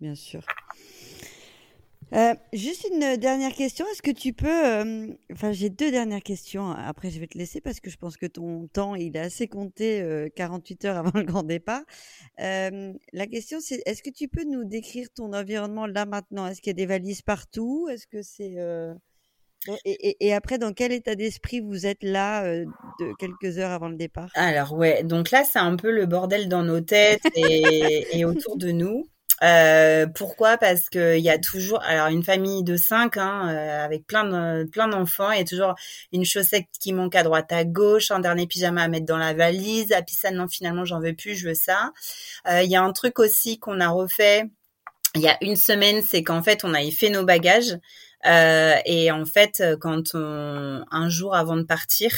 Bien 0.00 0.14
sûr. 0.14 0.44
Euh, 2.12 2.34
juste 2.52 2.86
une 2.92 3.16
dernière 3.16 3.54
question. 3.54 3.86
Est-ce 3.90 4.02
que 4.02 4.10
tu 4.10 4.34
peux. 4.34 4.66
Euh, 4.66 5.06
enfin, 5.32 5.52
j'ai 5.52 5.70
deux 5.70 5.90
dernières 5.90 6.22
questions. 6.22 6.70
Après, 6.70 7.10
je 7.10 7.18
vais 7.18 7.26
te 7.26 7.38
laisser 7.38 7.62
parce 7.62 7.80
que 7.80 7.88
je 7.88 7.96
pense 7.96 8.18
que 8.18 8.26
ton 8.26 8.66
temps, 8.66 8.94
il 8.94 9.16
est 9.16 9.20
assez 9.20 9.48
compté 9.48 10.28
48 10.36 10.84
heures 10.84 10.96
avant 11.06 11.18
le 11.18 11.24
grand 11.24 11.42
départ. 11.42 11.82
la 12.38 13.26
question, 13.30 13.60
c'est 13.60 13.80
est-ce 13.86 14.02
que 14.02 14.10
tu 14.10 14.28
peux 14.28 14.44
nous 14.44 14.64
décrire 14.64 15.08
ton 15.14 15.32
environnement 15.32 15.86
là 15.86 16.04
maintenant? 16.04 16.46
Est-ce 16.46 16.60
qu'il 16.60 16.70
y 16.70 16.74
a 16.74 16.74
des 16.74 16.86
valises 16.86 17.22
partout? 17.22 17.88
Est-ce 17.90 18.06
que 18.06 18.20
c'est. 18.20 18.56
Et, 19.84 20.34
après, 20.34 20.58
dans 20.58 20.72
quel 20.72 20.92
état 20.92 21.14
d'esprit 21.14 21.60
vous 21.60 21.86
êtes 21.86 22.02
là 22.02 22.44
de 22.44 23.12
quelques 23.18 23.58
heures 23.58 23.70
avant 23.70 23.88
le 23.88 23.96
départ? 23.96 24.28
Alors 24.34 24.72
ouais, 24.72 25.04
donc 25.04 25.30
là 25.30 25.44
c'est 25.44 25.58
un 25.58 25.76
peu 25.76 25.90
le 25.90 26.06
bordel 26.06 26.48
dans 26.48 26.62
nos 26.62 26.80
têtes 26.80 27.22
et 27.36 28.24
autour 28.24 28.56
de 28.56 28.70
nous. 28.72 29.06
Euh, 29.42 30.06
pourquoi? 30.06 30.56
Parce 30.56 30.88
qu'il 30.88 31.18
y 31.18 31.30
a 31.30 31.38
toujours, 31.38 31.82
alors 31.82 32.08
une 32.08 32.22
famille 32.22 32.62
de 32.62 32.76
cinq, 32.76 33.16
hein, 33.16 33.48
euh, 33.48 33.84
avec 33.84 34.06
plein 34.06 34.24
de, 34.24 34.64
plein 34.70 34.86
d'enfants, 34.86 35.32
il 35.32 35.38
y 35.38 35.40
a 35.40 35.44
toujours 35.44 35.74
une 36.12 36.24
chaussette 36.24 36.66
qui 36.80 36.92
manque 36.92 37.16
à 37.16 37.24
droite, 37.24 37.50
à 37.50 37.64
gauche, 37.64 38.12
un 38.12 38.20
dernier 38.20 38.46
pyjama 38.46 38.82
à 38.82 38.88
mettre 38.88 39.06
dans 39.06 39.18
la 39.18 39.34
valise. 39.34 39.92
Ah 39.96 40.02
puis 40.02 40.14
ça, 40.14 40.30
non, 40.30 40.46
finalement, 40.46 40.84
j'en 40.84 41.00
veux 41.00 41.14
plus, 41.14 41.34
je 41.34 41.48
veux 41.48 41.54
ça. 41.54 41.92
Euh, 42.48 42.62
il 42.62 42.70
y 42.70 42.76
a 42.76 42.82
un 42.82 42.92
truc 42.92 43.18
aussi 43.18 43.58
qu'on 43.58 43.80
a 43.80 43.88
refait. 43.88 44.44
Il 45.16 45.20
y 45.20 45.28
a 45.28 45.36
une 45.42 45.56
semaine, 45.56 46.02
c'est 46.02 46.22
qu'en 46.22 46.42
fait, 46.42 46.64
on 46.64 46.72
a 46.72 46.90
fait 46.90 47.10
nos 47.10 47.24
bagages. 47.24 47.78
Et 48.24 49.10
en 49.10 49.24
fait, 49.24 49.62
quand 49.80 50.14
on, 50.14 50.84
un 50.90 51.08
jour 51.08 51.34
avant 51.34 51.56
de 51.56 51.64
partir, 51.64 52.12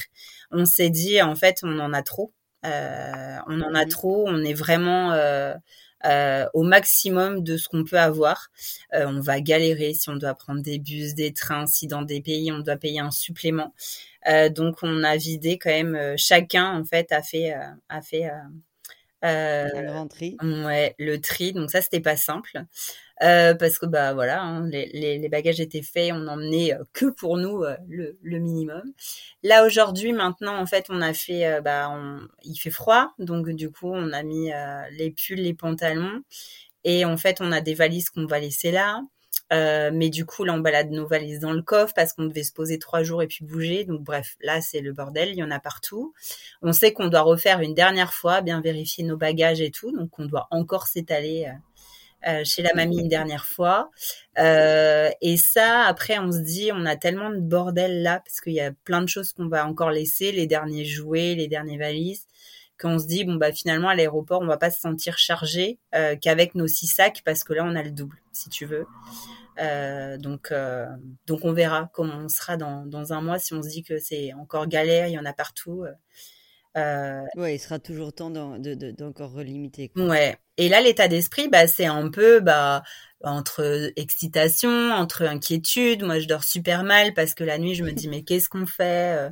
on 0.50 0.64
s'est 0.64 0.90
dit, 0.90 1.20
en 1.22 1.34
fait, 1.34 1.60
on 1.62 1.78
en 1.78 1.92
a 1.92 2.02
trop. 2.02 2.32
on 2.62 2.68
en 3.60 3.74
a 3.74 3.84
mmh 3.84 3.88
trop. 3.88 4.24
On 4.28 4.42
est 4.44 4.54
vraiment 4.54 5.12
euh, 6.06 6.46
au 6.52 6.62
maximum 6.64 7.42
de 7.42 7.56
ce 7.56 7.68
qu'on 7.68 7.84
peut 7.84 7.98
avoir. 7.98 8.50
Euh, 8.92 9.06
on 9.06 9.20
va 9.20 9.40
galérer 9.40 9.94
si 9.94 10.10
on 10.10 10.16
doit 10.16 10.34
prendre 10.34 10.60
des 10.60 10.78
bus, 10.78 11.14
des 11.14 11.32
trains, 11.32 11.66
si 11.66 11.86
dans 11.86 12.02
des 12.02 12.20
pays 12.20 12.52
on 12.52 12.58
doit 12.58 12.76
payer 12.76 13.00
un 13.00 13.10
supplément. 13.10 13.74
Euh, 14.28 14.50
donc 14.50 14.82
on 14.82 15.02
a 15.02 15.16
vidé 15.16 15.58
quand 15.58 15.70
même. 15.70 16.14
chacun 16.18 16.78
en 16.78 16.84
fait 16.84 17.10
a 17.12 17.22
fait 17.22 17.54
a 17.88 18.02
fait 18.02 18.30
euh, 19.24 20.04
tri. 20.08 20.36
Ouais, 20.42 20.94
le 20.98 21.20
tri. 21.20 21.52
Donc 21.52 21.70
ça, 21.70 21.80
c'était 21.80 22.00
pas 22.00 22.16
simple. 22.16 22.64
Euh, 23.22 23.54
parce 23.54 23.78
que 23.78 23.86
bah 23.86 24.12
voilà, 24.12 24.42
hein, 24.42 24.66
les, 24.66 25.18
les, 25.18 25.28
bagages 25.28 25.60
étaient 25.60 25.82
faits, 25.82 26.12
on 26.12 26.26
emmenait 26.26 26.74
euh, 26.74 26.82
que 26.92 27.06
pour 27.06 27.36
nous 27.36 27.62
euh, 27.62 27.76
le, 27.88 28.18
le, 28.22 28.38
minimum. 28.40 28.82
Là 29.44 29.64
aujourd'hui, 29.64 30.12
maintenant 30.12 30.56
en 30.58 30.66
fait, 30.66 30.86
on 30.88 31.00
a 31.00 31.14
fait, 31.14 31.60
bah, 31.62 31.90
on, 31.90 32.20
il 32.42 32.56
fait 32.56 32.70
froid, 32.70 33.12
donc 33.18 33.48
du 33.50 33.70
coup 33.70 33.88
on 33.92 34.12
a 34.12 34.22
mis 34.24 34.50
les 34.92 35.12
pulls, 35.12 35.40
les 35.40 35.54
pantalons, 35.54 36.22
et 36.84 37.04
en 37.04 37.16
fait 37.16 37.40
on 37.40 37.52
a 37.52 37.60
des 37.60 37.74
valises 37.74 38.10
qu'on 38.10 38.26
va 38.26 38.40
laisser 38.40 38.72
là. 38.72 39.00
mais 39.50 40.10
du 40.10 40.26
coup, 40.26 40.44
là, 40.44 40.54
on 40.54 40.58
balade 40.58 40.90
nos 40.90 41.06
valises 41.06 41.40
dans 41.40 41.52
le 41.52 41.62
coffre 41.62 41.94
parce 41.94 42.12
qu'on 42.12 42.24
devait 42.24 42.42
se 42.42 42.52
poser 42.52 42.78
trois 42.78 43.02
jours 43.04 43.22
et 43.22 43.28
puis 43.28 43.44
bouger. 43.44 43.84
Donc, 43.84 44.02
bref, 44.02 44.36
là, 44.40 44.60
c'est 44.60 44.80
le 44.80 44.92
bordel. 44.92 45.30
Il 45.30 45.36
y 45.36 45.42
en 45.44 45.50
a 45.50 45.60
partout. 45.60 46.12
On 46.62 46.72
sait 46.72 46.92
qu'on 46.92 47.08
doit 47.08 47.20
refaire 47.22 47.60
une 47.60 47.74
dernière 47.74 48.14
fois, 48.14 48.40
bien 48.40 48.60
vérifier 48.60 49.04
nos 49.04 49.16
bagages 49.16 49.60
et 49.60 49.70
tout. 49.70 49.92
Donc, 49.92 50.18
on 50.18 50.26
doit 50.26 50.48
encore 50.50 50.86
s'étaler 50.88 51.46
euh, 51.48 51.52
chez 52.44 52.62
la 52.62 52.72
mamie 52.74 53.00
une 53.00 53.08
dernière 53.08 53.46
fois. 53.46 53.90
Euh, 54.38 55.10
et 55.20 55.36
ça, 55.36 55.82
après, 55.82 56.18
on 56.18 56.32
se 56.32 56.38
dit, 56.38 56.70
on 56.72 56.86
a 56.86 56.96
tellement 56.96 57.30
de 57.30 57.40
bordel 57.40 58.02
là, 58.02 58.20
parce 58.24 58.40
qu'il 58.40 58.54
y 58.54 58.60
a 58.60 58.72
plein 58.84 59.02
de 59.02 59.08
choses 59.08 59.32
qu'on 59.32 59.48
va 59.48 59.66
encore 59.66 59.90
laisser, 59.90 60.32
les 60.32 60.46
derniers 60.46 60.84
jouets, 60.84 61.34
les 61.34 61.48
dernières 61.48 61.78
valises, 61.78 62.26
qu'on 62.80 62.98
se 62.98 63.06
dit, 63.06 63.24
bon, 63.24 63.34
bah 63.34 63.52
finalement, 63.52 63.88
à 63.88 63.94
l'aéroport, 63.94 64.40
on 64.40 64.46
va 64.46 64.56
pas 64.56 64.70
se 64.70 64.80
sentir 64.80 65.18
chargé 65.18 65.78
euh, 65.94 66.16
qu'avec 66.16 66.54
nos 66.54 66.66
six 66.66 66.86
sacs, 66.86 67.22
parce 67.24 67.44
que 67.44 67.52
là, 67.52 67.64
on 67.64 67.76
a 67.76 67.82
le 67.82 67.90
double, 67.90 68.20
si 68.32 68.48
tu 68.48 68.66
veux. 68.66 68.86
donc, 70.18 70.52
donc 71.26 71.44
on 71.44 71.52
verra 71.52 71.88
comment 71.92 72.16
on 72.16 72.28
sera 72.28 72.56
dans, 72.56 72.86
dans 72.86 73.12
un 73.12 73.20
mois 73.20 73.38
si 73.38 73.54
on 73.54 73.62
se 73.62 73.68
dit 73.68 73.84
que 73.84 73.98
c'est 73.98 74.32
encore 74.34 74.66
galère, 74.66 75.06
il 75.06 75.12
y 75.12 75.18
en 75.18 75.24
a 75.24 75.32
partout. 75.32 75.84
Euh, 76.76 77.22
ouais, 77.36 77.54
il 77.54 77.58
sera 77.58 77.78
toujours 77.78 78.12
temps 78.12 78.30
d'encore 78.30 79.30
de, 79.30 79.36
relimiter. 79.36 79.92
Ouais. 79.96 80.36
Et 80.56 80.68
là, 80.68 80.80
l'état 80.80 81.08
d'esprit, 81.08 81.48
bah, 81.48 81.66
c'est 81.66 81.86
un 81.86 82.10
peu 82.10 82.40
bah, 82.40 82.82
entre 83.22 83.92
excitation, 83.96 84.70
entre 84.70 85.22
inquiétude. 85.22 86.02
Moi, 86.02 86.18
je 86.18 86.26
dors 86.26 86.42
super 86.44 86.82
mal 86.82 87.14
parce 87.14 87.34
que 87.34 87.44
la 87.44 87.58
nuit, 87.58 87.74
je 87.74 87.84
me 87.84 87.92
dis 87.92 88.08
mais 88.08 88.22
qu'est-ce 88.22 88.48
qu'on 88.48 88.66
fait 88.66 89.16
euh, 89.16 89.30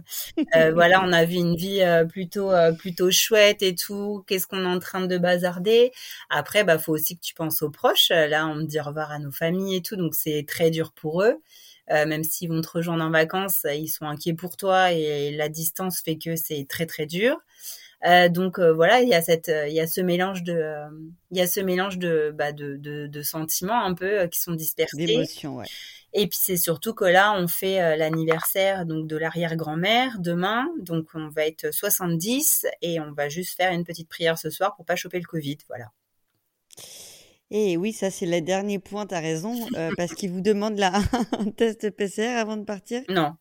euh, 0.57 0.73
Voilà, 0.73 1.03
on 1.05 1.13
a 1.13 1.25
vu 1.25 1.37
une 1.37 1.57
vie 1.57 1.83
plutôt 2.09 2.51
plutôt 2.79 3.11
chouette 3.11 3.63
et 3.63 3.75
tout. 3.75 4.25
Qu'est-ce 4.27 4.47
qu'on 4.47 4.63
est 4.65 4.75
en 4.75 4.79
train 4.79 5.07
de 5.07 5.19
bazarder? 5.19 5.93
Après, 6.31 6.65
bah, 6.65 6.79
faut 6.79 6.93
aussi 6.93 7.17
que 7.17 7.23
tu 7.23 7.35
penses 7.35 7.63
aux 7.63 7.71
proches. 7.71 8.11
Là, 8.11 8.47
on 8.47 8.55
me 8.55 8.65
dit 8.65 8.81
au 8.81 8.85
revoir 8.85 9.11
à 9.11 9.19
nos 9.19 9.33
familles 9.33 9.77
et 9.77 9.83
tout, 9.83 9.97
donc 9.97 10.15
c'est 10.15 10.45
très 10.47 10.71
dur 10.71 10.93
pour 10.93 11.23
eux. 11.23 11.41
Euh, 11.91 12.07
même 12.07 12.23
s'ils 12.23 12.49
vont 12.49 12.61
te 12.61 12.69
rejoindre 12.69 13.05
en 13.05 13.11
vacances, 13.11 13.67
ils 13.75 13.89
sont 13.89 14.07
inquiets 14.07 14.35
pour 14.35 14.57
toi 14.57 14.93
et 14.93 15.33
la 15.33 15.49
distance 15.49 16.01
fait 16.01 16.17
que 16.17 16.37
c'est 16.37 16.67
très 16.69 16.87
très 16.87 17.07
dur. 17.07 17.37
Euh, 18.05 18.29
donc 18.29 18.59
euh, 18.59 18.73
voilà, 18.73 19.01
il 19.01 19.09
y 19.09 19.15
a 19.15 19.23
cette, 19.23 19.51
il 19.69 19.73
y 19.73 19.81
a 19.81 19.87
ce 19.87 20.01
mélange 20.01 20.43
de, 20.43 20.61
il 21.31 21.39
y 21.39 21.41
a 21.41 21.47
ce 21.47 21.61
mélange 21.61 21.99
de, 21.99 22.33
bah, 22.35 22.53
de, 22.53 22.77
de, 22.77 23.07
de, 23.07 23.23
sentiments 23.23 23.85
un 23.85 23.95
peu 23.95 24.27
qui 24.27 24.41
sont 24.41 24.53
dispersés. 24.53 25.07
D'émotions, 25.07 25.57
ouais. 25.57 25.67
Et 26.13 26.27
puis 26.27 26.39
c'est 26.41 26.57
surtout 26.57 26.95
que 26.95 27.05
là, 27.05 27.35
on 27.39 27.49
fait 27.49 27.97
l'anniversaire 27.97 28.85
donc 28.87 29.07
de 29.07 29.17
l'arrière-grand-mère 29.17 30.19
demain, 30.19 30.69
donc 30.81 31.07
on 31.15 31.29
va 31.29 31.47
être 31.47 31.73
70 31.73 32.67
et 32.83 33.01
on 33.01 33.13
va 33.13 33.29
juste 33.29 33.57
faire 33.57 33.73
une 33.73 33.85
petite 33.85 34.09
prière 34.11 34.37
ce 34.37 34.51
soir 34.51 34.75
pour 34.77 34.85
pas 34.85 34.97
choper 34.97 35.19
le 35.19 35.25
Covid, 35.25 35.59
voilà. 35.69 35.87
Et 37.55 37.77
oui, 37.77 37.93
ça 37.93 38.11
c'est 38.11 38.25
le 38.25 38.41
dernier 38.41 38.79
point, 38.79 39.07
tu 39.07 39.15
as 39.15 39.21
raison, 39.21 39.55
euh, 39.77 39.91
parce 39.99 40.15
qu'ils 40.15 40.31
vous 40.31 40.41
demandent 40.41 40.79
là 40.79 41.03
un 41.39 41.51
test 41.51 41.91
PCR 41.91 42.39
avant 42.39 42.57
de 42.57 42.65
partir? 42.65 43.03
Non. 43.11 43.35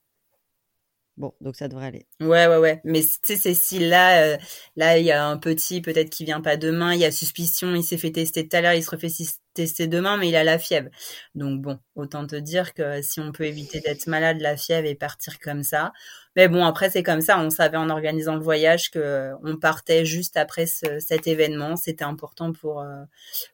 Bon, 1.22 1.36
donc 1.40 1.56
ça 1.56 1.68
devrait 1.68 1.86
aller. 1.86 2.08
Ouais, 2.20 2.48
ouais, 2.48 2.58
ouais. 2.58 2.82
Mais 2.84 3.02
tu 3.02 3.10
sais, 3.22 3.36
Cécile, 3.36 3.90
là, 3.90 4.24
euh, 4.24 4.38
là, 4.76 4.98
il 4.98 5.06
y 5.06 5.12
a 5.12 5.24
un 5.24 5.38
petit, 5.38 5.80
peut-être 5.80 6.10
qui 6.10 6.26
vient 6.26 6.42
pas 6.42 6.58
demain, 6.58 6.96
il 6.96 7.00
y 7.00 7.06
a 7.06 7.12
suspicion, 7.12 7.76
il 7.76 7.84
s'est 7.84 8.00
fait 8.00 8.12
tester 8.12 8.48
tout 8.48 8.58
à 8.58 8.62
l'heure, 8.62 8.74
il 8.74 8.84
se 8.84 8.90
refait 8.90 9.10
tester 9.54 9.86
demain, 9.86 10.18
mais 10.18 10.30
il 10.30 10.36
a 10.36 10.44
la 10.44 10.58
fièvre. 10.58 10.90
Donc 11.36 11.62
bon, 11.62 11.78
autant 11.94 12.26
te 12.26 12.36
dire 12.36 12.74
que 12.74 13.04
si 13.04 13.20
on 13.20 13.32
peut 13.32 13.44
éviter 13.44 13.82
d'être 13.82 14.08
malade, 14.08 14.42
la 14.42 14.58
fièvre 14.58 14.88
et 14.88 14.96
partir 14.96 15.38
comme 15.38 15.62
ça. 15.62 15.94
Mais 16.36 16.48
bon, 16.48 16.66
après, 16.66 16.90
c'est 16.90 17.04
comme 17.04 17.22
ça. 17.22 17.38
On 17.40 17.52
savait 17.52 17.78
en 17.78 17.92
organisant 17.92 18.34
le 18.34 18.42
voyage 18.42 18.90
que 18.90 19.34
on 19.44 19.58
partait 19.58 20.06
juste 20.06 20.38
après 20.38 20.66
cet 20.66 21.28
événement. 21.28 21.76
C'était 21.76 22.04
important 22.04 22.52
pour, 22.52 22.82
euh, 22.82 23.04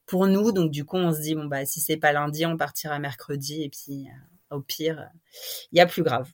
pour 0.06 0.26
nous. 0.28 0.54
Donc 0.54 0.72
du 0.72 0.86
coup, 0.86 0.96
on 0.96 1.12
se 1.12 1.20
dit, 1.20 1.36
bon, 1.36 1.48
bah, 1.48 1.66
si 1.66 1.82
c'est 1.82 1.98
pas 1.98 2.14
lundi, 2.14 2.46
on 2.46 2.56
partira 2.56 2.98
mercredi. 2.98 3.64
Et 3.64 3.70
puis, 3.70 4.08
euh, 4.08 4.56
au 4.56 4.62
pire, 4.62 5.10
il 5.74 5.80
y 5.80 5.82
a 5.82 5.86
plus 5.86 6.04
grave. 6.04 6.32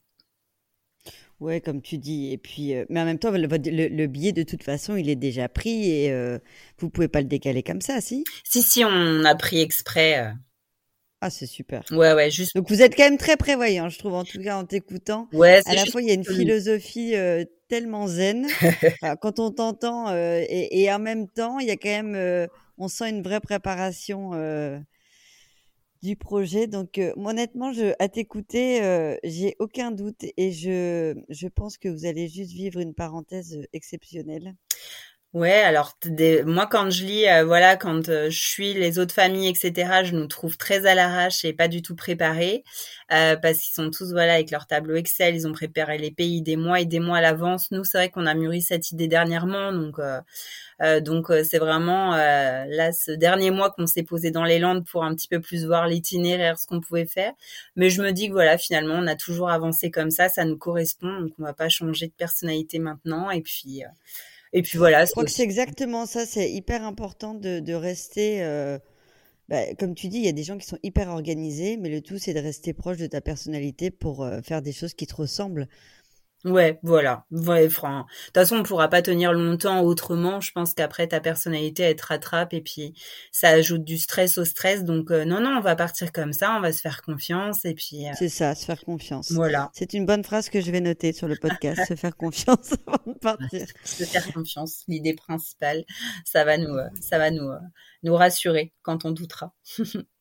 Ouais, 1.40 1.60
comme 1.60 1.82
tu 1.82 1.98
dis. 1.98 2.32
Et 2.32 2.38
puis, 2.38 2.74
euh, 2.74 2.84
mais 2.88 3.00
en 3.00 3.04
même 3.04 3.18
temps, 3.18 3.30
le, 3.30 4.06
billet 4.06 4.32
de 4.32 4.42
toute 4.42 4.62
façon, 4.62 4.96
il 4.96 5.08
est 5.08 5.16
déjà 5.16 5.48
pris 5.48 5.90
et 5.90 6.12
euh, 6.12 6.38
vous 6.78 6.90
pouvez 6.90 7.08
pas 7.08 7.20
le 7.20 7.26
décaler 7.26 7.62
comme 7.62 7.80
ça, 7.80 8.00
si? 8.00 8.24
Si, 8.44 8.62
si, 8.62 8.84
on 8.84 9.24
a 9.24 9.34
pris 9.34 9.60
exprès. 9.60 10.20
Euh. 10.20 10.30
Ah, 11.20 11.30
c'est 11.30 11.46
super. 11.46 11.82
Ouais, 11.90 12.12
ouais, 12.12 12.30
juste. 12.30 12.54
Donc 12.54 12.68
vous 12.68 12.82
êtes 12.82 12.94
quand 12.96 13.04
même 13.04 13.18
très 13.18 13.36
prévoyant, 13.36 13.88
je 13.88 13.98
trouve, 13.98 14.14
en 14.14 14.24
tout 14.24 14.40
cas 14.42 14.56
en 14.56 14.64
t'écoutant. 14.64 15.28
Ouais, 15.32 15.60
À 15.66 15.74
la 15.74 15.86
fois, 15.86 16.02
il 16.02 16.08
y 16.08 16.10
a 16.10 16.14
une 16.14 16.24
philosophie 16.24 17.14
tellement 17.68 18.06
zen 18.06 18.46
quand 19.22 19.38
on 19.38 19.50
t'entend 19.50 20.14
et, 20.14 20.82
et, 20.82 20.92
en 20.92 20.98
même 20.98 21.28
temps, 21.28 21.58
il 21.60 21.66
y 21.66 21.70
a 21.70 21.76
quand 21.76 22.02
même, 22.02 22.48
on 22.76 22.88
sent 22.88 23.08
une 23.08 23.22
vraie 23.22 23.40
préparation 23.40 24.32
du 26.04 26.16
projet. 26.16 26.66
Donc, 26.68 26.98
euh, 26.98 27.12
honnêtement, 27.16 27.72
je, 27.72 27.94
à 27.98 28.08
t'écouter, 28.08 28.82
euh, 28.82 29.16
j'ai 29.24 29.56
aucun 29.58 29.90
doute 29.90 30.24
et 30.36 30.52
je, 30.52 31.14
je 31.30 31.48
pense 31.48 31.78
que 31.78 31.88
vous 31.88 32.04
allez 32.06 32.28
juste 32.28 32.52
vivre 32.52 32.78
une 32.80 32.94
parenthèse 32.94 33.56
euh, 33.56 33.64
exceptionnelle. 33.72 34.54
Ouais, 35.34 35.50
alors 35.50 35.98
moi 36.46 36.68
quand 36.68 36.90
je 36.90 37.04
lis, 37.04 37.24
voilà, 37.44 37.76
quand 37.76 38.06
je 38.06 38.28
suis 38.30 38.72
les 38.72 39.00
autres 39.00 39.12
familles, 39.12 39.48
etc., 39.48 40.04
je 40.04 40.14
nous 40.14 40.28
trouve 40.28 40.56
très 40.56 40.86
à 40.86 40.94
l'arrache 40.94 41.44
et 41.44 41.52
pas 41.52 41.66
du 41.66 41.82
tout 41.82 41.96
préparés 41.96 42.62
parce 43.08 43.58
qu'ils 43.58 43.74
sont 43.74 43.90
tous 43.90 44.12
voilà 44.12 44.34
avec 44.34 44.52
leur 44.52 44.68
tableau 44.68 44.94
Excel, 44.94 45.34
ils 45.34 45.46
ont 45.48 45.52
préparé 45.52 45.98
les 45.98 46.12
pays 46.12 46.40
des 46.40 46.56
mois 46.56 46.80
et 46.80 46.86
des 46.86 47.00
mois 47.00 47.18
à 47.18 47.20
l'avance. 47.20 47.72
Nous, 47.72 47.82
c'est 47.82 47.98
vrai 47.98 48.10
qu'on 48.10 48.26
a 48.26 48.34
mûri 48.34 48.62
cette 48.62 48.92
idée 48.92 49.08
dernièrement, 49.08 49.72
donc 49.72 49.98
euh, 50.82 51.00
donc 51.00 51.30
euh, 51.30 51.42
c'est 51.44 51.58
vraiment 51.58 52.14
euh, 52.14 52.64
là 52.68 52.92
ce 52.92 53.10
dernier 53.12 53.50
mois 53.50 53.70
qu'on 53.70 53.86
s'est 53.86 54.02
posé 54.02 54.30
dans 54.30 54.44
les 54.44 54.58
Landes 54.58 54.84
pour 54.86 55.04
un 55.04 55.14
petit 55.14 55.28
peu 55.28 55.40
plus 55.40 55.66
voir 55.66 55.86
l'itinéraire, 55.88 56.58
ce 56.58 56.66
qu'on 56.66 56.80
pouvait 56.80 57.06
faire. 57.06 57.32
Mais 57.76 57.90
je 57.90 58.02
me 58.02 58.12
dis 58.12 58.28
que 58.28 58.32
voilà, 58.32 58.58
finalement, 58.58 58.94
on 58.98 59.06
a 59.06 59.16
toujours 59.16 59.50
avancé 59.50 59.90
comme 59.90 60.10
ça, 60.10 60.28
ça 60.28 60.44
nous 60.44 60.58
correspond, 60.58 61.20
donc 61.20 61.32
on 61.38 61.42
va 61.44 61.54
pas 61.54 61.68
changer 61.68 62.06
de 62.06 62.12
personnalité 62.12 62.78
maintenant. 62.78 63.30
Et 63.30 63.40
puis 63.40 63.82
et 64.54 64.62
puis 64.62 64.78
voilà. 64.78 65.04
Je 65.04 65.10
crois 65.10 65.24
que 65.24 65.30
c'est 65.30 65.42
exactement 65.42 66.06
ça. 66.06 66.24
C'est 66.24 66.50
hyper 66.50 66.82
important 66.84 67.34
de, 67.34 67.60
de 67.60 67.74
rester. 67.74 68.40
Bah, 69.50 69.74
comme 69.78 69.94
tu 69.94 70.08
dis, 70.08 70.16
il 70.16 70.24
y 70.24 70.28
a 70.28 70.32
des 70.32 70.42
gens 70.42 70.56
qui 70.56 70.66
sont 70.66 70.78
hyper 70.82 71.10
organisés, 71.10 71.76
mais 71.76 71.90
le 71.90 72.00
tout, 72.00 72.16
c'est 72.16 72.32
de 72.32 72.40
rester 72.40 72.72
proche 72.72 72.96
de 72.96 73.06
ta 73.06 73.20
personnalité 73.20 73.90
pour 73.90 74.26
faire 74.42 74.62
des 74.62 74.72
choses 74.72 74.94
qui 74.94 75.06
te 75.06 75.14
ressemblent. 75.14 75.68
Ouais, 76.44 76.78
voilà. 76.82 77.24
Ouais, 77.30 77.68
franc. 77.70 78.00
De 78.00 78.04
toute 78.26 78.34
façon, 78.34 78.56
on 78.56 78.62
pourra 78.62 78.88
pas 78.88 79.00
tenir 79.00 79.32
longtemps 79.32 79.80
autrement. 79.82 80.40
Je 80.40 80.52
pense 80.52 80.74
qu'après 80.74 81.08
ta 81.08 81.20
personnalité 81.20 81.84
elle 81.84 81.96
te 81.96 82.06
rattrape 82.06 82.52
et 82.52 82.60
puis 82.60 82.94
ça 83.32 83.48
ajoute 83.48 83.82
du 83.82 83.96
stress 83.96 84.36
au 84.36 84.44
stress. 84.44 84.84
Donc 84.84 85.10
euh, 85.10 85.24
non, 85.24 85.40
non, 85.40 85.56
on 85.56 85.60
va 85.60 85.74
partir 85.74 86.12
comme 86.12 86.32
ça. 86.32 86.54
On 86.56 86.60
va 86.60 86.72
se 86.72 86.80
faire 86.80 87.02
confiance 87.02 87.64
et 87.64 87.74
puis. 87.74 88.06
Euh, 88.06 88.12
C'est 88.18 88.28
ça, 88.28 88.54
se 88.54 88.66
faire 88.66 88.84
confiance. 88.84 89.32
Voilà. 89.32 89.70
C'est 89.72 89.94
une 89.94 90.04
bonne 90.04 90.22
phrase 90.22 90.50
que 90.50 90.60
je 90.60 90.70
vais 90.70 90.80
noter 90.80 91.12
sur 91.12 91.28
le 91.28 91.36
podcast. 91.36 91.80
se 91.88 91.94
faire 91.94 92.16
confiance 92.16 92.74
avant 92.86 93.12
de 93.12 93.18
partir. 93.18 93.66
Se 93.84 94.04
faire 94.04 94.32
confiance, 94.32 94.82
l'idée 94.88 95.14
principale. 95.14 95.84
Ça 96.24 96.44
va 96.44 96.58
nous, 96.58 96.74
euh, 96.74 96.88
ça 97.00 97.18
va 97.18 97.30
nous, 97.30 97.50
nous 98.02 98.14
rassurer 98.14 98.72
quand 98.82 99.04
on 99.04 99.12
doutera. 99.12 99.54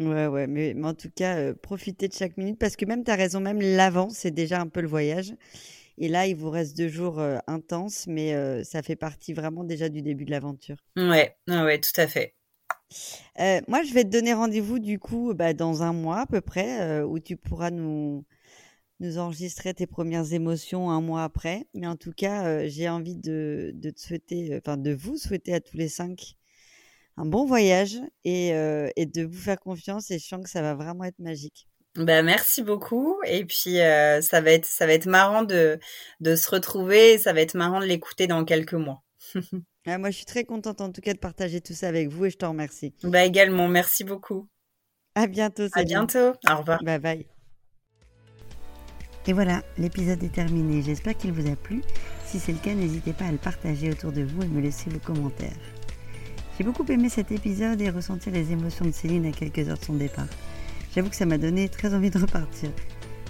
Ouais, 0.00 0.28
ouais, 0.28 0.46
mais, 0.46 0.74
en 0.82 0.94
tout 0.94 1.10
cas, 1.14 1.36
euh, 1.36 1.54
profitez 1.54 2.08
de 2.08 2.14
chaque 2.14 2.38
minute 2.38 2.58
parce 2.58 2.74
que 2.74 2.86
même, 2.86 3.04
tu 3.04 3.10
as 3.10 3.16
raison, 3.16 3.38
même 3.38 3.60
l'avant, 3.60 4.08
c'est 4.08 4.30
déjà 4.30 4.58
un 4.58 4.66
peu 4.66 4.80
le 4.80 4.88
voyage. 4.88 5.34
Et 5.98 6.08
là, 6.08 6.26
il 6.26 6.36
vous 6.36 6.48
reste 6.48 6.74
deux 6.74 6.88
jours 6.88 7.20
euh, 7.20 7.36
intenses, 7.46 8.06
mais 8.06 8.34
euh, 8.34 8.64
ça 8.64 8.82
fait 8.82 8.96
partie 8.96 9.34
vraiment 9.34 9.62
déjà 9.62 9.90
du 9.90 10.00
début 10.00 10.24
de 10.24 10.30
l'aventure. 10.30 10.76
Ouais, 10.96 11.36
ouais, 11.48 11.78
tout 11.80 12.00
à 12.00 12.06
fait. 12.06 12.34
moi, 13.68 13.82
je 13.82 13.92
vais 13.92 14.04
te 14.04 14.08
donner 14.08 14.32
rendez-vous 14.32 14.78
du 14.78 14.98
coup 14.98 15.34
bah, 15.34 15.52
dans 15.52 15.82
un 15.82 15.92
mois 15.92 16.20
à 16.20 16.26
peu 16.26 16.40
près, 16.40 17.02
où 17.02 17.18
tu 17.18 17.36
pourras 17.36 17.70
nous, 17.70 18.24
nous 19.00 19.18
enregistrer 19.18 19.74
tes 19.74 19.86
premières 19.86 20.32
émotions 20.32 20.90
un 20.90 21.02
mois 21.02 21.24
après. 21.24 21.66
Mais 21.74 21.86
en 21.86 21.96
tout 21.96 22.12
cas, 22.12 22.66
j'ai 22.68 22.88
envie 22.88 23.16
de, 23.16 23.72
de 23.74 23.90
te 23.90 24.00
souhaiter, 24.00 24.56
enfin 24.56 24.78
de 24.78 24.94
vous 24.94 25.18
souhaiter 25.18 25.52
à 25.52 25.60
tous 25.60 25.76
les 25.76 25.88
cinq 25.88 26.38
un 27.16 27.26
bon 27.26 27.44
voyage 27.44 27.98
et, 28.24 28.54
euh, 28.54 28.88
et, 28.96 29.06
de 29.06 29.24
vous 29.24 29.38
faire 29.38 29.58
confiance 29.58 30.10
et 30.10 30.18
je 30.18 30.26
sens 30.26 30.42
que 30.42 30.50
ça 30.50 30.62
va 30.62 30.74
vraiment 30.74 31.04
être 31.04 31.18
magique. 31.18 31.66
Ben, 31.96 32.24
merci 32.24 32.62
beaucoup 32.62 33.16
et 33.26 33.44
puis 33.44 33.80
euh, 33.80 34.20
ça 34.20 34.40
va 34.40 34.52
être 34.52 34.66
ça 34.66 34.86
va 34.86 34.92
être 34.92 35.06
marrant 35.06 35.42
de, 35.42 35.78
de 36.20 36.36
se 36.36 36.48
retrouver 36.48 37.18
ça 37.18 37.32
va 37.32 37.40
être 37.40 37.54
marrant 37.54 37.80
de 37.80 37.86
l'écouter 37.86 38.26
dans 38.26 38.44
quelques 38.44 38.74
mois. 38.74 39.02
ah, 39.86 39.98
moi 39.98 40.10
je 40.10 40.16
suis 40.16 40.26
très 40.26 40.44
contente 40.44 40.80
en 40.80 40.92
tout 40.92 41.00
cas 41.00 41.14
de 41.14 41.18
partager 41.18 41.60
tout 41.60 41.74
ça 41.74 41.88
avec 41.88 42.08
vous 42.08 42.26
et 42.26 42.30
je 42.30 42.36
te 42.36 42.46
remercie. 42.46 42.94
Bah 43.02 43.24
également 43.24 43.66
merci 43.68 44.04
beaucoup. 44.04 44.48
À 45.16 45.26
bientôt. 45.26 45.66
À 45.72 45.82
bientôt. 45.82 46.32
Au 46.48 46.56
revoir. 46.58 46.82
Bye 46.84 47.00
bye. 47.00 47.26
Et 49.30 49.32
voilà, 49.32 49.62
l'épisode 49.78 50.20
est 50.24 50.34
terminé. 50.34 50.82
J'espère 50.82 51.16
qu'il 51.16 51.30
vous 51.30 51.48
a 51.48 51.54
plu. 51.54 51.82
Si 52.26 52.40
c'est 52.40 52.50
le 52.50 52.58
cas, 52.58 52.74
n'hésitez 52.74 53.12
pas 53.12 53.26
à 53.26 53.30
le 53.30 53.38
partager 53.38 53.88
autour 53.88 54.10
de 54.10 54.22
vous 54.22 54.42
et 54.42 54.48
me 54.48 54.60
laisser 54.60 54.90
vos 54.90 54.98
commentaires. 54.98 55.56
J'ai 56.60 56.66
beaucoup 56.66 56.84
aimé 56.92 57.08
cet 57.08 57.32
épisode 57.32 57.80
et 57.80 57.88
ressentir 57.88 58.34
les 58.34 58.52
émotions 58.52 58.84
de 58.84 58.90
Céline 58.90 59.24
à 59.24 59.32
quelques 59.32 59.66
heures 59.66 59.78
de 59.78 59.84
son 59.84 59.94
départ. 59.94 60.26
J'avoue 60.94 61.08
que 61.08 61.16
ça 61.16 61.24
m'a 61.24 61.38
donné 61.38 61.70
très 61.70 61.94
envie 61.94 62.10
de 62.10 62.18
repartir. 62.18 62.68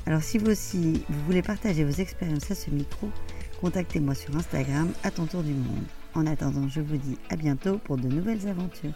Alors 0.04 0.20
si 0.20 0.36
vous 0.36 0.50
aussi, 0.50 1.04
vous 1.08 1.20
voulez 1.26 1.40
partager 1.40 1.84
vos 1.84 1.92
expériences 1.92 2.50
à 2.50 2.56
ce 2.56 2.70
micro, 2.70 3.08
contactez-moi 3.60 4.16
sur 4.16 4.36
Instagram 4.36 4.90
à 5.04 5.12
ton 5.12 5.26
tour 5.26 5.44
du 5.44 5.52
monde. 5.52 5.84
En 6.14 6.26
attendant, 6.26 6.66
je 6.68 6.80
vous 6.80 6.96
dis 6.96 7.18
à 7.28 7.36
bientôt 7.36 7.78
pour 7.78 7.98
de 7.98 8.08
nouvelles 8.08 8.48
aventures. 8.48 8.94